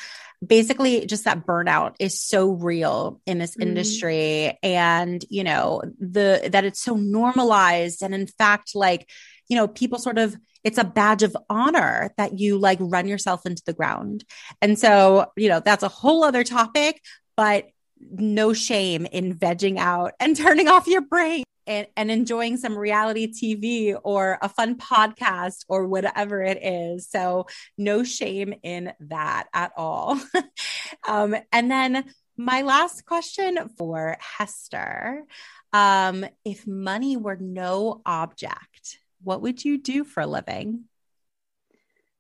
basically 0.46 1.06
just 1.06 1.26
that 1.26 1.46
burnout 1.46 1.96
is 2.00 2.20
so 2.20 2.52
real 2.52 3.22
in 3.26 3.38
this 3.38 3.56
mm. 3.56 3.64
industry. 3.64 4.58
And, 4.64 5.24
you 5.30 5.44
know, 5.44 5.82
the 6.00 6.50
that 6.52 6.66
it's 6.66 6.82
so 6.82 6.96
normalized. 6.96 8.02
And 8.02 8.14
in 8.16 8.28
fact, 8.28 8.76
like, 8.76 9.10
you 9.50 9.58
know, 9.58 9.68
people 9.68 10.00
sort 10.00 10.18
of 10.18 10.36
it's 10.64 10.78
a 10.78 10.84
badge 10.84 11.24
of 11.24 11.38
honor 11.50 12.14
that 12.18 12.40
you 12.40 12.58
like 12.58 12.80
run 12.82 13.08
yourself 13.08 13.46
into 13.46 13.64
the 13.66 13.74
ground. 13.74 14.26
And 14.62 14.78
so, 14.78 15.32
you 15.38 15.50
know, 15.50 15.60
that's 15.60 15.84
a 15.84 15.88
whole 15.88 16.24
other 16.24 16.44
topic, 16.44 17.02
but 17.38 17.68
no 18.00 18.54
shame 18.54 19.06
in 19.06 19.36
vegging 19.36 19.78
out 19.78 20.14
and 20.20 20.36
turning 20.38 20.68
off 20.68 20.88
your 20.88 21.02
brain 21.02 21.44
and, 21.68 21.88
and 21.96 22.10
enjoying 22.10 22.58
some 22.58 22.78
reality 22.78 23.28
TV 23.32 24.00
or 24.04 24.40
a 24.42 24.50
fun 24.50 24.78
podcast 24.78 25.66
or 25.68 25.88
whatever 25.88 26.42
it 26.42 26.64
is. 26.64 27.10
So, 27.10 27.48
no 27.78 28.04
shame 28.04 28.54
in 28.64 28.94
that 29.02 29.48
at 29.54 29.72
all. 29.78 30.20
um, 31.08 31.36
and 31.52 31.70
then, 31.70 32.06
my 32.40 32.62
last 32.62 33.06
question 33.06 33.70
for 33.78 34.16
Hester 34.20 35.26
um, 35.74 36.26
if 36.46 36.66
money 36.66 37.18
were 37.18 37.36
no 37.36 38.02
object, 38.06 39.00
what 39.24 39.42
would 39.42 39.64
you 39.64 39.78
do 39.78 40.04
for 40.04 40.22
a 40.22 40.28
living? 40.28 40.86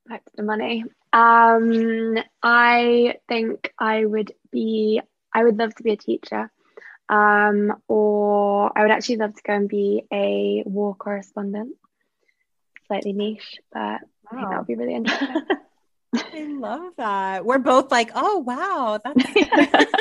Back 0.07 0.25
to 0.25 0.31
the 0.35 0.43
money. 0.43 0.83
Um, 1.13 2.17
I 2.43 3.15
think 3.27 3.73
I 3.79 4.05
would 4.05 4.31
be, 4.51 5.01
I 5.33 5.43
would 5.43 5.57
love 5.57 5.75
to 5.75 5.83
be 5.83 5.91
a 5.91 5.97
teacher. 5.97 6.51
Um, 7.09 7.73
or 7.87 8.71
I 8.77 8.81
would 8.81 8.91
actually 8.91 9.17
love 9.17 9.35
to 9.35 9.41
go 9.43 9.53
and 9.53 9.69
be 9.69 10.03
a 10.11 10.63
war 10.65 10.95
correspondent. 10.95 11.75
Slightly 12.87 13.13
niche, 13.13 13.59
but 13.71 13.81
wow. 13.81 13.99
I 14.31 14.35
think 14.35 14.49
that 14.49 14.57
would 14.57 14.67
be 14.67 14.75
really 14.75 14.95
interesting. 14.95 15.45
I 16.15 16.47
love 16.49 16.93
that. 16.97 17.45
We're 17.45 17.59
both 17.59 17.91
like, 17.91 18.11
oh 18.15 18.39
wow, 18.39 18.99
that's 19.03 19.23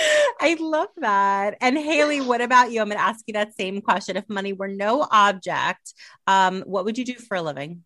I 0.40 0.56
love 0.58 0.88
that. 0.98 1.56
And 1.60 1.76
Hayley, 1.76 2.20
what 2.20 2.40
about 2.40 2.70
you? 2.72 2.80
I'm 2.80 2.88
gonna 2.88 3.00
ask 3.00 3.24
you 3.26 3.34
that 3.34 3.54
same 3.56 3.80
question. 3.80 4.16
If 4.16 4.28
money 4.28 4.52
were 4.52 4.68
no 4.68 5.06
object, 5.10 5.94
um, 6.26 6.62
what 6.62 6.84
would 6.84 6.98
you 6.98 7.04
do 7.04 7.14
for 7.14 7.36
a 7.36 7.42
living? 7.42 7.84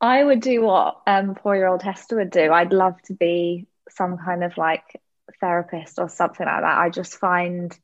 I 0.00 0.22
would 0.22 0.40
do 0.40 0.62
what 0.62 1.00
um 1.06 1.34
four 1.34 1.56
year 1.56 1.66
old 1.66 1.82
Hester 1.82 2.16
would 2.16 2.30
do. 2.30 2.52
I'd 2.52 2.72
love 2.72 3.00
to 3.06 3.14
be 3.14 3.66
some 3.90 4.18
kind 4.18 4.44
of 4.44 4.56
like 4.56 5.00
therapist 5.40 5.98
or 5.98 6.08
something 6.08 6.46
like 6.46 6.62
that. 6.62 6.78
I 6.78 6.90
just 6.90 7.16
find 7.16 7.76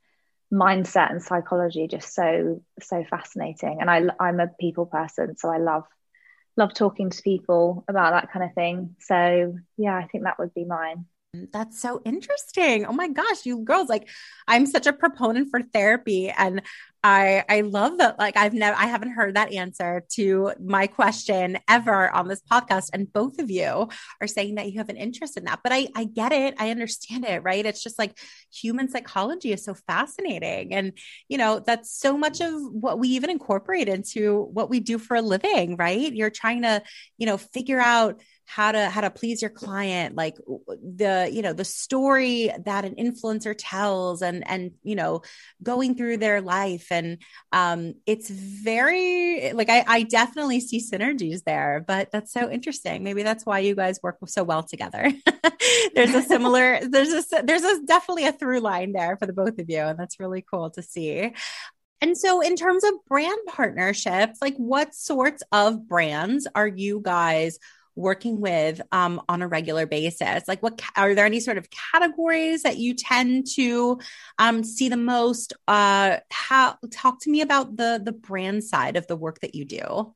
mindset 0.52 1.10
and 1.10 1.22
psychology 1.22 1.88
just 1.88 2.14
so 2.14 2.62
so 2.80 3.04
fascinating 3.10 3.78
and 3.80 3.90
I 3.90 4.02
I'm 4.20 4.38
a 4.38 4.48
people 4.60 4.86
person 4.86 5.36
so 5.36 5.48
I 5.50 5.58
love 5.58 5.84
love 6.56 6.72
talking 6.74 7.10
to 7.10 7.22
people 7.22 7.84
about 7.88 8.12
that 8.12 8.30
kind 8.30 8.44
of 8.44 8.54
thing. 8.54 8.94
So 9.00 9.56
yeah, 9.76 9.96
I 9.96 10.06
think 10.06 10.24
that 10.24 10.38
would 10.38 10.54
be 10.54 10.64
mine. 10.64 11.06
That's 11.52 11.80
so 11.80 12.00
interesting. 12.04 12.86
Oh 12.86 12.92
my 12.92 13.08
gosh, 13.08 13.44
you 13.44 13.58
girls, 13.58 13.88
like 13.88 14.08
I'm 14.46 14.66
such 14.66 14.86
a 14.86 14.92
proponent 14.92 15.50
for 15.50 15.62
therapy 15.62 16.30
and 16.30 16.62
I 17.02 17.44
I 17.50 17.60
love 17.60 17.98
that 17.98 18.18
like 18.18 18.36
I've 18.36 18.54
never 18.54 18.76
I 18.76 18.86
haven't 18.86 19.12
heard 19.12 19.36
that 19.36 19.52
answer 19.52 20.04
to 20.12 20.52
my 20.58 20.86
question 20.86 21.58
ever 21.68 22.10
on 22.10 22.28
this 22.28 22.40
podcast 22.50 22.88
and 22.94 23.12
both 23.12 23.38
of 23.38 23.50
you 23.50 23.88
are 24.22 24.26
saying 24.26 24.54
that 24.54 24.72
you 24.72 24.78
have 24.78 24.88
an 24.88 24.96
interest 24.96 25.36
in 25.36 25.44
that. 25.44 25.60
But 25.62 25.72
I 25.72 25.88
I 25.94 26.04
get 26.04 26.32
it. 26.32 26.54
I 26.58 26.70
understand 26.70 27.26
it, 27.26 27.42
right? 27.42 27.66
It's 27.66 27.82
just 27.82 27.98
like 27.98 28.18
human 28.50 28.88
psychology 28.88 29.52
is 29.52 29.64
so 29.64 29.74
fascinating 29.74 30.72
and 30.72 30.92
you 31.28 31.36
know, 31.36 31.60
that's 31.60 31.94
so 31.94 32.16
much 32.16 32.40
of 32.40 32.54
what 32.72 32.98
we 32.98 33.08
even 33.08 33.28
incorporate 33.28 33.88
into 33.88 34.48
what 34.52 34.70
we 34.70 34.80
do 34.80 34.98
for 34.98 35.16
a 35.16 35.22
living, 35.22 35.76
right? 35.76 36.12
You're 36.12 36.30
trying 36.30 36.62
to, 36.62 36.82
you 37.18 37.26
know, 37.26 37.36
figure 37.36 37.80
out 37.80 38.22
how 38.46 38.72
to 38.72 38.88
how 38.88 39.00
to 39.00 39.10
please 39.10 39.40
your 39.40 39.50
client 39.50 40.14
like 40.16 40.36
the 40.66 41.28
you 41.32 41.42
know 41.42 41.52
the 41.52 41.64
story 41.64 42.50
that 42.64 42.84
an 42.84 42.94
influencer 42.96 43.54
tells 43.56 44.22
and 44.22 44.46
and 44.48 44.72
you 44.82 44.94
know 44.94 45.22
going 45.62 45.94
through 45.94 46.18
their 46.18 46.40
life. 46.40 46.88
And 46.90 47.18
um 47.52 47.94
it's 48.06 48.28
very 48.30 49.52
like 49.52 49.68
I, 49.68 49.84
I 49.86 50.02
definitely 50.02 50.60
see 50.60 50.80
synergies 50.80 51.42
there 51.44 51.84
but 51.86 52.10
that's 52.12 52.32
so 52.32 52.50
interesting. 52.50 53.02
Maybe 53.02 53.22
that's 53.22 53.46
why 53.46 53.60
you 53.60 53.74
guys 53.74 54.00
work 54.02 54.18
so 54.26 54.44
well 54.44 54.62
together. 54.62 55.10
There's 55.94 56.14
a 56.14 56.22
similar 56.22 56.80
there's 56.88 57.12
a 57.12 57.42
there's 57.42 57.62
a 57.62 57.82
definitely 57.84 58.26
a 58.26 58.32
through 58.32 58.60
line 58.60 58.92
there 58.92 59.16
for 59.16 59.26
the 59.26 59.32
both 59.32 59.58
of 59.58 59.68
you 59.68 59.80
and 59.80 59.98
that's 59.98 60.20
really 60.20 60.44
cool 60.48 60.70
to 60.70 60.82
see. 60.82 61.32
And 62.04 62.18
so, 62.18 62.42
in 62.42 62.54
terms 62.54 62.84
of 62.84 62.92
brand 63.08 63.38
partnerships, 63.46 64.38
like 64.42 64.56
what 64.56 64.94
sorts 64.94 65.42
of 65.52 65.88
brands 65.88 66.46
are 66.54 66.68
you 66.68 67.00
guys 67.02 67.58
working 67.96 68.40
with 68.40 68.80
um, 68.92 69.20
on 69.28 69.42
a 69.42 69.48
regular 69.48 69.86
basis? 69.86 70.46
Like, 70.48 70.62
what 70.62 70.80
are 70.96 71.14
there 71.14 71.26
any 71.26 71.40
sort 71.40 71.58
of 71.58 71.68
categories 71.70 72.62
that 72.62 72.78
you 72.78 72.94
tend 72.94 73.46
to 73.54 73.98
um, 74.38 74.64
see 74.64 74.88
the 74.88 74.96
most? 74.96 75.52
Uh, 75.68 76.18
how 76.30 76.76
talk 76.90 77.20
to 77.20 77.30
me 77.30 77.40
about 77.40 77.76
the 77.76 78.00
the 78.02 78.12
brand 78.12 78.64
side 78.64 78.96
of 78.96 79.06
the 79.06 79.16
work 79.16 79.40
that 79.40 79.54
you 79.54 79.64
do. 79.64 80.14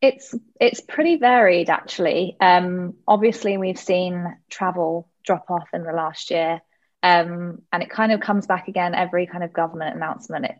It's 0.00 0.34
it's 0.60 0.80
pretty 0.80 1.16
varied 1.16 1.70
actually. 1.70 2.36
Um, 2.40 2.94
obviously, 3.06 3.56
we've 3.56 3.78
seen 3.78 4.36
travel 4.50 5.08
drop 5.24 5.50
off 5.50 5.68
in 5.72 5.84
the 5.84 5.92
last 5.92 6.30
year, 6.30 6.60
um, 7.02 7.62
and 7.72 7.82
it 7.82 7.90
kind 7.90 8.12
of 8.12 8.20
comes 8.20 8.46
back 8.46 8.68
again 8.68 8.94
every 8.94 9.26
kind 9.26 9.44
of 9.44 9.52
government 9.52 9.96
announcement. 9.96 10.46
It 10.46 10.56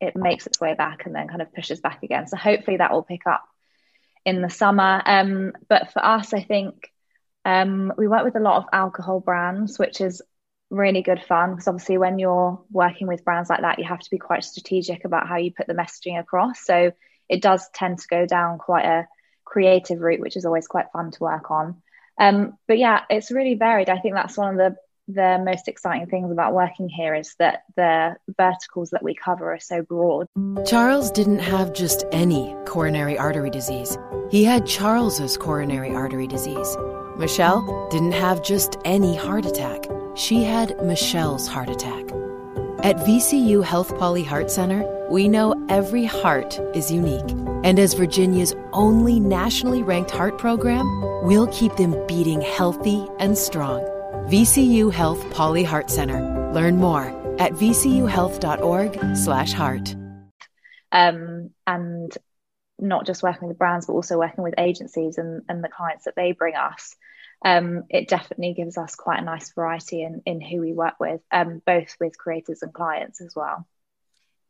it 0.00 0.16
makes 0.16 0.48
its 0.48 0.60
way 0.60 0.74
back 0.74 1.06
and 1.06 1.14
then 1.14 1.28
kind 1.28 1.42
of 1.42 1.54
pushes 1.54 1.80
back 1.80 2.02
again. 2.02 2.26
So 2.26 2.36
hopefully 2.36 2.78
that 2.78 2.92
will 2.92 3.04
pick 3.04 3.24
up 3.24 3.44
in 4.24 4.42
the 4.42 4.50
summer. 4.50 5.02
Um, 5.04 5.52
but 5.68 5.92
for 5.92 6.04
us, 6.04 6.32
I 6.32 6.42
think 6.42 6.90
um, 7.44 7.92
we 7.96 8.08
work 8.08 8.24
with 8.24 8.36
a 8.36 8.40
lot 8.40 8.58
of 8.58 8.68
alcohol 8.72 9.20
brands, 9.20 9.78
which 9.78 10.00
is 10.00 10.22
really 10.70 11.02
good 11.02 11.22
fun 11.22 11.50
because 11.50 11.68
obviously 11.68 11.98
when 11.98 12.18
you're 12.18 12.62
working 12.70 13.06
with 13.06 13.24
brands 13.24 13.50
like 13.50 13.60
that, 13.60 13.78
you 13.78 13.84
have 13.84 14.00
to 14.00 14.10
be 14.10 14.18
quite 14.18 14.42
strategic 14.42 15.04
about 15.04 15.28
how 15.28 15.36
you 15.36 15.52
put 15.52 15.66
the 15.66 15.74
messaging 15.74 16.18
across. 16.18 16.64
So 16.64 16.92
it 17.28 17.42
does 17.42 17.68
tend 17.74 17.98
to 17.98 18.08
go 18.08 18.26
down 18.26 18.58
quite 18.58 18.86
a 18.86 19.06
creative 19.44 20.00
route, 20.00 20.20
which 20.20 20.36
is 20.36 20.44
always 20.44 20.66
quite 20.66 20.86
fun 20.92 21.10
to 21.10 21.22
work 21.22 21.50
on. 21.50 21.82
Um, 22.18 22.56
but 22.66 22.78
yeah, 22.78 23.02
it's 23.10 23.30
really 23.30 23.54
varied. 23.54 23.88
I 23.88 23.98
think 23.98 24.14
that's 24.14 24.36
one 24.36 24.52
of 24.52 24.56
the 24.56 24.76
the 25.08 25.42
most 25.44 25.68
exciting 25.68 26.06
things 26.06 26.30
about 26.30 26.54
working 26.54 26.88
here 26.88 27.14
is 27.14 27.34
that 27.38 27.64
the 27.76 28.16
verticals 28.36 28.90
that 28.90 29.02
we 29.02 29.14
cover 29.14 29.52
are 29.52 29.60
so 29.60 29.82
broad. 29.82 30.26
Charles 30.66 31.10
didn't 31.10 31.40
have 31.40 31.72
just 31.72 32.04
any 32.12 32.54
coronary 32.66 33.18
artery 33.18 33.50
disease, 33.50 33.98
he 34.30 34.44
had 34.44 34.66
Charles's 34.66 35.36
coronary 35.36 35.94
artery 35.94 36.26
disease. 36.26 36.76
Michelle 37.16 37.88
didn't 37.90 38.12
have 38.12 38.42
just 38.42 38.76
any 38.84 39.16
heart 39.16 39.44
attack, 39.44 39.86
she 40.14 40.44
had 40.44 40.80
Michelle's 40.82 41.46
heart 41.46 41.68
attack. 41.68 42.04
At 42.82 42.96
VCU 42.96 43.62
Health 43.64 43.94
Pauley 43.94 44.26
Heart 44.26 44.50
Center, 44.50 44.84
we 45.08 45.28
know 45.28 45.54
every 45.68 46.04
heart 46.04 46.58
is 46.74 46.90
unique. 46.90 47.30
And 47.62 47.78
as 47.78 47.94
Virginia's 47.94 48.56
only 48.72 49.20
nationally 49.20 49.84
ranked 49.84 50.10
heart 50.10 50.36
program, 50.36 50.84
we'll 51.22 51.46
keep 51.48 51.76
them 51.76 51.94
beating 52.08 52.40
healthy 52.40 53.06
and 53.20 53.38
strong 53.38 53.86
VCU 54.28 54.92
Health 54.92 55.22
Pauley 55.30 55.64
Heart 55.64 55.90
Center. 55.90 56.50
Learn 56.52 56.76
more 56.76 57.06
at 57.38 57.52
vcuhealth.org 57.52 59.16
slash 59.16 59.52
heart. 59.52 59.94
Um, 60.92 61.50
and 61.66 62.16
not 62.78 63.06
just 63.06 63.22
working 63.22 63.48
with 63.48 63.58
brands, 63.58 63.86
but 63.86 63.94
also 63.94 64.18
working 64.18 64.44
with 64.44 64.54
agencies 64.58 65.18
and, 65.18 65.42
and 65.48 65.62
the 65.62 65.68
clients 65.68 66.04
that 66.04 66.16
they 66.16 66.32
bring 66.32 66.54
us. 66.54 66.94
Um, 67.44 67.84
it 67.90 68.08
definitely 68.08 68.54
gives 68.54 68.78
us 68.78 68.94
quite 68.94 69.20
a 69.20 69.24
nice 69.24 69.52
variety 69.52 70.02
in, 70.02 70.22
in 70.26 70.40
who 70.40 70.60
we 70.60 70.72
work 70.72 70.94
with, 71.00 71.20
um, 71.30 71.60
both 71.66 71.96
with 72.00 72.16
creators 72.16 72.62
and 72.62 72.72
clients 72.72 73.20
as 73.20 73.34
well. 73.34 73.66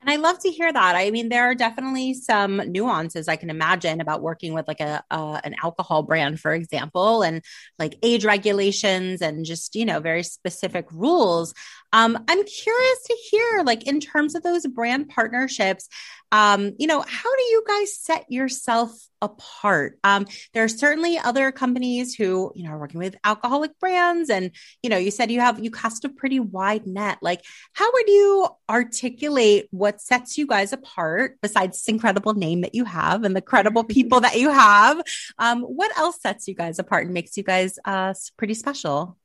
And 0.03 0.11
I 0.11 0.17
love 0.17 0.41
to 0.41 0.51
hear 0.51 0.73
that. 0.73 0.97
I 0.97 1.13
mean, 1.13 1.29
there 1.29 1.45
are 1.45 1.55
definitely 1.55 2.15
some 2.15 2.57
nuances 2.57 3.29
I 3.29 3.37
can 3.37 3.51
imagine 3.51 4.01
about 4.01 4.21
working 4.21 4.53
with 4.53 4.67
like 4.67 4.81
a, 4.81 5.03
an 5.11 5.55
alcohol 5.63 6.03
brand, 6.03 6.41
for 6.41 6.53
example, 6.53 7.23
and 7.23 7.41
like 7.79 7.97
age 8.03 8.25
regulations 8.25 9.23
and 9.23 9.45
just 9.45 9.77
you 9.77 9.85
know 9.85 10.01
very 10.01 10.25
specific 10.25 10.87
rules. 10.91 11.55
Um, 11.93 12.17
I'm 12.27 12.45
curious 12.45 13.03
to 13.07 13.17
hear, 13.31 13.63
like, 13.65 13.87
in 13.87 14.01
terms 14.01 14.35
of 14.35 14.43
those 14.43 14.67
brand 14.67 15.09
partnerships, 15.09 15.89
um, 16.33 16.73
you 16.79 16.87
know, 16.87 17.05
how 17.07 17.37
do 17.37 17.43
you 17.43 17.63
guys 17.67 17.97
set 17.97 18.25
yourself 18.29 18.91
apart? 19.23 19.99
Um, 20.05 20.27
there 20.53 20.65
are 20.65 20.69
certainly 20.69 21.17
other 21.19 21.51
companies 21.53 22.15
who, 22.15 22.53
you 22.55 22.65
know, 22.65 22.71
are 22.71 22.79
working 22.79 23.01
with 23.01 23.17
alcoholic 23.25 23.79
brands, 23.79 24.29
and 24.29 24.51
you 24.83 24.91
know, 24.91 24.99
you 24.99 25.11
said 25.11 25.31
you 25.31 25.41
have 25.41 25.65
you 25.65 25.71
cast 25.71 26.05
a 26.05 26.11
pretty 26.11 26.41
wide 26.41 26.87
net. 26.87 27.19
Like, 27.23 27.43
how 27.73 27.91
would 27.91 28.09
you 28.09 28.49
articulate 28.69 29.69
what 29.71 30.01
sets 30.01 30.37
you 30.37 30.47
guys 30.47 30.73
apart 30.73 31.39
besides 31.41 31.79
this 31.79 31.89
incredible 31.89 32.35
name 32.35 32.61
that 32.61 32.75
you 32.75 32.85
have 32.85 33.25
and 33.25 33.35
the 33.35 33.41
credible 33.41 33.85
people 33.97 34.21
that 34.21 34.37
you 34.39 34.51
have? 34.51 35.01
Um, 35.39 35.63
what 35.63 35.97
else 35.97 36.21
sets 36.21 36.49
you 36.49 36.55
guys 36.55 36.79
apart 36.79 37.05
and 37.05 37.15
makes 37.15 37.37
you 37.37 37.45
guys 37.45 37.79
uh, 37.85 38.13
pretty 38.37 38.55
special? 38.55 39.17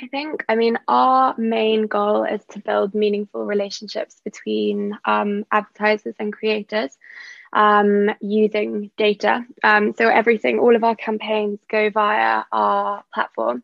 I 0.00 0.06
think, 0.06 0.44
I 0.48 0.54
mean, 0.54 0.78
our 0.86 1.34
main 1.36 1.88
goal 1.88 2.22
is 2.22 2.44
to 2.50 2.60
build 2.60 2.94
meaningful 2.94 3.44
relationships 3.44 4.20
between 4.24 4.96
um, 5.04 5.44
advertisers 5.50 6.14
and 6.20 6.32
creators 6.32 6.96
um, 7.52 8.10
using 8.20 8.90
data. 8.96 9.44
Um, 9.62 9.94
so 9.96 10.08
everything, 10.08 10.58
all 10.58 10.76
of 10.76 10.84
our 10.84 10.96
campaigns 10.96 11.60
go 11.68 11.90
via 11.90 12.44
our 12.52 13.04
platform. 13.12 13.62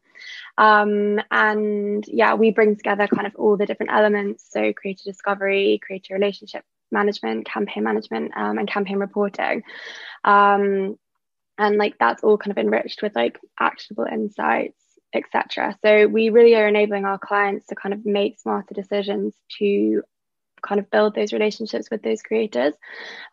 Um, 0.57 1.21
and 1.31 2.05
yeah, 2.07 2.35
we 2.35 2.51
bring 2.51 2.77
together 2.77 3.07
kind 3.07 3.27
of 3.27 3.35
all 3.37 3.57
the 3.57 3.67
different 3.67 3.93
elements. 3.93 4.47
So 4.51 4.73
creator 4.73 5.05
discovery, 5.05 5.81
creator 5.85 6.15
relationship 6.15 6.65
management, 6.91 7.47
campaign 7.47 7.85
management, 7.85 8.33
um, 8.37 8.59
and 8.59 8.69
campaign 8.69 8.99
reporting. 8.99 9.63
Um, 10.23 10.99
and 11.59 11.77
like 11.77 11.99
that's 11.99 12.25
all 12.25 12.39
kind 12.39 12.51
of 12.51 12.59
enriched 12.59 13.03
with 13.03 13.15
like 13.15 13.39
actionable 13.61 14.07
insights 14.11 14.77
etc. 15.15 15.79
So 15.83 16.07
we 16.07 16.29
really 16.31 16.55
are 16.57 16.67
enabling 16.67 17.05
our 17.05 17.19
clients 17.19 17.69
to 17.69 17.75
kind 17.75 17.95
of 17.95 18.05
make 18.05 18.39
smarter 18.41 18.75
decisions 18.75 19.35
to 19.59 20.03
kind 20.67 20.81
of 20.81 20.91
build 20.91 21.15
those 21.15 21.33
relationships 21.33 21.91
with 21.91 22.03
those 22.03 22.23
creators. 22.23 22.75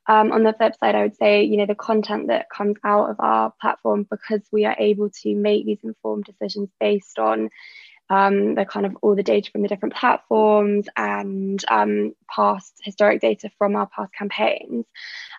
Um, 0.08 0.32
on 0.32 0.44
the 0.44 0.54
flip 0.54 0.76
side, 0.80 0.96
I 0.96 1.04
would 1.04 1.16
say, 1.16 1.44
you 1.44 1.58
know, 1.58 1.66
the 1.66 1.76
content 1.76 2.28
that 2.28 2.50
comes 2.50 2.78
out 2.84 3.10
of 3.10 3.16
our 3.20 3.54
platform, 3.62 4.08
because 4.10 4.42
we 4.52 4.66
are 4.66 4.76
able 4.78 5.10
to 5.22 5.36
make 5.36 5.66
these 5.66 5.84
informed 5.84 6.26
decisions 6.26 6.70
based 6.80 7.20
on 7.20 7.50
um, 8.10 8.56
the 8.56 8.66
kind 8.66 8.86
of 8.86 8.98
all 9.02 9.16
the 9.16 9.24
data 9.24 9.50
from 9.52 9.62
the 9.62 9.70
different 9.70 9.96
platforms 9.96 10.88
and 10.98 11.64
um, 11.70 12.14
past 12.30 12.74
historic 12.84 13.22
data 13.22 13.50
from 13.58 13.76
our 13.76 13.88
past 13.88 14.12
campaigns, 14.14 14.86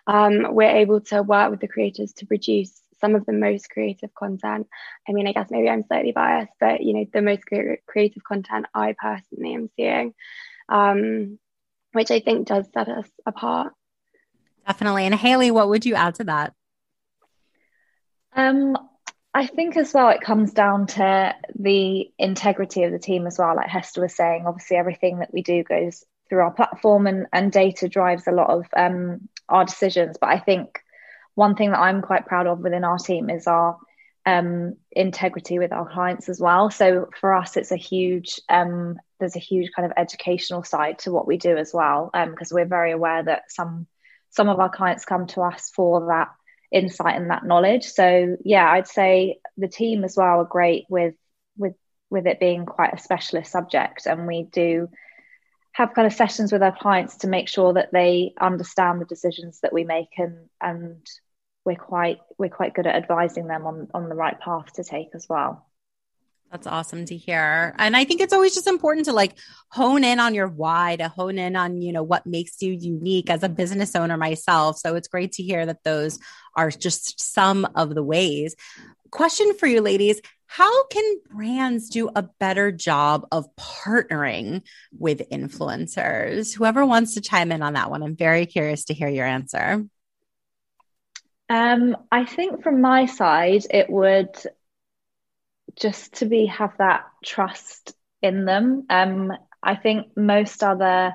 um, 0.07 0.55
we're 0.55 0.77
able 0.77 0.99
to 1.01 1.21
work 1.21 1.51
with 1.51 1.59
the 1.59 1.67
creators 1.67 2.13
to 2.13 2.25
produce 2.25 2.81
some 2.99 3.13
of 3.13 3.25
the 3.25 3.33
most 3.33 3.69
creative 3.69 4.13
content. 4.15 4.67
I 5.07 5.11
mean, 5.11 5.27
I 5.27 5.33
guess 5.33 5.51
maybe 5.51 5.69
I'm 5.69 5.83
slightly 5.83 6.13
biased, 6.13 6.53
but 6.59 6.81
you 6.81 6.93
know, 6.93 7.05
the 7.13 7.21
most 7.21 7.43
creative 7.45 8.23
content 8.23 8.65
I 8.73 8.95
personally 8.99 9.53
am 9.53 9.69
seeing, 9.75 10.13
um, 10.69 11.37
which 11.93 12.11
I 12.11 12.19
think 12.19 12.47
does 12.47 12.67
set 12.73 12.89
us 12.89 13.07
apart. 13.25 13.73
Definitely. 14.67 15.05
And 15.05 15.15
Hayley, 15.15 15.51
what 15.51 15.69
would 15.69 15.85
you 15.85 15.95
add 15.95 16.15
to 16.15 16.25
that? 16.25 16.53
Um, 18.35 18.77
I 19.33 19.47
think 19.47 19.77
as 19.77 19.93
well, 19.93 20.09
it 20.09 20.21
comes 20.21 20.53
down 20.53 20.87
to 20.87 21.35
the 21.57 22.11
integrity 22.17 22.83
of 22.83 22.91
the 22.91 22.99
team 22.99 23.25
as 23.25 23.37
well. 23.39 23.55
Like 23.55 23.69
Hester 23.69 24.01
was 24.01 24.15
saying, 24.15 24.45
obviously 24.45 24.77
everything 24.77 25.19
that 25.19 25.33
we 25.33 25.41
do 25.41 25.63
goes 25.63 26.03
through 26.29 26.41
our 26.41 26.51
platform 26.51 27.07
and, 27.07 27.27
and 27.33 27.51
data 27.51 27.87
drives 27.87 28.27
a 28.27 28.31
lot 28.31 28.49
of 28.49 28.65
um, 28.75 29.27
our 29.49 29.65
decisions. 29.65 30.17
But 30.19 30.29
I 30.29 30.39
think 30.39 30.79
one 31.35 31.55
thing 31.55 31.71
that 31.71 31.79
I'm 31.79 32.01
quite 32.01 32.25
proud 32.25 32.47
of 32.47 32.59
within 32.59 32.83
our 32.83 32.97
team 32.97 33.29
is 33.29 33.47
our 33.47 33.77
um, 34.25 34.75
integrity 34.91 35.59
with 35.59 35.71
our 35.71 35.91
clients 35.91 36.29
as 36.29 36.39
well. 36.39 36.69
So 36.69 37.09
for 37.19 37.33
us, 37.33 37.57
it's 37.57 37.71
a 37.71 37.77
huge 37.77 38.39
um, 38.49 38.97
there's 39.23 39.35
a 39.37 39.39
huge 39.39 39.71
kind 39.73 39.85
of 39.85 39.93
educational 39.97 40.63
side 40.63 40.99
to 40.99 41.11
what 41.11 41.25
we 41.25 41.37
do 41.37 41.55
as 41.55 41.73
well, 41.73 42.09
because 42.13 42.51
um, 42.51 42.55
we're 42.55 42.65
very 42.65 42.91
aware 42.91 43.23
that 43.23 43.51
some 43.51 43.87
some 44.29 44.49
of 44.49 44.59
our 44.59 44.69
clients 44.69 45.05
come 45.05 45.27
to 45.27 45.41
us 45.41 45.71
for 45.73 46.07
that 46.07 46.29
insight 46.71 47.15
and 47.15 47.29
that 47.29 47.45
knowledge. 47.45 47.85
So 47.85 48.35
yeah, 48.43 48.69
I'd 48.69 48.87
say 48.87 49.39
the 49.57 49.67
team 49.67 50.03
as 50.03 50.17
well 50.17 50.41
are 50.41 50.45
great 50.45 50.85
with 50.89 51.15
with 51.57 51.75
with 52.09 52.27
it 52.27 52.39
being 52.39 52.65
quite 52.65 52.93
a 52.93 52.99
specialist 52.99 53.51
subject, 53.51 54.05
and 54.05 54.27
we 54.27 54.43
do 54.43 54.89
have 55.71 55.93
kind 55.93 56.05
of 56.05 56.13
sessions 56.13 56.51
with 56.51 56.61
our 56.61 56.75
clients 56.75 57.17
to 57.17 57.27
make 57.27 57.47
sure 57.47 57.73
that 57.73 57.93
they 57.93 58.33
understand 58.39 58.99
the 58.99 59.05
decisions 59.05 59.59
that 59.61 59.73
we 59.73 59.83
make 59.83 60.09
and 60.17 60.49
and 60.61 61.07
we're 61.65 61.75
quite 61.75 62.19
we're 62.37 62.49
quite 62.49 62.73
good 62.73 62.85
at 62.85 62.95
advising 62.95 63.47
them 63.47 63.65
on 63.65 63.87
on 63.93 64.09
the 64.09 64.15
right 64.15 64.39
path 64.39 64.71
to 64.73 64.83
take 64.83 65.09
as 65.15 65.27
well 65.27 65.65
that's 66.53 66.67
awesome 66.67 67.03
to 67.05 67.17
hear. 67.17 67.73
And 67.79 67.97
I 67.97 68.03
think 68.03 68.21
it's 68.21 68.31
always 68.31 68.53
just 68.53 68.67
important 68.67 69.07
to 69.07 69.11
like 69.11 69.33
hone 69.69 70.03
in 70.03 70.19
on 70.19 70.35
your 70.35 70.47
why, 70.47 70.95
to 70.97 71.07
hone 71.07 71.39
in 71.39 71.55
on, 71.55 71.81
you 71.81 71.91
know, 71.91 72.03
what 72.03 72.27
makes 72.27 72.61
you 72.61 72.73
unique 72.73 73.31
as 73.31 73.41
a 73.41 73.49
business 73.49 73.95
owner 73.95 74.17
myself. 74.17 74.77
So 74.77 74.93
it's 74.95 75.07
great 75.07 75.31
to 75.33 75.43
hear 75.43 75.65
that 75.65 75.83
those 75.83 76.19
are 76.55 76.69
just 76.69 77.19
some 77.19 77.67
of 77.73 77.95
the 77.95 78.03
ways. 78.03 78.55
Question 79.09 79.55
for 79.55 79.65
you, 79.65 79.81
ladies 79.81 80.21
How 80.45 80.85
can 80.85 81.21
brands 81.31 81.89
do 81.89 82.11
a 82.15 82.21
better 82.21 82.71
job 82.71 83.25
of 83.31 83.47
partnering 83.55 84.61
with 84.95 85.27
influencers? 85.31 86.53
Whoever 86.53 86.85
wants 86.85 87.15
to 87.15 87.21
chime 87.21 87.51
in 87.51 87.63
on 87.63 87.73
that 87.73 87.89
one, 87.89 88.03
I'm 88.03 88.15
very 88.15 88.45
curious 88.45 88.85
to 88.85 88.93
hear 88.93 89.09
your 89.09 89.25
answer. 89.25 89.83
Um, 91.49 91.97
I 92.11 92.25
think 92.25 92.61
from 92.61 92.79
my 92.79 93.07
side, 93.07 93.65
it 93.71 93.89
would 93.89 94.29
just 95.79 96.13
to 96.15 96.25
be 96.25 96.45
have 96.47 96.77
that 96.77 97.05
trust 97.23 97.93
in 98.21 98.45
them. 98.45 98.85
Um, 98.89 99.33
I 99.61 99.75
think 99.75 100.15
most 100.15 100.63
other 100.63 101.13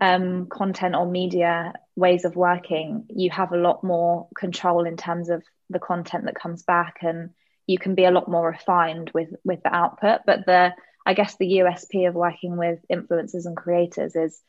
um, 0.00 0.46
content 0.46 0.94
or 0.94 1.10
media 1.10 1.72
ways 1.94 2.24
of 2.24 2.36
working, 2.36 3.06
you 3.08 3.30
have 3.30 3.52
a 3.52 3.58
lot 3.58 3.82
more 3.82 4.28
control 4.36 4.84
in 4.84 4.96
terms 4.96 5.30
of 5.30 5.42
the 5.70 5.78
content 5.78 6.26
that 6.26 6.34
comes 6.34 6.62
back, 6.62 6.98
and 7.02 7.30
you 7.66 7.78
can 7.78 7.94
be 7.94 8.04
a 8.04 8.10
lot 8.10 8.28
more 8.28 8.48
refined 8.48 9.10
with 9.14 9.30
with 9.44 9.62
the 9.62 9.74
output. 9.74 10.20
But 10.26 10.46
the 10.46 10.72
I 11.04 11.14
guess 11.14 11.36
the 11.36 11.58
USP 11.58 12.08
of 12.08 12.14
working 12.14 12.56
with 12.56 12.80
influencers 12.90 13.46
and 13.46 13.56
creators 13.56 14.16
is 14.16 14.40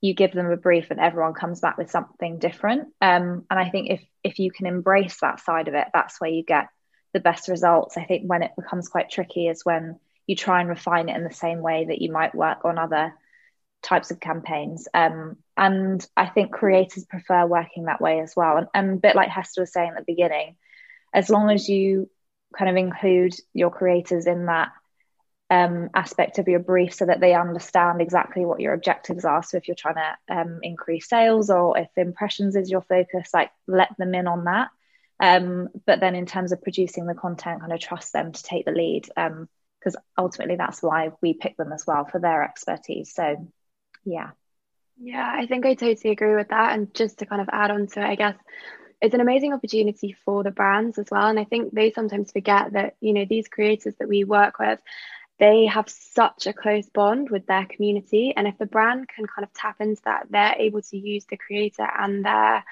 you 0.00 0.14
give 0.14 0.32
them 0.32 0.50
a 0.50 0.56
brief 0.56 0.90
and 0.90 1.00
everyone 1.00 1.34
comes 1.34 1.60
back 1.60 1.78
with 1.78 1.90
something 1.90 2.38
different 2.38 2.88
um, 3.00 3.44
and 3.50 3.58
i 3.58 3.68
think 3.70 3.90
if 3.90 4.02
if 4.22 4.38
you 4.38 4.50
can 4.50 4.66
embrace 4.66 5.18
that 5.20 5.40
side 5.40 5.68
of 5.68 5.74
it 5.74 5.88
that's 5.92 6.20
where 6.20 6.30
you 6.30 6.44
get 6.44 6.68
the 7.16 7.20
best 7.20 7.48
results 7.48 7.96
i 7.96 8.04
think 8.04 8.24
when 8.26 8.42
it 8.42 8.52
becomes 8.56 8.88
quite 8.88 9.10
tricky 9.10 9.48
is 9.48 9.64
when 9.64 9.98
you 10.26 10.36
try 10.36 10.60
and 10.60 10.68
refine 10.68 11.08
it 11.08 11.16
in 11.16 11.24
the 11.24 11.32
same 11.32 11.60
way 11.60 11.86
that 11.86 12.02
you 12.02 12.12
might 12.12 12.34
work 12.34 12.64
on 12.64 12.78
other 12.78 13.14
types 13.82 14.10
of 14.10 14.20
campaigns 14.20 14.86
um, 14.92 15.36
and 15.56 16.06
i 16.14 16.26
think 16.26 16.52
creators 16.52 17.06
prefer 17.06 17.46
working 17.46 17.84
that 17.84 18.00
way 18.00 18.20
as 18.20 18.34
well 18.36 18.58
and, 18.58 18.66
and 18.74 18.90
a 18.98 19.00
bit 19.00 19.16
like 19.16 19.30
hester 19.30 19.62
was 19.62 19.72
saying 19.72 19.92
at 19.96 20.04
the 20.04 20.12
beginning 20.12 20.56
as 21.14 21.30
long 21.30 21.50
as 21.50 21.68
you 21.68 22.10
kind 22.56 22.68
of 22.68 22.76
include 22.76 23.34
your 23.54 23.70
creators 23.70 24.26
in 24.26 24.46
that 24.46 24.72
um, 25.48 25.90
aspect 25.94 26.38
of 26.38 26.48
your 26.48 26.58
brief 26.58 26.94
so 26.94 27.06
that 27.06 27.20
they 27.20 27.34
understand 27.34 28.00
exactly 28.00 28.44
what 28.44 28.60
your 28.60 28.72
objectives 28.72 29.24
are. 29.24 29.42
So 29.42 29.56
if 29.56 29.68
you're 29.68 29.76
trying 29.76 29.94
to 29.94 30.36
um, 30.36 30.58
increase 30.62 31.08
sales 31.08 31.50
or 31.50 31.78
if 31.78 31.88
impressions 31.96 32.56
is 32.56 32.70
your 32.70 32.82
focus, 32.82 33.30
like 33.32 33.50
let 33.66 33.96
them 33.96 34.14
in 34.14 34.26
on 34.26 34.44
that. 34.44 34.68
Um, 35.18 35.68
but 35.86 36.00
then 36.00 36.14
in 36.14 36.26
terms 36.26 36.52
of 36.52 36.62
producing 36.62 37.06
the 37.06 37.14
content, 37.14 37.60
kind 37.60 37.72
of 37.72 37.80
trust 37.80 38.12
them 38.12 38.32
to 38.32 38.42
take 38.42 38.66
the 38.66 38.72
lead 38.72 39.04
because 39.04 39.96
um, 39.96 40.02
ultimately 40.18 40.56
that's 40.56 40.82
why 40.82 41.10
we 41.22 41.32
pick 41.34 41.56
them 41.56 41.72
as 41.72 41.86
well 41.86 42.04
for 42.04 42.20
their 42.20 42.42
expertise. 42.42 43.14
So 43.14 43.50
yeah. 44.04 44.30
Yeah, 44.98 45.30
I 45.30 45.46
think 45.46 45.66
I 45.66 45.74
totally 45.74 46.12
agree 46.12 46.34
with 46.34 46.48
that. 46.48 46.72
And 46.72 46.94
just 46.94 47.18
to 47.18 47.26
kind 47.26 47.42
of 47.42 47.48
add 47.52 47.70
on 47.70 47.86
to 47.88 48.00
it, 48.00 48.06
I 48.06 48.14
guess 48.14 48.36
it's 49.02 49.14
an 49.14 49.20
amazing 49.20 49.52
opportunity 49.52 50.16
for 50.24 50.42
the 50.42 50.50
brands 50.50 50.98
as 50.98 51.06
well. 51.10 51.28
And 51.28 51.38
I 51.38 51.44
think 51.44 51.72
they 51.72 51.92
sometimes 51.92 52.32
forget 52.32 52.72
that, 52.72 52.96
you 53.00 53.12
know, 53.12 53.26
these 53.28 53.48
creators 53.48 53.94
that 53.98 54.08
we 54.08 54.24
work 54.24 54.58
with, 54.58 54.78
they 55.38 55.66
have 55.66 55.88
such 55.88 56.46
a 56.46 56.54
close 56.54 56.88
bond 56.88 57.28
with 57.28 57.46
their 57.46 57.66
community. 57.66 58.32
And 58.34 58.48
if 58.48 58.56
the 58.56 58.64
brand 58.64 59.06
can 59.08 59.26
kind 59.26 59.44
of 59.44 59.52
tap 59.52 59.76
into 59.80 60.00
that, 60.06 60.28
they're 60.30 60.56
able 60.58 60.80
to 60.80 60.96
use 60.96 61.26
the 61.26 61.36
creator 61.36 61.86
and 61.86 62.24
their 62.24 62.64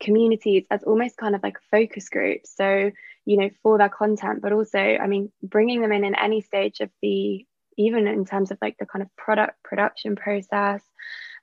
communities 0.00 0.64
as 0.70 0.82
almost 0.82 1.16
kind 1.16 1.34
of 1.34 1.42
like 1.42 1.58
focus 1.70 2.08
groups. 2.08 2.54
So, 2.56 2.90
you 3.24 3.36
know, 3.36 3.50
for 3.62 3.78
their 3.78 3.88
content, 3.88 4.42
but 4.42 4.52
also, 4.52 4.78
I 4.78 5.06
mean, 5.06 5.32
bringing 5.42 5.80
them 5.80 5.92
in 5.92 6.04
in 6.04 6.14
any 6.14 6.40
stage 6.40 6.80
of 6.80 6.90
the, 7.00 7.46
even 7.76 8.06
in 8.06 8.24
terms 8.24 8.50
of 8.50 8.58
like 8.60 8.76
the 8.78 8.86
kind 8.86 9.02
of 9.02 9.14
product 9.16 9.62
production 9.62 10.16
process 10.16 10.82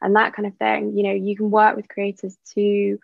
and 0.01 0.15
that 0.15 0.33
kind 0.33 0.47
of 0.47 0.55
thing, 0.57 0.97
you 0.97 1.03
know, 1.03 1.13
you 1.13 1.35
can 1.35 1.51
work 1.51 1.75
with 1.75 1.89
creators 1.89 2.37
to 2.53 2.99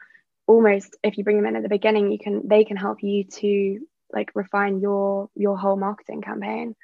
almost, 0.47 0.95
if 1.03 1.17
you 1.17 1.23
bring 1.23 1.37
them 1.37 1.45
in 1.45 1.55
at 1.55 1.63
the 1.63 1.69
beginning, 1.69 2.11
you 2.11 2.19
can, 2.19 2.47
they 2.47 2.63
can 2.63 2.77
help 2.77 3.03
you 3.03 3.23
to 3.25 3.79
like 4.13 4.31
refine 4.33 4.79
your, 4.79 5.29
your 5.35 5.57
whole 5.57 5.75
marketing 5.75 6.21
campaign. 6.21 6.75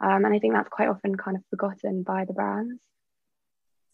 Um, 0.00 0.24
and 0.24 0.34
I 0.34 0.38
think 0.38 0.54
that's 0.54 0.68
quite 0.68 0.88
often 0.88 1.16
kind 1.16 1.36
of 1.36 1.42
forgotten 1.50 2.02
by 2.02 2.24
the 2.24 2.32
brands. 2.32 2.80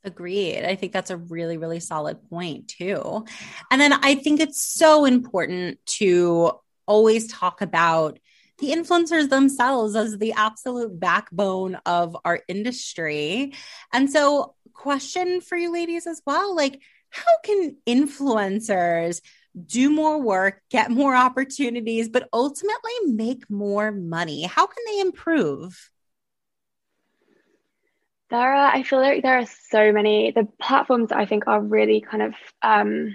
Agreed. 0.04 0.64
I 0.64 0.76
think 0.76 0.92
that's 0.92 1.10
a 1.10 1.16
really, 1.16 1.56
really 1.56 1.80
solid 1.80 2.22
point, 2.28 2.68
too. 2.68 3.24
And 3.70 3.80
then 3.80 3.92
I 3.92 4.16
think 4.16 4.40
it's 4.40 4.62
so 4.62 5.06
important 5.06 5.78
to 5.98 6.52
always 6.86 7.26
talk 7.26 7.62
about 7.62 8.18
the 8.58 8.70
influencers 8.70 9.30
themselves 9.30 9.96
as 9.96 10.18
the 10.18 10.34
absolute 10.34 11.00
backbone 11.00 11.76
of 11.86 12.16
our 12.24 12.40
industry. 12.48 13.54
And 13.92 14.10
so, 14.10 14.54
question 14.74 15.40
for 15.40 15.56
you 15.56 15.72
ladies 15.72 16.06
as 16.06 16.20
well 16.26 16.54
like, 16.54 16.80
how 17.08 17.32
can 17.44 17.76
influencers 17.86 19.20
do 19.66 19.88
more 19.88 20.20
work, 20.20 20.60
get 20.68 20.90
more 20.90 21.14
opportunities, 21.14 22.08
but 22.08 22.28
ultimately 22.32 22.92
make 23.06 23.48
more 23.48 23.92
money? 23.92 24.42
How 24.42 24.66
can 24.66 24.84
they 24.86 25.00
improve? 25.00 25.90
There 28.34 28.52
are, 28.52 28.74
I 28.74 28.82
feel 28.82 28.98
like 29.00 29.22
there 29.22 29.38
are 29.38 29.46
so 29.46 29.92
many. 29.92 30.32
The 30.32 30.48
platforms 30.60 31.12
I 31.12 31.24
think 31.24 31.46
are 31.46 31.60
really 31.60 32.00
kind 32.00 32.20
of 32.20 32.34
um, 32.62 33.14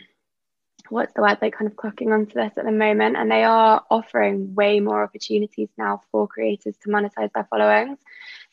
what's 0.87 1.11
the 1.13 1.21
word? 1.21 1.39
Like 1.41 1.57
kind 1.57 1.69
of 1.69 1.75
clocking 1.75 2.13
onto 2.13 2.35
this 2.35 2.53
at 2.55 2.63
the 2.63 2.71
moment 2.71 3.17
and 3.17 3.29
they 3.29 3.43
are 3.43 3.83
offering 3.91 4.55
way 4.55 4.79
more 4.79 5.03
opportunities 5.03 5.67
now 5.77 6.03
for 6.09 6.25
creators 6.25 6.77
to 6.83 6.89
monetize 6.89 7.33
their 7.33 7.45
followings. 7.49 7.99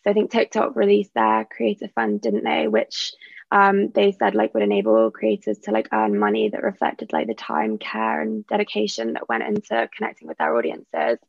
So 0.02 0.10
i 0.10 0.12
think 0.12 0.32
tiktok 0.32 0.74
released 0.74 1.14
their 1.14 1.44
creator 1.44 1.86
fund 1.94 2.20
didn't 2.20 2.42
they? 2.42 2.66
Which 2.66 3.14
um, 3.52 3.90
they 3.90 4.10
said 4.10 4.34
like 4.34 4.52
would 4.52 4.64
enable 4.64 5.12
creators 5.12 5.60
to 5.60 5.70
like 5.70 5.90
earn 5.92 6.18
money 6.18 6.48
that 6.48 6.64
reflected 6.64 7.12
like 7.12 7.28
the 7.28 7.34
time 7.34 7.78
care 7.78 8.20
and 8.20 8.44
dedication 8.48 9.12
that 9.12 9.28
went 9.28 9.44
into 9.44 9.88
connecting 9.96 10.26
with 10.26 10.38
their 10.38 10.56
audiences. 10.56 11.20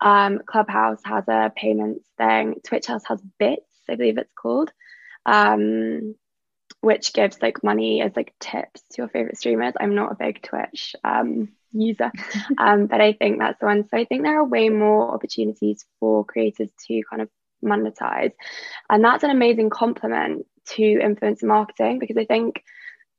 Um, 0.00 0.38
clubhouse 0.46 1.00
has 1.04 1.24
a 1.26 1.52
payments 1.56 2.08
thing. 2.16 2.60
Twitch 2.64 2.86
house 2.86 3.02
has 3.08 3.20
bits 3.40 3.67
i 3.88 3.94
believe 3.94 4.18
it's 4.18 4.32
called 4.34 4.72
um, 5.26 6.14
which 6.80 7.12
gives 7.12 7.40
like 7.42 7.64
money 7.64 8.02
as 8.02 8.12
like 8.14 8.34
tips 8.40 8.82
to 8.90 9.02
your 9.02 9.08
favorite 9.08 9.36
streamers. 9.36 9.74
I'm 9.78 9.94
not 9.94 10.12
a 10.12 10.16
big 10.16 10.42
Twitch 10.42 10.94
um, 11.04 11.48
user, 11.72 12.12
um, 12.58 12.86
but 12.86 13.00
I 13.00 13.12
think 13.12 13.38
that's 13.38 13.58
the 13.58 13.66
one. 13.66 13.88
So 13.88 13.96
I 13.96 14.04
think 14.04 14.22
there 14.22 14.38
are 14.38 14.44
way 14.44 14.68
more 14.68 15.12
opportunities 15.12 15.84
for 15.98 16.24
creators 16.24 16.70
to 16.86 17.02
kind 17.10 17.22
of 17.22 17.28
monetize, 17.64 18.32
and 18.88 19.04
that's 19.04 19.24
an 19.24 19.30
amazing 19.30 19.70
complement 19.70 20.46
to 20.66 20.82
influencer 20.82 21.44
marketing 21.44 21.98
because 21.98 22.16
I 22.16 22.24
think 22.24 22.62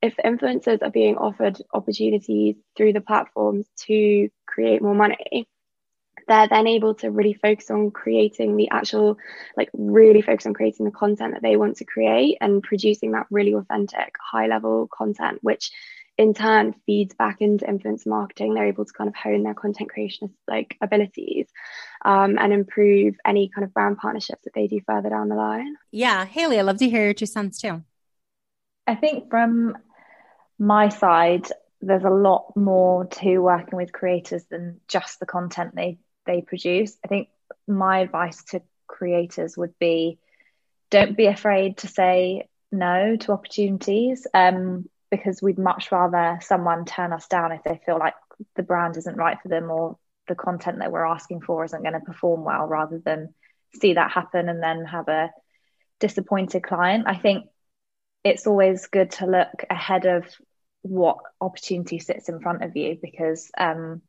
if 0.02 0.16
influencers 0.24 0.82
are 0.82 0.92
being 0.92 1.18
offered 1.18 1.62
opportunities 1.74 2.56
through 2.78 2.94
the 2.94 3.02
platforms 3.02 3.68
to 3.88 4.30
create 4.48 4.82
more 4.82 4.96
money 4.96 5.48
they're 6.30 6.48
then 6.48 6.68
able 6.68 6.94
to 6.96 7.12
really 7.12 7.34
focus 7.34 7.70
on 7.70 7.92
creating 7.92 8.56
the 8.56 8.70
actual 8.70 9.18
like 9.58 9.70
really 9.74 10.22
focus 10.22 10.46
on 10.46 10.54
creating 10.54 10.86
the 10.86 10.92
content 10.92 11.34
that 11.34 11.42
they 11.42 11.58
want 11.58 11.78
to 11.78 11.86
create 11.86 12.38
and 12.40 12.64
producing 12.64 13.12
that 13.12 13.28
really 13.30 13.54
authentic 13.54 14.16
high 14.22 14.48
level 14.48 14.88
content 14.88 15.40
which 15.42 15.72
in 16.20 16.34
turn 16.34 16.76
feeds 16.86 17.16
back 17.16 17.40
into 17.40 17.66
influence 17.66 18.06
marketing. 18.06 18.54
They're 18.54 18.68
able 18.68 18.84
to 18.84 18.92
kind 18.92 19.08
of 19.08 19.16
hone 19.16 19.44
their 19.44 19.54
content 19.54 19.90
creation 19.90 20.36
like 20.50 20.76
abilities 20.82 21.48
um, 22.04 22.38
and 22.38 22.52
improve 22.52 23.16
any 23.26 23.48
kind 23.48 23.64
of 23.64 23.74
brand 23.74 23.98
partnerships 23.98 24.44
that 24.44 24.54
they 24.54 24.68
do 24.68 24.82
further 24.86 25.10
down 25.10 25.30
the 25.30 25.36
line. 25.36 25.78
Yeah. 25.92 26.26
Hayley 26.26 26.60
i 26.60 26.62
love 26.62 26.78
to 26.80 26.90
hear 26.90 27.06
your 27.06 27.14
two 27.14 27.26
cents 27.26 27.62
too. 27.62 27.84
I 28.86 28.96
think 28.96 29.30
from 29.30 29.78
my 30.60 30.90
side 30.90 31.48
there's 31.80 32.04
a 32.04 32.10
lot 32.10 32.52
more 32.58 33.06
to 33.06 33.38
working 33.40 33.78
with 33.78 33.94
creators 33.94 34.44
than 34.52 34.82
just 34.90 35.22
the 35.22 35.26
content 35.26 35.74
they 35.74 36.00
they 36.30 36.42
produce. 36.42 36.96
I 37.04 37.08
think 37.08 37.30
my 37.68 38.00
advice 38.00 38.44
to 38.52 38.62
creators 38.88 39.58
would 39.58 39.74
be 39.80 40.20
don't 40.92 41.18
be 41.18 41.26
afraid 41.26 41.78
to 41.78 41.88
say 41.88 42.48
no 42.72 43.16
to 43.16 43.32
opportunities 43.32 44.28
um, 44.34 44.88
because 45.10 45.42
we'd 45.42 45.58
much 45.58 45.92
rather 45.92 46.40
someone 46.42 46.86
turn 46.86 47.14
us 47.14 47.28
down 47.28 47.52
if 47.52 47.64
they 47.64 47.80
feel 47.84 47.98
like 47.98 48.14
the 48.56 48.64
brand 48.64 48.96
isn't 48.98 49.18
right 49.18 49.38
for 49.42 49.50
them 49.50 49.72
or 49.72 49.98
the 50.28 50.36
content 50.36 50.80
that 50.80 50.92
we're 50.92 51.06
asking 51.06 51.42
for 51.42 51.64
isn't 51.64 51.82
going 51.82 51.94
to 51.94 52.00
perform 52.00 52.44
well 52.44 52.68
rather 52.68 53.00
than 53.00 53.34
see 53.82 53.94
that 53.94 54.12
happen 54.12 54.50
and 54.50 54.62
then 54.62 54.86
have 54.86 55.08
a 55.08 55.32
disappointed 56.00 56.64
client. 56.64 57.06
I 57.08 57.16
think 57.16 57.46
it's 58.24 58.48
always 58.48 58.88
good 58.88 59.12
to 59.12 59.26
look 59.26 59.66
ahead 59.70 60.06
of 60.06 60.26
what 60.82 61.18
opportunity 61.42 62.00
sits 62.00 62.30
in 62.30 62.40
front 62.40 62.64
of 62.64 62.76
you 62.76 62.98
because 63.02 63.52
um, 63.58 64.02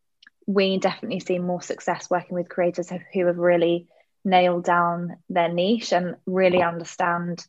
we 0.52 0.78
definitely 0.78 1.20
see 1.20 1.38
more 1.38 1.62
success 1.62 2.10
working 2.10 2.34
with 2.34 2.48
creators 2.48 2.90
who 3.12 3.26
have 3.26 3.38
really 3.38 3.86
nailed 4.24 4.64
down 4.64 5.16
their 5.28 5.48
niche 5.48 5.92
and 5.92 6.16
really 6.26 6.60
understand 6.60 7.46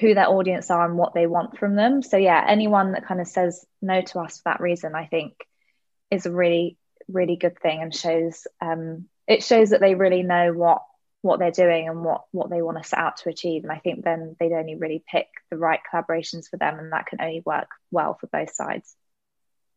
who 0.00 0.14
their 0.14 0.28
audience 0.28 0.68
are 0.68 0.84
and 0.84 0.98
what 0.98 1.14
they 1.14 1.28
want 1.28 1.56
from 1.56 1.76
them. 1.76 2.02
So 2.02 2.16
yeah, 2.16 2.44
anyone 2.46 2.92
that 2.92 3.06
kind 3.06 3.20
of 3.20 3.28
says 3.28 3.64
no 3.80 4.02
to 4.02 4.18
us 4.18 4.38
for 4.38 4.42
that 4.46 4.60
reason, 4.60 4.96
I 4.96 5.06
think 5.06 5.34
is 6.10 6.26
a 6.26 6.32
really, 6.32 6.76
really 7.06 7.36
good 7.36 7.58
thing 7.60 7.80
and 7.80 7.94
shows 7.94 8.46
um, 8.60 9.06
it 9.28 9.44
shows 9.44 9.70
that 9.70 9.80
they 9.80 9.94
really 9.94 10.24
know 10.24 10.52
what 10.52 10.82
what 11.20 11.38
they're 11.38 11.52
doing 11.52 11.88
and 11.88 12.04
what 12.04 12.24
what 12.32 12.50
they 12.50 12.60
want 12.60 12.82
to 12.82 12.88
set 12.88 12.98
out 12.98 13.18
to 13.18 13.28
achieve. 13.28 13.62
And 13.62 13.70
I 13.70 13.78
think 13.78 14.02
then 14.02 14.34
they'd 14.40 14.52
only 14.52 14.74
really 14.74 15.04
pick 15.08 15.28
the 15.48 15.56
right 15.56 15.80
collaborations 15.92 16.48
for 16.50 16.56
them 16.56 16.80
and 16.80 16.90
that 16.90 17.06
can 17.06 17.20
only 17.20 17.42
work 17.46 17.68
well 17.92 18.14
for 18.20 18.26
both 18.26 18.52
sides. 18.52 18.96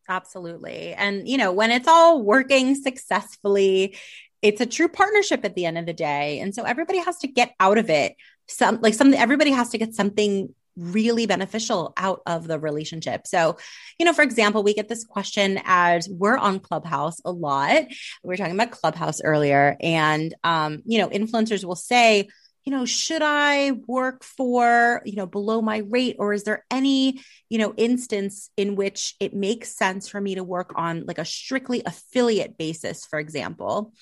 Absolutely. 0.08 0.94
And, 0.94 1.28
you 1.28 1.36
know, 1.36 1.52
when 1.52 1.70
it's 1.70 1.88
all 1.88 2.22
working 2.22 2.74
successfully, 2.74 3.96
it's 4.42 4.60
a 4.60 4.66
true 4.66 4.88
partnership 4.88 5.44
at 5.44 5.54
the 5.54 5.66
end 5.66 5.78
of 5.78 5.86
the 5.86 5.92
day. 5.92 6.40
And 6.40 6.54
so 6.54 6.62
everybody 6.62 6.98
has 6.98 7.18
to 7.18 7.26
get 7.26 7.54
out 7.58 7.78
of 7.78 7.90
it. 7.90 8.14
Some 8.48 8.80
like 8.80 8.94
something, 8.94 9.18
everybody 9.18 9.50
has 9.50 9.70
to 9.70 9.78
get 9.78 9.94
something 9.94 10.54
really 10.76 11.26
beneficial 11.26 11.92
out 11.96 12.20
of 12.26 12.46
the 12.46 12.58
relationship. 12.58 13.26
So, 13.26 13.56
you 13.98 14.06
know, 14.06 14.12
for 14.12 14.22
example, 14.22 14.62
we 14.62 14.74
get 14.74 14.88
this 14.88 15.04
question 15.04 15.58
as 15.64 16.08
we're 16.08 16.36
on 16.36 16.60
Clubhouse 16.60 17.20
a 17.24 17.32
lot. 17.32 17.84
We 18.22 18.28
were 18.28 18.36
talking 18.36 18.54
about 18.54 18.70
Clubhouse 18.72 19.20
earlier, 19.22 19.76
and 19.80 20.34
um, 20.44 20.82
you 20.84 20.98
know, 20.98 21.08
influencers 21.08 21.64
will 21.64 21.76
say, 21.76 22.28
you 22.66 22.72
know, 22.72 22.84
should 22.84 23.22
I 23.22 23.70
work 23.86 24.24
for, 24.24 25.00
you 25.04 25.14
know, 25.14 25.26
below 25.26 25.62
my 25.62 25.78
rate 25.78 26.16
or 26.18 26.32
is 26.32 26.42
there 26.42 26.64
any, 26.68 27.20
you 27.48 27.58
know, 27.58 27.72
instance 27.76 28.50
in 28.56 28.74
which 28.74 29.14
it 29.20 29.32
makes 29.32 29.76
sense 29.76 30.08
for 30.08 30.20
me 30.20 30.34
to 30.34 30.42
work 30.42 30.72
on 30.74 31.04
like 31.06 31.18
a 31.18 31.24
strictly 31.24 31.82
affiliate 31.86 32.58
basis, 32.58 33.06
for 33.06 33.20
example? 33.20 33.92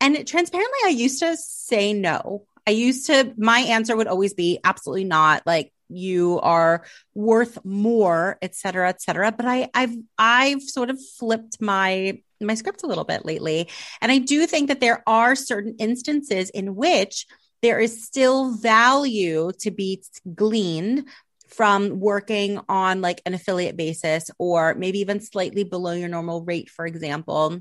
And 0.00 0.26
transparently, 0.26 0.78
I 0.84 0.90
used 0.90 1.18
to 1.20 1.36
say 1.36 1.92
no. 1.92 2.46
I 2.66 2.70
used 2.70 3.06
to, 3.06 3.34
my 3.36 3.58
answer 3.58 3.96
would 3.96 4.06
always 4.06 4.32
be 4.32 4.60
absolutely 4.62 5.04
not. 5.04 5.42
Like, 5.44 5.72
you 5.88 6.40
are 6.40 6.84
worth 7.14 7.62
more, 7.64 8.38
et 8.40 8.54
cetera, 8.54 8.88
et 8.88 9.02
cetera. 9.02 9.32
But 9.32 9.46
I, 9.46 9.68
I've, 9.74 9.94
I've 10.18 10.62
sort 10.62 10.88
of 10.88 10.98
flipped 11.18 11.60
my 11.60 12.20
my 12.40 12.54
script 12.54 12.82
a 12.82 12.86
little 12.86 13.04
bit 13.04 13.24
lately, 13.24 13.68
and 14.02 14.12
I 14.12 14.18
do 14.18 14.46
think 14.46 14.68
that 14.68 14.80
there 14.80 15.02
are 15.06 15.34
certain 15.34 15.76
instances 15.78 16.50
in 16.50 16.74
which 16.74 17.26
there 17.64 17.80
is 17.80 18.04
still 18.04 18.52
value 18.52 19.50
to 19.58 19.70
be 19.70 20.02
gleaned 20.34 21.08
from 21.48 21.98
working 21.98 22.60
on 22.68 23.00
like 23.00 23.22
an 23.24 23.32
affiliate 23.32 23.74
basis 23.74 24.30
or 24.38 24.74
maybe 24.74 24.98
even 24.98 25.18
slightly 25.18 25.64
below 25.64 25.92
your 25.92 26.08
normal 26.08 26.44
rate, 26.44 26.68
for 26.68 26.86
example. 26.86 27.60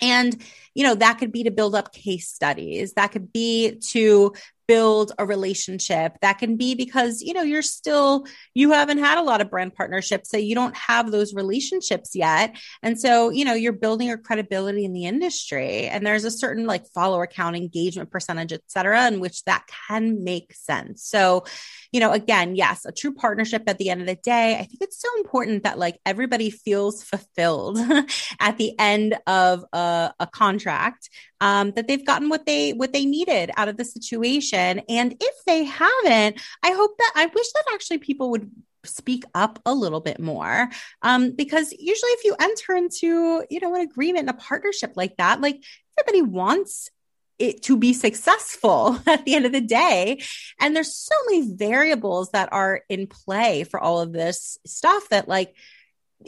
And, 0.00 0.40
you 0.72 0.84
know, 0.84 0.94
that 0.94 1.18
could 1.18 1.32
be 1.32 1.44
to 1.44 1.50
build 1.50 1.74
up 1.74 1.92
case 1.92 2.28
studies. 2.28 2.92
That 2.92 3.08
could 3.08 3.32
be 3.32 3.80
to 3.90 4.34
build 4.66 5.12
a 5.18 5.26
relationship 5.26 6.16
that 6.20 6.38
can 6.38 6.56
be 6.56 6.74
because 6.74 7.20
you 7.20 7.32
know 7.32 7.42
you're 7.42 7.62
still 7.62 8.26
you 8.54 8.72
haven't 8.72 8.98
had 8.98 9.18
a 9.18 9.22
lot 9.22 9.40
of 9.40 9.50
brand 9.50 9.74
partnerships 9.74 10.30
so 10.30 10.36
you 10.36 10.54
don't 10.54 10.76
have 10.76 11.10
those 11.10 11.34
relationships 11.34 12.14
yet. 12.14 12.56
And 12.82 12.98
so 12.98 13.30
you 13.30 13.44
know 13.44 13.54
you're 13.54 13.72
building 13.72 14.08
your 14.08 14.18
credibility 14.18 14.84
in 14.84 14.92
the 14.92 15.06
industry 15.06 15.86
and 15.86 16.06
there's 16.06 16.24
a 16.24 16.30
certain 16.30 16.66
like 16.66 16.86
follower 16.88 17.26
count 17.26 17.56
engagement 17.56 18.10
percentage 18.10 18.52
et 18.52 18.62
cetera 18.68 19.06
in 19.08 19.20
which 19.20 19.44
that 19.44 19.66
can 19.88 20.24
make 20.24 20.54
sense. 20.54 21.04
So 21.04 21.44
you 21.92 22.00
know 22.00 22.12
again 22.12 22.56
yes 22.56 22.84
a 22.84 22.92
true 22.92 23.14
partnership 23.14 23.64
at 23.66 23.78
the 23.78 23.90
end 23.90 24.00
of 24.00 24.06
the 24.06 24.16
day. 24.16 24.54
I 24.54 24.64
think 24.64 24.80
it's 24.80 25.00
so 25.00 25.08
important 25.18 25.64
that 25.64 25.78
like 25.78 25.98
everybody 26.06 26.50
feels 26.50 27.02
fulfilled 27.02 27.78
at 28.40 28.58
the 28.58 28.78
end 28.78 29.16
of 29.26 29.64
a, 29.72 30.12
a 30.18 30.26
contract 30.26 31.10
um, 31.44 31.72
that 31.72 31.86
they've 31.86 32.06
gotten 32.06 32.30
what 32.30 32.46
they 32.46 32.72
what 32.72 32.94
they 32.94 33.04
needed 33.04 33.50
out 33.58 33.68
of 33.68 33.76
the 33.76 33.84
situation. 33.84 34.80
And 34.88 35.14
if 35.20 35.34
they 35.46 35.64
haven't, 35.64 36.40
I 36.62 36.70
hope 36.70 36.96
that 36.96 37.12
I 37.14 37.26
wish 37.26 37.52
that 37.52 37.64
actually 37.74 37.98
people 37.98 38.30
would 38.30 38.50
speak 38.84 39.24
up 39.34 39.58
a 39.66 39.74
little 39.74 40.00
bit 40.00 40.18
more 40.18 40.70
um, 41.02 41.32
because 41.32 41.72
usually 41.72 42.10
if 42.12 42.24
you 42.24 42.34
enter 42.40 42.74
into 42.74 43.44
you 43.50 43.60
know 43.60 43.74
an 43.74 43.82
agreement 43.82 44.28
and 44.28 44.38
a 44.38 44.42
partnership 44.42 44.92
like 44.94 45.16
that 45.16 45.40
like 45.40 45.62
everybody 45.98 46.20
wants 46.20 46.90
it 47.38 47.62
to 47.62 47.78
be 47.78 47.94
successful 47.94 48.98
at 49.06 49.24
the 49.24 49.34
end 49.34 49.46
of 49.46 49.52
the 49.52 49.62
day 49.62 50.20
and 50.60 50.76
there's 50.76 50.94
so 50.94 51.14
many 51.30 51.54
variables 51.54 52.30
that 52.32 52.52
are 52.52 52.82
in 52.90 53.06
play 53.06 53.64
for 53.64 53.80
all 53.80 54.00
of 54.00 54.12
this 54.12 54.58
stuff 54.66 55.08
that 55.08 55.28
like 55.28 55.54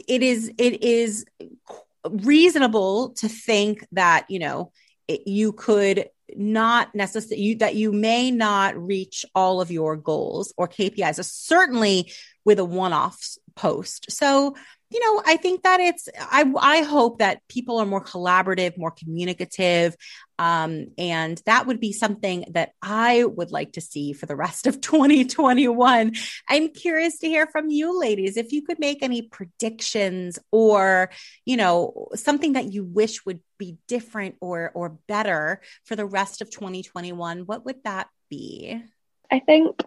it 0.07 0.23
is 0.23 0.51
it 0.57 0.83
is 0.83 1.25
reasonable 2.09 3.09
to 3.09 3.29
think 3.29 3.85
that 3.91 4.25
you 4.29 4.39
know 4.39 4.71
you 5.07 5.53
could 5.53 6.09
not 6.35 6.93
necessarily 6.93 7.55
that 7.55 7.75
you 7.75 7.91
may 7.91 8.31
not 8.31 8.77
reach 8.77 9.25
all 9.33 9.61
of 9.61 9.71
your 9.71 9.95
goals 9.95 10.53
or 10.57 10.67
KPIs, 10.67 11.23
certainly 11.23 12.11
with 12.43 12.59
a 12.59 12.65
one-off 12.65 13.37
post. 13.55 14.11
So 14.11 14.55
you 14.89 14.99
know, 15.01 15.21
I 15.25 15.35
think 15.37 15.63
that 15.63 15.79
it's, 15.79 16.07
I, 16.17 16.51
I 16.57 16.81
hope 16.83 17.19
that 17.19 17.45
people 17.49 17.79
are 17.79 17.85
more 17.85 18.03
collaborative, 18.03 18.77
more 18.77 18.91
communicative. 18.91 19.95
Um, 20.39 20.87
and 20.97 21.41
that 21.45 21.67
would 21.67 21.79
be 21.79 21.91
something 21.91 22.45
that 22.51 22.73
I 22.81 23.23
would 23.23 23.51
like 23.51 23.73
to 23.73 23.81
see 23.81 24.13
for 24.13 24.25
the 24.25 24.35
rest 24.35 24.67
of 24.67 24.81
2021. 24.81 26.13
I'm 26.47 26.69
curious 26.69 27.19
to 27.19 27.27
hear 27.27 27.47
from 27.47 27.69
you 27.69 27.99
ladies 27.99 28.37
if 28.37 28.51
you 28.51 28.61
could 28.61 28.79
make 28.79 29.01
any 29.01 29.21
predictions 29.21 30.39
or, 30.51 31.09
you 31.45 31.57
know, 31.57 32.07
something 32.15 32.53
that 32.53 32.71
you 32.71 32.83
wish 32.83 33.25
would 33.25 33.39
be 33.57 33.77
different 33.87 34.35
or, 34.41 34.71
or 34.73 34.97
better 35.07 35.61
for 35.85 35.95
the 35.95 36.05
rest 36.05 36.41
of 36.41 36.49
2021. 36.49 37.39
What 37.41 37.65
would 37.65 37.83
that 37.83 38.07
be? 38.29 38.81
I 39.31 39.39
think 39.39 39.81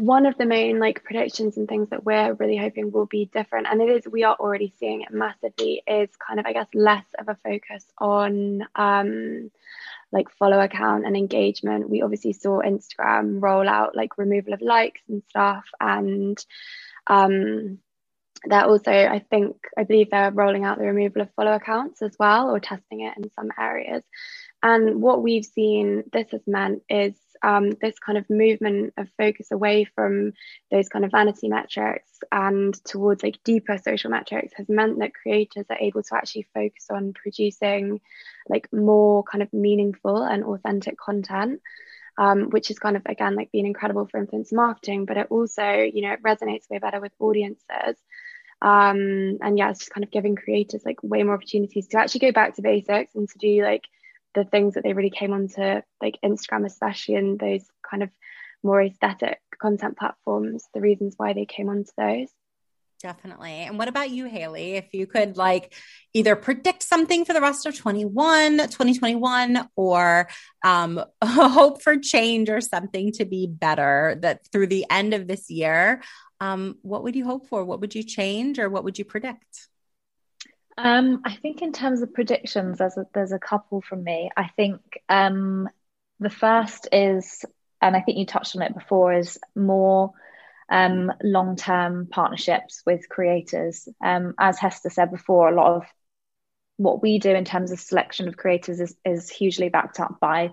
one 0.00 0.26
of 0.26 0.36
the 0.38 0.46
main 0.46 0.78
like 0.78 1.04
predictions 1.04 1.56
and 1.56 1.68
things 1.68 1.90
that 1.90 2.04
we're 2.04 2.34
really 2.34 2.56
hoping 2.56 2.90
will 2.92 3.06
be 3.06 3.26
different 3.32 3.66
and 3.70 3.82
it 3.82 3.88
is 3.88 4.06
we 4.10 4.24
are 4.24 4.36
already 4.40 4.72
seeing 4.78 5.02
it 5.02 5.12
massively 5.12 5.82
is 5.86 6.10
kind 6.16 6.40
of 6.40 6.46
i 6.46 6.52
guess 6.52 6.68
less 6.74 7.04
of 7.18 7.28
a 7.28 7.38
focus 7.44 7.84
on 7.98 8.62
um 8.76 9.50
like 10.12 10.30
follower 10.38 10.68
count 10.68 11.04
and 11.04 11.16
engagement. 11.16 11.90
We 11.90 12.02
obviously 12.02 12.32
saw 12.34 12.60
instagram 12.62 13.42
roll 13.42 13.68
out 13.68 13.96
like 13.96 14.16
removal 14.18 14.54
of 14.54 14.62
likes 14.62 15.00
and 15.08 15.22
stuff 15.28 15.64
and 15.80 16.38
um 17.08 17.78
they're 18.46 18.64
also 18.66 18.92
i 18.92 19.20
think 19.30 19.56
i 19.78 19.84
believe 19.84 20.10
they're 20.10 20.30
rolling 20.30 20.64
out 20.64 20.78
the 20.78 20.84
removal 20.84 21.22
of 21.22 21.30
follower 21.34 21.60
counts 21.60 22.02
as 22.02 22.14
well 22.18 22.50
or 22.50 22.60
testing 22.60 23.00
it 23.00 23.16
in 23.16 23.30
some 23.32 23.50
areas. 23.58 24.02
And 24.62 25.02
what 25.02 25.22
we've 25.22 25.44
seen 25.44 26.04
this 26.12 26.30
has 26.30 26.40
meant 26.46 26.82
is 26.88 27.14
um, 27.42 27.70
this 27.80 27.98
kind 27.98 28.18
of 28.18 28.28
movement 28.30 28.94
of 28.96 29.08
focus 29.18 29.50
away 29.50 29.84
from 29.84 30.32
those 30.70 30.88
kind 30.88 31.04
of 31.04 31.10
vanity 31.10 31.48
metrics 31.48 32.10
and 32.32 32.74
towards 32.84 33.22
like 33.22 33.42
deeper 33.44 33.78
social 33.78 34.10
metrics 34.10 34.54
has 34.56 34.68
meant 34.68 34.98
that 34.98 35.14
creators 35.14 35.66
are 35.70 35.78
able 35.78 36.02
to 36.02 36.14
actually 36.14 36.46
focus 36.54 36.86
on 36.90 37.12
producing 37.12 38.00
like 38.48 38.72
more 38.72 39.22
kind 39.24 39.42
of 39.42 39.52
meaningful 39.52 40.22
and 40.22 40.44
authentic 40.44 40.98
content. 40.98 41.60
Um, 42.16 42.50
which 42.50 42.70
is 42.70 42.78
kind 42.78 42.96
of 42.96 43.02
again 43.06 43.34
like 43.34 43.50
being 43.50 43.66
incredible 43.66 44.06
for 44.06 44.24
influencer 44.24 44.52
marketing, 44.52 45.04
but 45.04 45.16
it 45.16 45.26
also, 45.30 45.64
you 45.64 46.00
know, 46.02 46.12
it 46.12 46.22
resonates 46.22 46.70
way 46.70 46.78
better 46.78 47.00
with 47.00 47.10
audiences. 47.18 47.96
Um, 48.62 49.38
and 49.42 49.58
yeah, 49.58 49.70
it's 49.70 49.80
just 49.80 49.90
kind 49.90 50.04
of 50.04 50.10
giving 50.10 50.36
creators 50.36 50.84
like 50.86 51.02
way 51.02 51.22
more 51.22 51.34
opportunities 51.34 51.88
to 51.88 51.98
actually 51.98 52.20
go 52.20 52.32
back 52.32 52.54
to 52.54 52.62
basics 52.62 53.14
and 53.16 53.28
to 53.28 53.38
do 53.38 53.62
like 53.64 53.82
the 54.34 54.44
things 54.44 54.74
that 54.74 54.82
they 54.82 54.92
really 54.92 55.10
came 55.10 55.32
onto 55.32 55.80
like 56.02 56.18
Instagram, 56.24 56.66
especially 56.66 57.14
in 57.14 57.36
those 57.36 57.64
kind 57.88 58.02
of 58.02 58.10
more 58.62 58.82
aesthetic 58.82 59.40
content 59.60 59.96
platforms, 59.96 60.64
the 60.74 60.80
reasons 60.80 61.14
why 61.16 61.32
they 61.32 61.46
came 61.46 61.68
onto 61.68 61.90
those. 61.96 62.28
Definitely. 63.04 63.50
And 63.50 63.76
what 63.78 63.88
about 63.88 64.08
you, 64.08 64.24
Hayley? 64.24 64.76
If 64.76 64.94
you 64.94 65.06
could 65.06 65.36
like 65.36 65.74
either 66.14 66.34
predict 66.34 66.82
something 66.82 67.26
for 67.26 67.34
the 67.34 67.40
rest 67.40 67.66
of 67.66 67.76
21, 67.76 68.56
2021, 68.56 69.68
or 69.76 70.26
um, 70.64 71.04
hope 71.22 71.82
for 71.82 71.98
change 71.98 72.48
or 72.48 72.62
something 72.62 73.12
to 73.12 73.26
be 73.26 73.46
better 73.46 74.16
that 74.22 74.46
through 74.50 74.68
the 74.68 74.86
end 74.88 75.12
of 75.12 75.26
this 75.26 75.50
year, 75.50 76.00
um, 76.40 76.78
what 76.80 77.02
would 77.02 77.14
you 77.14 77.26
hope 77.26 77.46
for? 77.46 77.62
What 77.62 77.82
would 77.82 77.94
you 77.94 78.02
change 78.02 78.58
or 78.58 78.70
what 78.70 78.84
would 78.84 78.98
you 78.98 79.04
predict? 79.04 79.68
Um, 80.76 81.22
I 81.24 81.36
think 81.36 81.62
in 81.62 81.72
terms 81.72 82.02
of 82.02 82.12
predictions, 82.12 82.78
there's 82.78 82.96
a, 82.96 83.06
there's 83.14 83.32
a 83.32 83.38
couple 83.38 83.80
from 83.80 84.02
me. 84.02 84.30
I 84.36 84.48
think 84.56 84.80
um, 85.08 85.68
the 86.20 86.30
first 86.30 86.88
is, 86.90 87.44
and 87.80 87.96
I 87.96 88.00
think 88.00 88.18
you 88.18 88.26
touched 88.26 88.56
on 88.56 88.62
it 88.62 88.74
before, 88.74 89.14
is 89.14 89.38
more 89.54 90.12
um, 90.68 91.12
long 91.22 91.56
term 91.56 92.08
partnerships 92.10 92.82
with 92.84 93.08
creators. 93.08 93.88
Um, 94.02 94.34
as 94.38 94.58
Hester 94.58 94.90
said 94.90 95.10
before, 95.10 95.48
a 95.48 95.54
lot 95.54 95.76
of 95.76 95.84
what 96.76 97.02
we 97.02 97.18
do 97.18 97.30
in 97.30 97.44
terms 97.44 97.70
of 97.70 97.78
selection 97.78 98.26
of 98.26 98.36
creators 98.36 98.80
is, 98.80 98.96
is 99.04 99.30
hugely 99.30 99.68
backed 99.68 100.00
up 100.00 100.18
by 100.20 100.50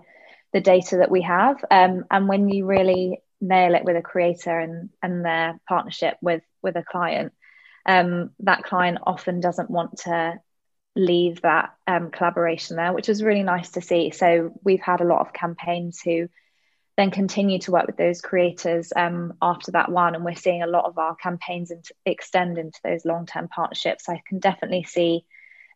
the 0.53 0.61
data 0.61 0.97
that 0.97 1.09
we 1.09 1.21
have. 1.21 1.63
Um, 1.71 2.05
and 2.11 2.27
when 2.27 2.49
you 2.49 2.65
really 2.65 3.21
nail 3.39 3.73
it 3.73 3.85
with 3.85 3.95
a 3.95 4.01
creator 4.01 4.59
and, 4.59 4.89
and 5.01 5.25
their 5.25 5.59
partnership 5.67 6.17
with, 6.21 6.43
with 6.61 6.75
a 6.75 6.83
client, 6.83 7.33
um, 7.85 8.31
that 8.39 8.63
client 8.63 8.99
often 9.05 9.39
doesn't 9.39 9.69
want 9.69 9.97
to 9.99 10.39
leave 10.95 11.41
that 11.41 11.73
um, 11.87 12.11
collaboration 12.11 12.75
there, 12.75 12.93
which 12.93 13.09
is 13.09 13.23
really 13.23 13.43
nice 13.43 13.71
to 13.71 13.81
see. 13.81 14.11
So 14.11 14.59
we've 14.63 14.81
had 14.81 15.01
a 15.01 15.05
lot 15.05 15.21
of 15.21 15.33
campaigns 15.33 16.01
who 16.01 16.27
then 16.97 17.11
continue 17.11 17.59
to 17.59 17.71
work 17.71 17.87
with 17.87 17.97
those 17.97 18.21
creators 18.21 18.91
um, 18.95 19.33
after 19.41 19.71
that 19.71 19.91
one, 19.91 20.13
and 20.13 20.25
we're 20.25 20.35
seeing 20.35 20.61
a 20.61 20.67
lot 20.67 20.85
of 20.85 20.97
our 20.97 21.15
campaigns 21.15 21.71
extend 22.05 22.57
into 22.57 22.79
those 22.83 23.05
long-term 23.05 23.47
partnerships. 23.47 24.09
I 24.09 24.21
can 24.27 24.39
definitely 24.39 24.83
see 24.83 25.25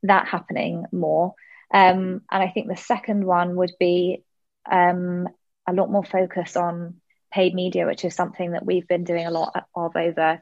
that 0.03 0.27
happening 0.27 0.85
more. 0.91 1.33
Um, 1.73 2.21
and 2.31 2.43
I 2.43 2.49
think 2.49 2.67
the 2.67 2.75
second 2.75 3.25
one 3.25 3.55
would 3.55 3.73
be 3.79 4.23
um, 4.69 5.27
a 5.67 5.73
lot 5.73 5.89
more 5.89 6.03
focus 6.03 6.55
on 6.57 6.95
paid 7.31 7.55
media, 7.55 7.85
which 7.85 8.05
is 8.05 8.13
something 8.13 8.51
that 8.51 8.65
we've 8.65 8.87
been 8.87 9.03
doing 9.03 9.25
a 9.25 9.31
lot 9.31 9.65
of 9.73 9.95
over 9.95 10.41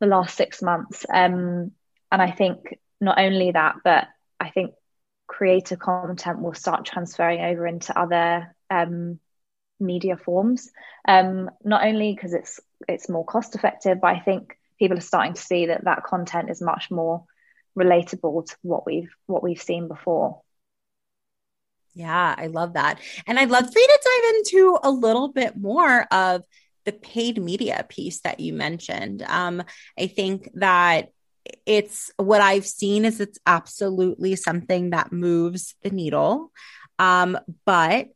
the 0.00 0.06
last 0.06 0.36
six 0.36 0.62
months. 0.62 1.04
Um, 1.12 1.72
and 2.10 2.22
I 2.22 2.30
think 2.30 2.78
not 3.00 3.18
only 3.18 3.52
that, 3.52 3.76
but 3.84 4.08
I 4.38 4.50
think 4.50 4.74
creator 5.26 5.76
content 5.76 6.40
will 6.40 6.54
start 6.54 6.84
transferring 6.84 7.40
over 7.40 7.66
into 7.66 7.98
other 7.98 8.54
um, 8.70 9.18
media 9.80 10.16
forms. 10.16 10.70
Um, 11.06 11.50
not 11.64 11.84
only 11.84 12.14
because 12.14 12.32
it's 12.32 12.60
it's 12.88 13.08
more 13.08 13.24
cost 13.24 13.54
effective, 13.54 14.00
but 14.00 14.14
I 14.14 14.20
think 14.20 14.56
people 14.78 14.98
are 14.98 15.02
starting 15.02 15.34
to 15.34 15.40
see 15.40 15.66
that 15.66 15.84
that 15.84 16.04
content 16.04 16.50
is 16.50 16.60
much 16.60 16.90
more 16.90 17.24
relatable 17.78 18.46
to 18.46 18.56
what 18.62 18.86
we've 18.86 19.14
what 19.26 19.42
we've 19.42 19.60
seen 19.60 19.88
before. 19.88 20.40
Yeah, 21.94 22.34
I 22.36 22.48
love 22.48 22.74
that. 22.74 23.00
And 23.26 23.38
I'd 23.38 23.48
love 23.48 23.72
for 23.72 23.78
you 23.78 23.86
to 23.86 24.00
dive 24.04 24.34
into 24.36 24.78
a 24.82 24.90
little 24.90 25.28
bit 25.28 25.56
more 25.56 26.02
of 26.10 26.42
the 26.86 26.92
paid 26.92 27.42
media 27.42 27.84
piece 27.88 28.20
that 28.20 28.40
you 28.40 28.54
mentioned. 28.54 29.22
Um, 29.22 29.62
I 29.98 30.06
think 30.06 30.48
that 30.54 31.10
it's 31.66 32.10
what 32.16 32.40
I've 32.40 32.66
seen 32.66 33.04
is 33.04 33.20
it's 33.20 33.38
absolutely 33.46 34.36
something 34.36 34.90
that 34.90 35.12
moves 35.12 35.74
the 35.82 35.90
needle. 35.90 36.52
Um, 36.98 37.38
but 37.64 38.08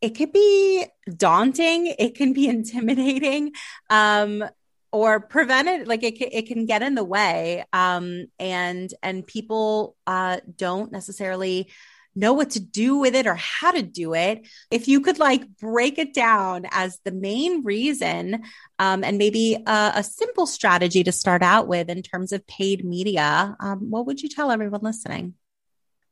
it 0.00 0.10
could 0.10 0.32
be 0.32 0.86
daunting, 1.16 1.94
it 1.98 2.14
can 2.14 2.32
be 2.32 2.46
intimidating. 2.56 3.52
Um, 3.90 4.44
or 4.90 5.20
prevent 5.20 5.68
it 5.68 5.86
like 5.86 6.02
it 6.02 6.16
it 6.18 6.46
can 6.46 6.64
get 6.64 6.82
in 6.82 6.94
the 6.94 7.04
way 7.04 7.62
um, 7.74 8.24
and 8.38 8.92
and 9.02 9.26
people 9.26 9.96
uh, 10.06 10.38
don't 10.56 10.90
necessarily 10.90 11.68
know 12.18 12.32
what 12.32 12.50
to 12.50 12.60
do 12.60 12.98
with 12.98 13.14
it 13.14 13.26
or 13.26 13.34
how 13.34 13.70
to 13.70 13.82
do 13.82 14.14
it. 14.14 14.46
If 14.70 14.88
you 14.88 15.00
could 15.00 15.18
like 15.18 15.56
break 15.56 15.98
it 15.98 16.12
down 16.12 16.66
as 16.70 16.98
the 17.04 17.12
main 17.12 17.62
reason 17.64 18.42
um, 18.78 19.04
and 19.04 19.18
maybe 19.18 19.56
a, 19.66 19.92
a, 19.96 20.02
simple 20.02 20.46
strategy 20.46 21.04
to 21.04 21.12
start 21.12 21.42
out 21.42 21.68
with 21.68 21.88
in 21.88 22.02
terms 22.02 22.32
of 22.32 22.46
paid 22.46 22.84
media, 22.84 23.56
um, 23.60 23.90
what 23.90 24.06
would 24.06 24.20
you 24.20 24.28
tell 24.28 24.50
everyone 24.50 24.80
listening? 24.82 25.34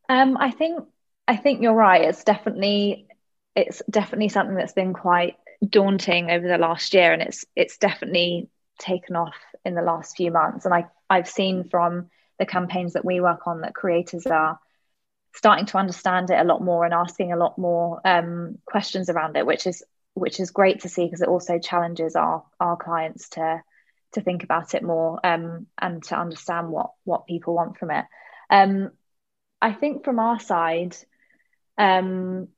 Um, 0.09 0.37
I 0.39 0.51
think 0.51 0.85
I 1.29 1.37
think 1.37 1.63
you're 1.63 1.75
right. 1.75 2.03
It's 2.03 2.25
definitely 2.25 3.07
it's 3.55 3.83
definitely 3.91 4.29
something 4.29 4.55
that's 4.55 4.73
been 4.73 4.93
quite 4.93 5.37
daunting 5.67 6.31
over 6.31 6.47
the 6.47 6.59
last 6.59 6.95
year, 6.95 7.13
and 7.13 7.23
it's 7.23 7.45
it's 7.57 7.79
definitely 7.79 8.49
taken 8.79 9.17
off 9.17 9.37
in 9.65 9.75
the 9.75 9.83
last 9.83 10.17
few 10.17 10.31
months. 10.31 10.65
And 10.65 10.75
I 10.75 10.87
I've 11.11 11.29
seen 11.29 11.69
from 11.69 12.11
the 12.39 12.47
campaigns 12.47 12.93
that 12.93 13.05
we 13.05 13.21
work 13.21 13.47
on 13.47 13.63
that 13.63 13.75
creators 13.75 14.27
are 14.27 14.59
starting 15.37 15.67
to 15.67 15.79
understand 15.79 16.31
it 16.31 16.41
a 16.41 16.45
lot 16.45 16.63
more 16.63 16.85
and 16.85 16.95
asking 16.95 17.33
a 17.33 17.37
lot 17.37 17.59
more 17.59 18.01
um, 18.05 18.59
questions 18.65 19.11
around 19.11 19.37
it, 19.37 19.47
which 19.47 19.67
is 19.67 19.85
which 20.15 20.41
is 20.41 20.51
great 20.51 20.81
to 20.81 20.89
see 20.89 21.05
because 21.05 21.21
it 21.21 21.29
also 21.29 21.59
challenges 21.59 22.17
our 22.17 22.43
our 22.59 22.77
clients 22.77 23.29
to 23.29 23.63
to 24.13 24.23
think 24.23 24.43
about 24.43 24.75
it 24.75 24.83
more 24.83 25.21
um, 25.25 25.67
and 25.81 26.03
to 26.05 26.19
understand 26.19 26.71
what 26.71 26.91
what 27.05 27.27
people 27.27 27.55
want 27.55 27.77
from 27.77 27.91
it. 27.91 28.05
Um, 28.49 28.91
I 29.61 29.73
think 29.73 30.05
from 30.05 30.19
our 30.19 30.41
side, 30.41 30.97
um, 31.77 32.49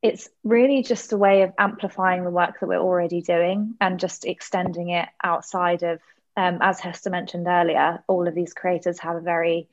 it's 0.00 0.28
really 0.44 0.82
just 0.82 1.12
a 1.12 1.16
way 1.16 1.42
of 1.42 1.52
amplifying 1.58 2.22
the 2.22 2.30
work 2.30 2.60
that 2.60 2.68
we're 2.68 2.78
already 2.78 3.20
doing 3.20 3.74
and 3.80 3.98
just 3.98 4.24
extending 4.24 4.90
it 4.90 5.08
outside 5.22 5.82
of, 5.82 6.00
um, 6.36 6.58
as 6.60 6.78
Hester 6.78 7.10
mentioned 7.10 7.48
earlier, 7.48 8.04
all 8.06 8.28
of 8.28 8.34
these 8.34 8.54
creators 8.54 9.00
have 9.00 9.16
a 9.16 9.20
very 9.20 9.68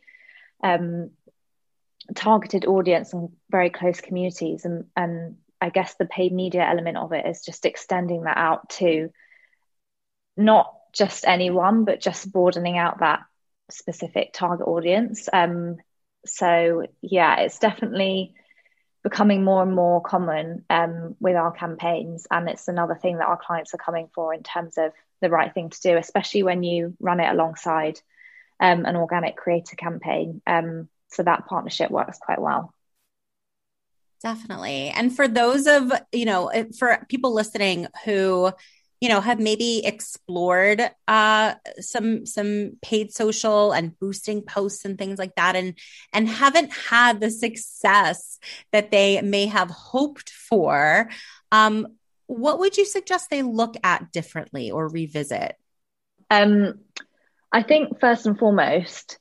um, 0.64 1.12
targeted 2.14 2.66
audience 2.66 3.14
and 3.14 3.30
very 3.50 3.70
close 3.70 4.02
communities. 4.02 4.66
And 4.66 4.86
and 4.96 5.38
I 5.62 5.70
guess 5.70 5.96
the 5.96 6.06
paid 6.06 6.32
media 6.32 6.66
element 6.68 6.98
of 6.98 7.14
it 7.14 7.26
is 7.26 7.42
just 7.42 7.66
extending 7.66 8.24
that 8.24 8.38
out 8.38 8.70
to 8.72 9.10
not 10.38 10.74
just 10.94 11.26
anyone 11.28 11.86
but 11.86 12.02
just 12.02 12.32
broadening 12.32 12.78
out 12.78 13.00
that 13.00 13.22
specific 13.70 14.34
target 14.34 14.68
audience. 14.68 15.28
Um 15.32 15.78
so 16.26 16.86
yeah 17.02 17.42
it's 17.42 17.60
definitely 17.60 18.34
becoming 19.04 19.44
more 19.44 19.62
and 19.62 19.76
more 19.76 20.02
common 20.02 20.66
um, 20.68 21.16
with 21.20 21.36
our 21.36 21.52
campaigns. 21.52 22.26
And 22.32 22.50
it's 22.50 22.68
another 22.68 22.96
thing 22.96 23.20
that 23.20 23.28
our 23.28 23.38
clients 23.38 23.72
are 23.76 23.78
coming 23.78 24.10
for 24.16 24.34
in 24.34 24.42
terms 24.42 24.80
of 24.80 24.94
the 25.22 25.30
right 25.30 25.54
thing 25.54 25.70
to 25.70 25.82
do 25.82 25.96
especially 25.96 26.42
when 26.42 26.64
you 26.64 26.98
run 27.00 27.20
it 27.20 27.32
alongside 27.32 28.00
um, 28.60 28.86
an 28.86 28.96
organic 28.96 29.36
creator 29.36 29.76
campaign. 29.76 30.42
Um, 30.48 30.90
so 31.16 31.24
that 31.24 31.46
partnership 31.48 31.92
works 31.92 32.18
quite 32.20 32.42
well 32.42 32.74
definitely 34.22 34.90
and 34.90 35.16
for 35.16 35.28
those 35.28 35.68
of 35.68 35.92
you 36.12 36.26
know 36.26 36.52
for 36.78 37.06
people 37.10 37.34
listening 37.34 37.88
who 38.06 38.52
you 39.02 39.10
know 39.10 39.22
have 39.22 39.40
maybe 39.40 39.86
explored 39.86 40.82
uh 41.08 41.54
some 41.80 42.26
some 42.26 42.78
paid 42.82 43.12
social 43.12 43.72
and 43.72 43.98
boosting 44.00 44.42
posts 44.42 44.86
and 44.86 44.98
things 44.98 45.20
like 45.20 45.36
that 45.36 45.56
and 45.56 45.78
and 46.14 46.28
haven't 46.28 46.72
had 46.72 47.20
the 47.20 47.30
success 47.30 48.40
that 48.72 48.92
they 48.92 49.22
may 49.22 49.46
have 49.46 49.70
hoped 49.70 50.30
for 50.30 51.10
um 51.52 51.88
what 52.28 52.60
would 52.60 52.78
you 52.78 52.86
suggest 52.86 53.30
they 53.30 53.44
look 53.44 53.76
at 53.84 54.12
differently 54.12 54.72
or 54.72 54.88
revisit? 54.88 55.56
Um, 56.30 56.80
I 57.52 57.64
think 57.64 58.00
first 58.00 58.26
and 58.26 58.38
foremost, 58.38 59.20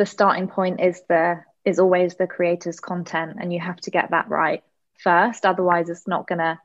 the 0.00 0.06
starting 0.06 0.48
point 0.48 0.80
is 0.80 1.02
the 1.10 1.44
is 1.62 1.78
always 1.78 2.14
the 2.14 2.26
creator's 2.26 2.80
content, 2.80 3.36
and 3.38 3.52
you 3.52 3.60
have 3.60 3.76
to 3.82 3.90
get 3.90 4.12
that 4.12 4.30
right 4.30 4.64
first. 4.98 5.44
Otherwise, 5.44 5.90
it's 5.90 6.08
not 6.08 6.26
going 6.26 6.38
to 6.38 6.58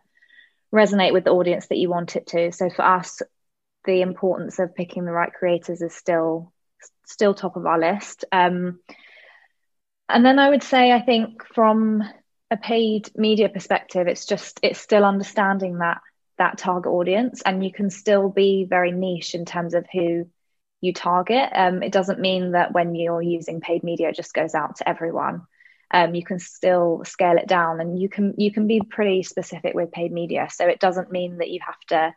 resonate 0.74 1.12
with 1.12 1.26
the 1.26 1.32
audience 1.34 1.68
that 1.68 1.78
you 1.78 1.90
want 1.90 2.16
it 2.16 2.28
to. 2.28 2.54
So 2.54 2.70
for 2.70 2.84
us, 2.84 3.22
the 3.84 4.00
importance 4.00 4.58
of 4.58 4.74
picking 4.74 5.04
the 5.04 5.12
right 5.12 5.34
creators 5.34 5.82
is 5.82 5.94
still 5.94 6.54
still 7.06 7.34
top 7.34 7.58
of 7.58 7.66
our 7.66 7.78
list. 7.78 8.24
Um, 8.32 8.80
and 10.08 10.26
then 10.26 10.40
I 10.40 10.50
would 10.50 10.64
say, 10.64 10.94
I 10.94 11.02
think 11.02 11.44
from 11.54 12.04
a 12.50 12.56
paid 12.56 13.10
media 13.18 13.50
perspective, 13.50 14.08
it's 14.08 14.26
just 14.26 14.62
it's 14.64 14.80
still 14.80 15.04
understanding 15.04 15.80
that 15.80 16.00
that 16.38 16.58
target 16.58 16.90
audience, 16.90 17.42
and 17.42 17.66
you 17.66 17.74
can 17.74 17.90
still 17.90 18.30
be 18.30 18.66
very 18.70 18.94
niche 18.94 19.36
in 19.36 19.44
terms 19.44 19.74
of 19.74 19.86
who 19.92 20.30
you 20.86 20.94
target. 20.94 21.50
Um, 21.54 21.84
it 21.84 21.92
doesn't 21.92 22.20
mean 22.20 22.52
that 22.52 22.74
when 22.74 22.96
you're 22.96 23.22
using 23.22 23.60
paid 23.60 23.84
media, 23.84 24.10
it 24.10 24.16
just 24.16 24.34
goes 24.34 24.56
out 24.56 24.78
to 24.78 24.90
everyone. 24.90 25.42
Um, 25.92 26.16
you 26.16 26.24
can 26.24 26.40
still 26.40 27.04
scale 27.06 27.38
it 27.38 27.48
down, 27.48 27.80
and 27.80 28.00
you 28.00 28.10
can 28.10 28.34
you 28.38 28.52
can 28.52 28.68
be 28.68 28.82
pretty 28.82 29.24
specific 29.24 29.74
with 29.74 29.92
paid 29.92 30.12
media. 30.12 30.48
So 30.52 30.68
it 30.68 30.80
doesn't 30.80 31.12
mean 31.12 31.38
that 31.38 31.50
you 31.50 31.60
have 31.66 31.80
to 31.90 32.16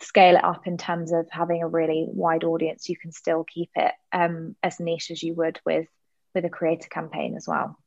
scale 0.00 0.36
it 0.36 0.44
up 0.44 0.66
in 0.66 0.76
terms 0.76 1.12
of 1.12 1.26
having 1.30 1.62
a 1.62 1.68
really 1.68 2.06
wide 2.08 2.44
audience. 2.44 2.88
You 2.88 2.96
can 2.96 3.12
still 3.12 3.44
keep 3.44 3.70
it 3.76 3.92
um, 4.12 4.56
as 4.62 4.80
niche 4.80 5.10
as 5.10 5.22
you 5.22 5.34
would 5.34 5.60
with 5.64 5.86
with 6.34 6.44
a 6.44 6.50
creator 6.50 6.88
campaign 6.88 7.36
as 7.36 7.46
well. 7.48 7.78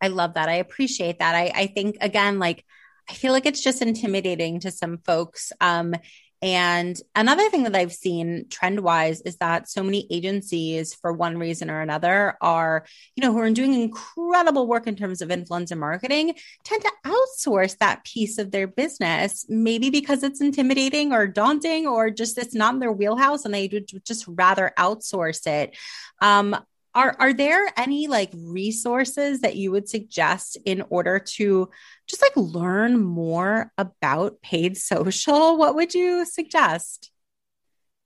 I 0.00 0.08
love 0.08 0.34
that. 0.34 0.48
I 0.48 0.54
appreciate 0.54 1.20
that. 1.20 1.34
I, 1.34 1.52
I 1.54 1.66
think 1.68 1.96
again, 2.00 2.38
like 2.38 2.64
I 3.08 3.14
feel 3.14 3.32
like 3.32 3.46
it's 3.46 3.62
just 3.62 3.82
intimidating 3.82 4.60
to 4.60 4.70
some 4.70 4.98
folks. 4.98 5.52
Um, 5.60 5.94
and 6.42 7.00
another 7.14 7.48
thing 7.48 7.62
that 7.62 7.74
I've 7.74 7.92
seen 7.92 8.46
trend 8.50 8.80
wise 8.80 9.22
is 9.22 9.36
that 9.36 9.70
so 9.70 9.82
many 9.82 10.06
agencies, 10.10 10.94
for 10.94 11.12
one 11.12 11.38
reason 11.38 11.70
or 11.70 11.80
another, 11.80 12.36
are, 12.40 12.84
you 13.14 13.22
know, 13.22 13.32
who 13.32 13.38
are 13.38 13.50
doing 13.50 13.74
incredible 13.74 14.66
work 14.66 14.86
in 14.86 14.96
terms 14.96 15.22
of 15.22 15.30
influencer 15.30 15.78
marketing, 15.78 16.34
tend 16.62 16.82
to 16.82 16.92
outsource 17.06 17.78
that 17.78 18.04
piece 18.04 18.38
of 18.38 18.50
their 18.50 18.66
business, 18.66 19.46
maybe 19.48 19.88
because 19.88 20.22
it's 20.22 20.42
intimidating 20.42 21.12
or 21.12 21.26
daunting 21.26 21.86
or 21.86 22.10
just 22.10 22.36
it's 22.36 22.54
not 22.54 22.74
in 22.74 22.80
their 22.80 22.92
wheelhouse 22.92 23.44
and 23.44 23.54
they 23.54 23.68
would 23.72 23.88
just 24.04 24.26
rather 24.28 24.72
outsource 24.78 25.46
it. 25.46 25.74
Um, 26.20 26.56
are 26.96 27.14
are 27.18 27.32
there 27.34 27.68
any 27.76 28.08
like 28.08 28.30
resources 28.34 29.42
that 29.42 29.54
you 29.54 29.70
would 29.70 29.88
suggest 29.88 30.56
in 30.64 30.82
order 30.88 31.18
to 31.18 31.68
just 32.08 32.22
like 32.22 32.36
learn 32.36 32.98
more 32.98 33.70
about 33.76 34.40
paid 34.40 34.76
social? 34.78 35.58
What 35.58 35.74
would 35.74 35.94
you 35.94 36.24
suggest? 36.24 37.10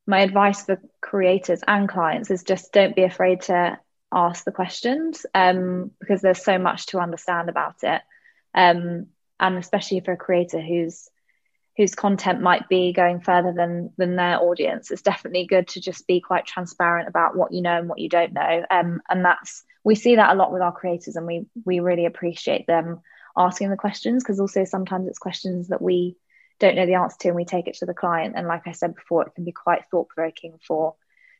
My 0.06 0.20
advice 0.20 0.64
for 0.64 0.80
creators 1.00 1.60
and 1.68 1.88
clients 1.88 2.32
is 2.32 2.42
just 2.42 2.72
don't 2.72 2.96
be 2.96 3.04
afraid 3.04 3.42
to 3.42 3.78
ask 4.12 4.44
the 4.44 4.50
questions 4.50 5.24
um, 5.34 5.92
because 6.00 6.20
there's 6.20 6.42
so 6.42 6.58
much 6.58 6.86
to 6.86 6.98
understand 6.98 7.48
about 7.48 7.76
it. 7.84 8.02
Um, 8.52 9.06
and 9.38 9.56
especially 9.56 10.00
for 10.00 10.12
a 10.12 10.16
creator 10.16 10.60
who's 10.60 11.08
whose 11.80 11.94
content 11.94 12.42
might 12.42 12.68
be 12.68 12.92
going 12.92 13.20
further 13.20 13.54
than 13.56 13.90
than 13.96 14.14
their 14.14 14.38
audience 14.38 14.90
it's 14.90 15.00
definitely 15.00 15.46
good 15.46 15.66
to 15.66 15.80
just 15.80 16.06
be 16.06 16.20
quite 16.20 16.44
transparent 16.44 17.08
about 17.08 17.34
what 17.34 17.54
you 17.54 17.62
know 17.62 17.78
and 17.78 17.88
what 17.88 17.98
you 17.98 18.10
don't 18.10 18.34
know. 18.34 18.66
Um, 18.70 19.00
and 19.08 19.24
that's 19.24 19.64
we 19.82 19.94
see 19.94 20.16
that 20.16 20.30
a 20.30 20.34
lot 20.34 20.52
with 20.52 20.60
our 20.60 20.74
creators 20.74 21.16
and 21.16 21.26
we 21.26 21.46
we 21.64 21.80
really 21.80 22.04
appreciate 22.04 22.66
them 22.66 23.00
asking 23.34 23.70
the 23.70 23.78
questions 23.78 24.22
because 24.22 24.40
also 24.40 24.66
sometimes 24.66 25.08
it's 25.08 25.18
questions 25.18 25.68
that 25.68 25.80
we 25.80 26.18
don't 26.58 26.76
know 26.76 26.84
the 26.84 26.96
answer 26.96 27.16
to 27.20 27.28
and 27.28 27.36
we 27.36 27.46
take 27.46 27.66
it 27.66 27.76
to 27.76 27.86
the 27.86 27.94
client. 27.94 28.34
And 28.36 28.46
like 28.46 28.66
i 28.66 28.72
said 28.72 28.94
before 28.94 29.22
it 29.22 29.34
can 29.34 29.46
be 29.46 29.52
quite 29.52 29.84
thought 29.90 30.10
provoking 30.10 30.58
for 30.68 30.96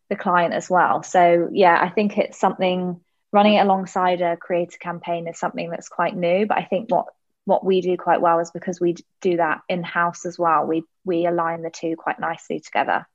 the 0.09 0.17
client 0.17 0.55
as 0.55 0.71
well. 0.71 1.03
So 1.03 1.51
yeah 1.53 1.79
i 1.79 1.91
think 1.91 2.17
it's 2.17 2.41
something 2.41 2.99
running 3.31 3.57
it 3.57 3.61
alongside 3.61 4.23
a 4.23 4.39
creator 4.39 4.79
campaign 4.79 5.29
is 5.29 5.39
something 5.39 5.69
that's 5.69 5.91
quite 5.91 6.17
new 6.17 6.47
but 6.47 6.57
i 6.57 6.65
think 6.65 6.91
what 6.91 7.09
what 7.45 7.65
we 7.65 7.81
do 7.81 7.97
quite 7.97 8.21
well 8.21 8.39
is 8.41 8.51
because 8.51 8.81
we 8.81 8.97
do 9.21 9.37
that 9.39 9.61
in 9.69 9.83
house 9.83 10.27
as 10.27 10.39
well. 10.39 10.67
We 10.67 10.85
we 11.05 11.27
align 11.27 11.63
the 11.63 11.71
two 11.71 11.97
quite 11.97 12.21
nicely 12.21 12.61
together. 12.61 13.07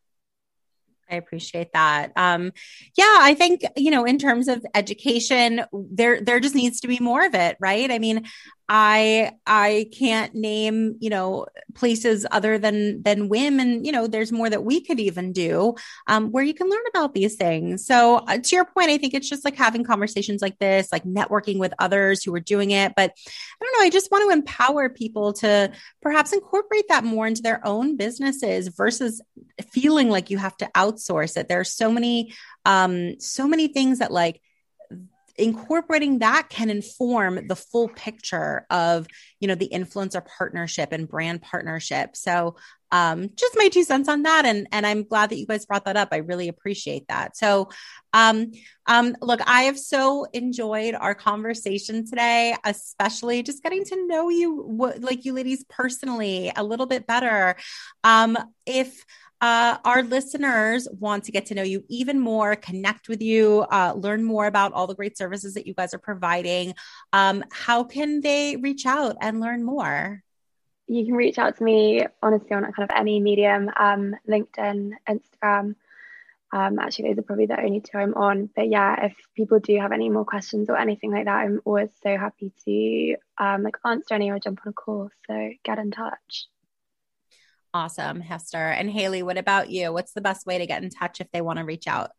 I 1.09 1.15
appreciate 1.15 1.71
that. 1.73 2.11
Um, 2.15 2.51
yeah, 2.97 3.17
I 3.21 3.35
think 3.35 3.61
you 3.75 3.91
know, 3.91 4.05
in 4.05 4.17
terms 4.17 4.47
of 4.47 4.65
education, 4.73 5.61
there 5.71 6.21
there 6.21 6.39
just 6.39 6.55
needs 6.55 6.79
to 6.81 6.87
be 6.87 6.99
more 6.99 7.25
of 7.25 7.35
it, 7.35 7.57
right? 7.59 7.91
I 7.91 7.99
mean, 7.99 8.25
I 8.67 9.33
I 9.45 9.89
can't 9.93 10.33
name 10.33 10.95
you 10.99 11.09
know 11.09 11.45
places 11.75 12.25
other 12.31 12.57
than 12.57 13.03
than 13.03 13.29
WIIM, 13.29 13.61
and 13.61 13.85
you 13.85 13.91
know, 13.91 14.07
there's 14.07 14.31
more 14.31 14.49
that 14.49 14.63
we 14.63 14.81
could 14.81 14.99
even 14.99 15.33
do 15.33 15.75
um, 16.07 16.31
where 16.31 16.43
you 16.43 16.53
can 16.53 16.69
learn 16.69 16.83
about 16.89 17.13
these 17.13 17.35
things. 17.35 17.85
So 17.85 18.17
uh, 18.17 18.39
to 18.39 18.55
your 18.55 18.65
point, 18.65 18.89
I 18.89 18.97
think 18.97 19.13
it's 19.13 19.29
just 19.29 19.45
like 19.45 19.55
having 19.55 19.83
conversations 19.83 20.41
like 20.41 20.57
this, 20.57 20.91
like 20.91 21.03
networking 21.03 21.59
with 21.59 21.73
others 21.77 22.23
who 22.23 22.33
are 22.33 22.39
doing 22.39 22.71
it. 22.71 22.93
But 22.95 23.11
I 23.11 23.65
don't 23.65 23.79
know, 23.79 23.85
I 23.85 23.89
just 23.89 24.11
want 24.11 24.29
to 24.29 24.33
empower 24.33 24.89
people 24.89 25.33
to 25.33 25.71
perhaps 26.01 26.33
incorporate 26.33 26.87
that 26.89 27.03
more 27.03 27.27
into 27.27 27.43
their 27.43 27.65
own 27.65 27.97
businesses 27.97 28.69
versus 28.69 29.21
feeling 29.71 30.09
like 30.09 30.29
you 30.29 30.37
have 30.37 30.57
to 30.57 30.69
outsource 30.75 31.37
it. 31.37 31.47
There 31.47 31.59
are 31.59 31.65
so 31.65 31.91
many, 31.91 32.33
um, 32.65 33.19
so 33.19 33.47
many 33.47 33.67
things 33.67 33.99
that 33.99 34.11
like 34.11 34.41
incorporating 35.37 36.19
that 36.19 36.47
can 36.49 36.69
inform 36.69 37.47
the 37.47 37.55
full 37.55 37.89
picture 37.89 38.65
of 38.69 39.07
you 39.39 39.47
know 39.47 39.55
the 39.55 39.69
influencer 39.73 40.25
partnership 40.25 40.91
and 40.91 41.07
brand 41.07 41.41
partnership. 41.41 42.15
So 42.15 42.55
um 42.91 43.29
just 43.35 43.57
my 43.57 43.67
two 43.67 43.83
cents 43.83 44.07
on 44.07 44.23
that 44.23 44.45
and 44.45 44.67
and 44.71 44.85
i'm 44.85 45.03
glad 45.03 45.29
that 45.29 45.37
you 45.37 45.45
guys 45.45 45.65
brought 45.65 45.85
that 45.85 45.97
up. 45.97 46.09
I 46.11 46.17
really 46.17 46.47
appreciate 46.47 47.07
that. 47.09 47.35
So 47.35 47.69
um 48.13 48.51
um 48.85 49.15
look 49.21 49.41
i 49.47 49.63
have 49.63 49.77
so 49.77 50.25
enjoyed 50.33 50.95
our 50.95 51.15
conversation 51.15 52.05
today 52.05 52.55
especially 52.63 53.43
just 53.43 53.63
getting 53.63 53.83
to 53.85 54.07
know 54.07 54.29
you 54.29 54.61
what 54.61 55.01
like 55.01 55.25
you 55.25 55.33
ladies 55.33 55.65
personally 55.67 56.51
a 56.55 56.63
little 56.63 56.85
bit 56.85 57.07
better. 57.07 57.55
Um 58.03 58.37
if 58.65 59.03
uh, 59.45 59.77
our 59.85 60.01
listeners 60.01 60.87
want 60.99 61.23
to 61.23 61.31
get 61.31 61.45
to 61.45 61.53
know 61.53 61.61
you 61.61 61.83
even 61.87 62.19
more, 62.19 62.55
connect 62.55 63.07
with 63.07 63.21
you, 63.21 63.63
uh, 63.69 63.93
learn 63.95 64.23
more 64.23 64.47
about 64.47 64.73
all 64.73 64.87
the 64.87 64.95
great 64.95 65.15
services 65.15 65.53
that 65.53 65.67
you 65.67 65.73
guys 65.75 65.93
are 65.93 65.99
providing, 65.99 66.73
um, 67.13 67.43
how 67.51 67.83
can 67.83 68.21
they 68.21 68.55
reach 68.55 68.87
out 68.87 69.15
and 69.21 69.39
learn 69.39 69.63
more? 69.63 70.23
You 70.87 71.05
can 71.05 71.13
reach 71.13 71.37
out 71.37 71.57
to 71.57 71.63
me 71.63 72.03
honestly 72.23 72.53
on 72.53 72.63
kind 72.63 72.89
of 72.89 72.95
any 72.95 73.19
medium, 73.19 73.69
um, 73.77 74.15
LinkedIn, 74.27 74.93
Instagram. 75.07 75.75
Um, 76.51 76.79
actually, 76.79 77.09
those 77.09 77.19
are 77.19 77.27
probably 77.29 77.45
the 77.45 77.61
only 77.61 77.81
two 77.81 77.99
I'm 77.99 78.15
on. 78.15 78.49
But 78.55 78.67
yeah, 78.69 79.05
if 79.05 79.13
people 79.35 79.59
do 79.59 79.77
have 79.77 79.91
any 79.91 80.09
more 80.09 80.25
questions 80.25 80.71
or 80.71 80.77
anything 80.77 81.11
like 81.11 81.25
that, 81.25 81.37
I'm 81.43 81.61
always 81.65 81.91
so 82.01 82.17
happy 82.17 82.51
to 82.65 83.15
um, 83.37 83.61
like 83.61 83.77
answer 83.85 84.15
any 84.15 84.31
or 84.31 84.39
jump 84.39 84.61
on 84.65 84.71
a 84.71 84.73
call. 84.73 85.09
So 85.27 85.51
get 85.63 85.77
in 85.77 85.91
touch. 85.91 86.47
Awesome, 87.75 88.21
Hester. 88.21 88.69
And 88.69 88.89
Hayley, 88.89 89.21
what 89.21 89.37
about 89.37 89.69
you? 89.69 89.91
What's 89.91 90.13
the 90.13 90.21
best 90.21 90.45
way 90.45 90.59
to 90.59 90.65
get 90.65 90.81
in 90.81 90.89
touch 90.89 91.19
if 91.19 91.29
they 91.31 91.41
want 91.41 91.59
to 91.59 91.65
reach 91.65 91.87
out? 91.87 92.11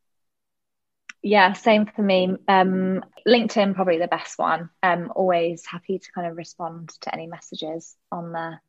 Yeah, 1.22 1.54
same 1.54 1.86
for 1.86 2.02
me. 2.02 2.36
Um, 2.46 3.02
LinkedIn 3.26 3.74
probably 3.74 3.96
the 3.96 4.07
best 4.07 4.38
one. 4.38 4.68
Um, 4.82 5.11
always 5.16 5.64
happy 5.64 5.98
to 5.98 6.12
kind 6.12 6.26
of 6.26 6.36
respond 6.36 6.90
to 7.00 7.14
any 7.14 7.26
messages 7.26 7.96
on 8.12 8.32
there. 8.32 8.61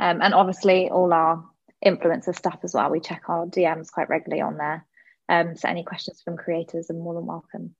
Um, 0.00 0.20
and 0.20 0.34
obviously 0.34 0.90
all 0.90 1.12
our 1.12 1.44
influencer 1.86 2.34
stuff 2.34 2.58
as 2.64 2.74
well. 2.74 2.90
We 2.90 2.98
check 2.98 3.22
our 3.28 3.46
DMs 3.46 3.92
quite 3.92 4.08
regularly 4.08 4.42
on 4.42 4.56
there. 4.56 4.84
Um, 5.28 5.54
so 5.54 5.68
any 5.68 5.84
questions 5.84 6.22
from 6.22 6.36
creators 6.36 6.90
are 6.90 6.94
more 6.94 7.14
than 7.14 7.24
welcome 7.24 7.76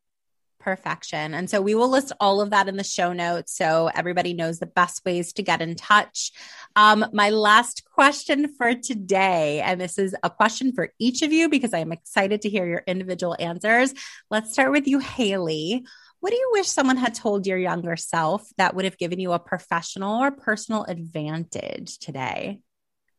perfection. 0.62 1.34
And 1.34 1.50
so 1.50 1.60
we 1.60 1.74
will 1.74 1.88
list 1.88 2.12
all 2.20 2.40
of 2.40 2.50
that 2.50 2.68
in 2.68 2.76
the 2.76 2.84
show 2.84 3.12
notes 3.12 3.56
so 3.56 3.90
everybody 3.94 4.32
knows 4.32 4.58
the 4.58 4.66
best 4.66 5.04
ways 5.04 5.32
to 5.34 5.42
get 5.42 5.60
in 5.60 5.74
touch. 5.74 6.32
Um, 6.76 7.04
my 7.12 7.30
last 7.30 7.84
question 7.84 8.54
for 8.54 8.74
today, 8.74 9.60
and 9.60 9.80
this 9.80 9.98
is 9.98 10.14
a 10.22 10.30
question 10.30 10.72
for 10.72 10.90
each 10.98 11.22
of 11.22 11.32
you 11.32 11.48
because 11.48 11.74
I'm 11.74 11.92
excited 11.92 12.42
to 12.42 12.48
hear 12.48 12.66
your 12.66 12.82
individual 12.86 13.36
answers. 13.38 13.92
Let's 14.30 14.52
start 14.52 14.72
with 14.72 14.86
you, 14.86 14.98
Hayley. 14.98 15.84
What 16.20 16.30
do 16.30 16.36
you 16.36 16.50
wish 16.52 16.68
someone 16.68 16.98
had 16.98 17.14
told 17.14 17.48
your 17.48 17.58
younger 17.58 17.96
self 17.96 18.48
that 18.56 18.76
would 18.76 18.84
have 18.84 18.96
given 18.96 19.18
you 19.18 19.32
a 19.32 19.40
professional 19.40 20.22
or 20.22 20.30
personal 20.30 20.84
advantage 20.84 21.98
today? 21.98 22.60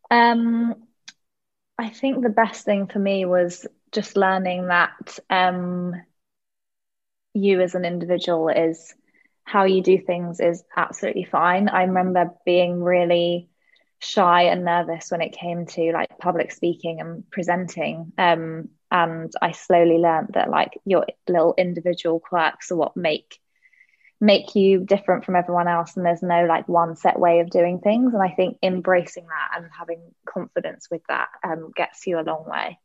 Um, 0.10 0.76
I 1.78 1.90
think 1.90 2.24
the 2.24 2.30
best 2.30 2.64
thing 2.64 2.88
for 2.88 3.00
me 3.00 3.26
was 3.26 3.68
just 3.92 4.16
learning 4.16 4.68
that 4.68 5.20
um, 5.30 5.94
you 7.34 7.62
as 7.62 7.76
an 7.76 7.86
individual 7.86 8.50
is 8.50 8.94
how 9.44 9.66
you 9.66 9.82
do 9.82 9.98
things 9.98 10.40
is 10.40 10.64
absolutely 10.76 11.26
fine. 11.26 11.70
I 11.70 11.84
remember 11.84 12.32
being 12.46 12.82
really 12.82 13.50
shy 14.00 14.44
and 14.44 14.66
nervous 14.66 15.12
when 15.12 15.22
it 15.22 15.34
came 15.34 15.66
to 15.66 15.92
like 15.92 16.18
public 16.20 16.52
speaking 16.52 17.00
and 17.00 17.30
presenting. 17.30 18.14
Um, 18.18 18.70
and 18.92 19.32
I 19.42 19.52
slowly 19.52 19.98
learned 19.98 20.30
that 20.34 20.50
like 20.50 20.80
your 20.86 21.06
little 21.28 21.56
individual 21.58 22.20
quirks 22.20 22.72
are 22.72 22.76
what 22.76 22.96
make 22.96 23.40
make 24.24 24.56
you 24.56 24.80
different 24.80 25.26
from 25.26 25.36
everyone 25.36 25.68
else 25.68 25.98
and 25.98 26.06
there's 26.06 26.24
no 26.24 26.46
like 26.46 26.66
one 26.70 26.96
set 26.96 27.20
way 27.20 27.42
of 27.42 27.50
doing 27.50 27.80
things 27.80 28.14
and 28.14 28.24
i 28.24 28.30
think 28.30 28.58
embracing 28.64 29.26
that 29.28 29.58
and 29.58 29.70
having 29.78 30.00
confidence 30.26 30.88
with 30.90 31.02
that 31.10 31.28
um, 31.44 31.72
gets 31.76 32.08
you 32.08 32.18
a 32.18 32.24
long 32.24 32.46
way 32.48 32.80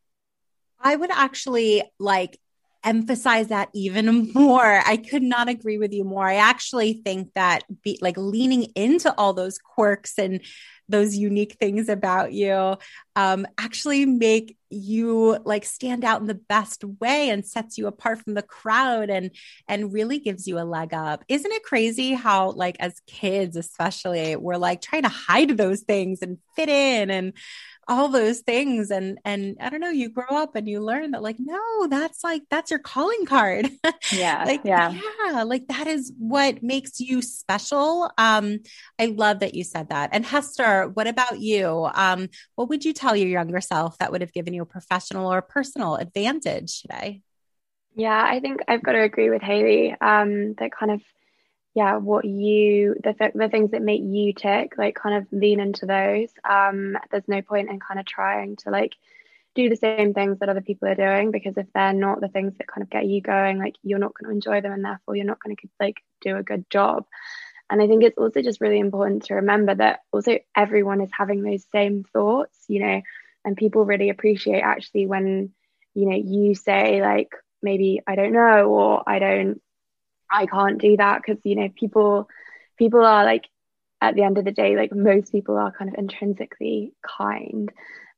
i 0.81 0.97
would 0.97 1.13
actually 1.13 1.85
like 2.01 2.41
emphasize 2.85 3.49
that 3.49 3.69
even 3.75 4.31
more. 4.35 4.83
I 4.85 4.97
could 4.97 5.23
not 5.23 5.49
agree 5.49 5.79
with 5.79 5.93
you 5.93 6.05
more. 6.05 6.27
I 6.27 6.37
actually 6.37 6.95
think 6.95 7.33
that 7.35 7.65
be 7.83 7.99
like 8.01 8.17
leaning 8.17 8.65
into 8.75 9.15
all 9.17 9.33
those 9.33 9.59
quirks 9.59 10.19
and 10.19 10.41
those 10.89 11.15
unique 11.15 11.57
things 11.61 11.89
about 11.89 12.33
you 12.33 12.77
um, 13.15 13.47
actually 13.59 14.07
make 14.07 14.57
you 14.71 15.39
like 15.45 15.65
stand 15.65 16.05
out 16.05 16.21
in 16.21 16.27
the 16.27 16.35
best 16.35 16.85
way 17.01 17.31
and 17.31 17.47
sets 17.47 17.79
you 17.79 17.87
apart 17.87 18.19
from 18.23 18.35
the 18.35 18.43
crowd 18.43 19.09
and 19.11 19.31
and 19.67 19.93
really 19.93 20.19
gives 20.19 20.47
you 20.47 20.59
a 20.59 20.65
leg 20.65 20.93
up 20.93 21.25
isn't 21.29 21.53
it 21.53 21.63
crazy 21.63 22.13
how 22.13 22.51
like 22.51 22.77
as 22.79 23.01
kids 23.07 23.57
especially 23.57 24.37
we're 24.37 24.57
like 24.57 24.83
trying 24.83 25.03
to 25.03 25.09
hide 25.09 25.57
those 25.57 25.81
things 25.81 26.21
and 26.21 26.39
fit 26.55 26.69
in 26.69 27.11
and 27.11 27.33
all 27.89 28.09
those 28.09 28.41
things 28.41 28.91
and 28.91 29.19
and 29.25 29.57
i 29.61 29.71
don't 29.71 29.81
know 29.81 29.89
you 29.89 30.11
grow 30.11 30.27
up 30.31 30.55
and 30.55 30.69
you 30.69 30.81
learn 30.81 31.13
that 31.13 31.23
like 31.23 31.37
no 31.39 31.87
that's 31.89 32.23
like 32.23 32.43
that's 32.51 32.71
your 32.71 32.79
calling 32.79 33.25
card. 33.25 33.71
Yeah 34.13 34.45
like 34.45 34.61
yeah. 34.65 34.95
yeah 35.27 35.43
like 35.43 35.69
that 35.69 35.87
is 35.87 36.13
what 36.19 36.63
makes 36.63 37.01
you 37.01 37.23
special. 37.23 38.11
Um 38.19 38.59
i 38.99 39.07
love 39.07 39.41
that 39.41 39.55
you 39.55 39.65
said 39.65 39.89
that. 39.89 40.11
And 40.13 40.25
hester 40.25 40.89
what 40.89 41.07
about 41.07 41.41
you? 41.41 41.89
Um 41.95 42.29
what 42.55 42.69
would 42.69 42.85
you 42.85 42.93
tell 42.93 43.17
your 43.17 43.29
younger 43.29 43.61
self 43.61 43.99
that 43.99 44.13
would 44.13 44.21
have 44.21 44.33
given 44.33 44.55
you 44.55 44.63
a 44.63 44.67
professional 44.67 45.33
or 45.33 45.43
personal 45.43 45.97
advantage 45.97 46.83
today? 46.83 47.23
Yeah 47.95 48.23
i 48.25 48.41
think 48.41 48.61
i've 48.69 48.83
got 48.83 48.93
to 48.93 49.03
agree 49.03 49.31
with 49.31 49.43
hayley 49.43 49.95
um 50.01 50.55
that 50.59 50.73
kind 50.73 50.93
of 50.93 51.03
yeah 51.79 51.97
what 51.97 52.25
you 52.25 52.97
the, 53.05 53.13
th- 53.13 53.35
the 53.37 53.49
things 53.49 53.71
that 53.71 53.83
make 53.83 54.03
you 54.03 54.33
tick 54.33 54.73
like 54.77 54.97
kind 54.97 55.15
of 55.17 55.27
lean 55.31 55.61
into 55.61 55.87
those. 55.87 56.31
Um 56.43 56.99
there's 57.13 57.29
no 57.29 57.41
point 57.41 57.71
in 57.71 57.79
kind 57.79 58.01
of 58.01 58.07
trying 58.07 58.57
to 58.63 58.71
like 58.71 58.95
do 59.55 59.69
the 59.69 59.77
same 59.77 60.13
things 60.13 60.41
that 60.41 60.49
other 60.49 60.61
people 60.61 60.89
are 60.89 60.97
doing 60.97 61.31
because 61.31 61.57
if 61.57 61.67
they're 61.73 61.93
not 61.93 62.21
the 62.21 62.27
things 62.35 62.53
that 62.59 62.67
kind 62.67 62.83
of 62.83 62.91
get 62.91 63.07
you 63.07 63.21
going 63.21 63.59
like 63.59 63.77
you're 63.85 64.01
not 64.01 64.13
going 64.15 64.29
to 64.29 64.35
enjoy 64.35 64.61
them 64.61 64.73
and 64.73 64.85
therefore 64.85 65.15
you're 65.15 65.33
not 65.33 65.39
going 65.41 65.55
to 65.55 65.69
like 65.79 65.99
do 66.21 66.37
a 66.37 66.43
good 66.43 66.69
job. 66.69 67.05
And 67.71 67.81
i 67.81 67.87
think 67.87 68.03
it's 68.03 68.19
also 68.19 68.43
just 68.43 68.61
really 68.61 68.81
important 68.81 69.27
to 69.27 69.35
remember 69.35 69.75
that 69.77 70.01
also 70.13 70.39
everyone 70.57 71.01
is 71.01 71.11
having 71.17 71.43
those 71.43 71.65
same 71.71 72.05
thoughts 72.13 72.59
you 72.67 72.81
know 72.85 73.03
and 73.45 73.57
people 73.57 73.85
really 73.85 74.09
appreciate 74.09 74.63
actually 74.63 75.07
when 75.07 75.53
you 75.95 76.07
know 76.09 76.17
you 76.17 76.57
say 76.57 77.01
like 77.03 77.31
maybe 77.63 78.01
i 78.07 78.17
don't 78.17 78.33
know 78.33 78.69
or 78.69 79.09
i 79.09 79.19
don't 79.19 79.61
I 80.31 80.47
can't 80.47 80.81
do 80.81 80.97
that 80.97 81.23
because 81.25 81.41
you 81.45 81.57
know 81.57 81.69
people 81.75 82.29
people 82.79 83.05
are 83.05 83.25
like 83.25 83.45
at 84.01 84.15
the 84.15 84.23
end 84.23 84.39
of 84.39 84.45
the 84.45 84.53
day 84.53 84.77
like 84.77 84.93
most 84.93 85.33
people 85.33 85.57
are 85.57 85.73
kind 85.73 85.91
of 85.91 85.99
intrinsically 85.99 86.93
kind 87.03 87.71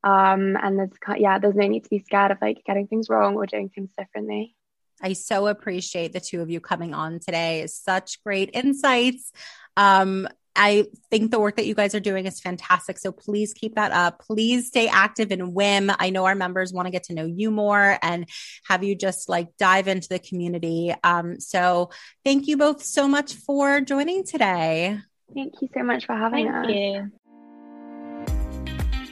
um 0.05 0.57
and 0.63 0.79
there's 0.79 0.91
yeah 1.19 1.39
there's 1.39 1.55
no 1.55 1.67
need 1.67 1.85
to 1.85 1.91
be 1.91 1.99
scared 1.99 2.31
of 2.31 2.39
like 2.41 2.63
getting 2.67 2.87
things 2.87 3.09
wrong 3.09 3.37
or 3.37 3.47
doing 3.47 3.69
things 3.69 3.91
differently 3.97 4.55
I 5.03 5.15
so 5.15 5.47
appreciate 5.47 6.13
the 6.13 6.21
two 6.21 6.43
of 6.43 6.51
you 6.51 6.61
coming 6.61 6.93
on 6.93 7.21
today. 7.21 7.67
Such 7.69 8.23
great 8.23 8.51
insights. 8.53 9.33
Um, 9.77 10.29
I 10.57 10.87
think 11.11 11.31
the 11.31 11.41
work 11.41 11.57
that 11.57 11.67
you 11.67 11.75
guys 11.75 11.95
are 11.95 12.01
doing 12.01 12.27
is 12.27 12.41
fantastic. 12.41 12.99
So 12.99 13.13
please 13.13 13.55
keep 13.55 13.77
that 13.77 13.93
up. 13.93 14.21
Please 14.21 14.67
stay 14.67 14.89
active 14.89 15.31
in 15.31 15.53
WIIM. 15.53 15.95
I 15.99 16.11
know 16.11 16.27
our 16.27 16.35
members 16.35 16.73
want 16.73 16.87
to 16.87 16.91
get 16.91 17.05
to 17.05 17.15
know 17.15 17.25
you 17.25 17.51
more 17.51 17.99
and 18.03 18.29
have 18.65 18.83
you 18.83 18.95
just 18.95 19.29
like 19.29 19.49
dive 19.59 19.89
into 19.89 20.09
the 20.09 20.19
community. 20.19 20.95
Um, 21.05 21.41
so 21.41 21.91
thank 22.25 22.49
you 22.49 22.57
both 22.57 22.83
so 22.83 23.07
much 23.07 23.35
for 23.35 23.81
joining 23.81 24.25
today. 24.25 24.99
Thank 25.35 25.55
you 25.61 25.69
so 25.73 25.83
much 25.83 26.07
for 26.07 26.15
having 26.15 26.47
Thank 26.51 26.67
us. 26.67 26.75
You. 26.75 27.11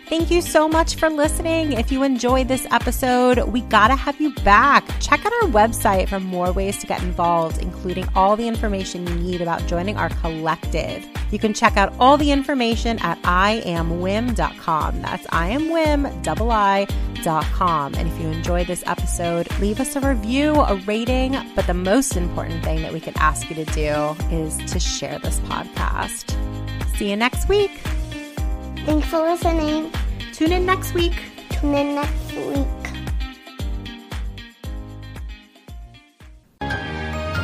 Thank 0.09 0.31
you 0.31 0.41
so 0.41 0.67
much 0.67 0.95
for 0.95 1.11
listening. 1.11 1.75
If 1.75 1.93
you 1.93 2.03
enjoyed 2.03 2.49
this 2.49 2.67
episode, 2.71 3.41
we 3.53 3.61
gotta 3.61 3.95
have 3.95 4.19
you 4.19 4.35
back. 4.37 4.89
Check 5.01 5.25
out 5.27 5.33
our 5.43 5.51
website 5.51 6.09
for 6.09 6.19
more 6.19 6.51
ways 6.51 6.79
to 6.79 6.87
get 6.87 7.03
involved, 7.03 7.59
including 7.59 8.09
all 8.15 8.35
the 8.35 8.49
information 8.49 9.07
you 9.07 9.15
need 9.17 9.43
about 9.43 9.67
joining 9.67 9.99
our 9.99 10.09
collective. 10.09 11.07
You 11.31 11.39
can 11.39 11.53
check 11.55 11.77
out 11.77 11.93
all 11.99 12.17
the 12.17 12.33
information 12.33 12.99
at 13.01 13.21
iamwiim.com. 13.23 15.03
That's 15.03 15.27
iamwim, 15.27 16.23
double 16.23 16.51
I, 16.51 16.87
dot 17.23 17.45
com. 17.47 17.95
And 17.95 18.09
if 18.09 18.21
you 18.21 18.29
enjoyed 18.29 18.67
this 18.67 18.83
episode, 18.87 19.49
leave 19.61 19.81
us 19.81 19.97
a 19.97 20.01
review, 20.01 20.55
a 20.55 20.77
rating. 20.87 21.37
But 21.55 21.67
the 21.67 21.75
most 21.75 22.17
important 22.17 22.65
thing 22.65 22.83
that 22.83 22.93
we 22.93 23.01
could 23.01 23.17
ask 23.17 23.49
you 23.51 23.57
to 23.57 23.65
do 23.67 24.17
is 24.31 24.57
to 24.73 24.81
share 24.81 25.19
this 25.19 25.39
podcast. 25.41 26.35
See 26.97 27.11
you 27.11 27.17
next 27.17 27.49
week. 27.49 27.73
Thanks 28.87 29.07
for 29.09 29.19
listening. 29.19 29.93
Tune 30.33 30.53
in 30.53 30.65
next 30.65 30.95
week. 30.95 31.21
Tune 31.51 31.75
in 31.75 31.95
next 31.95 32.33
week. 32.33 32.78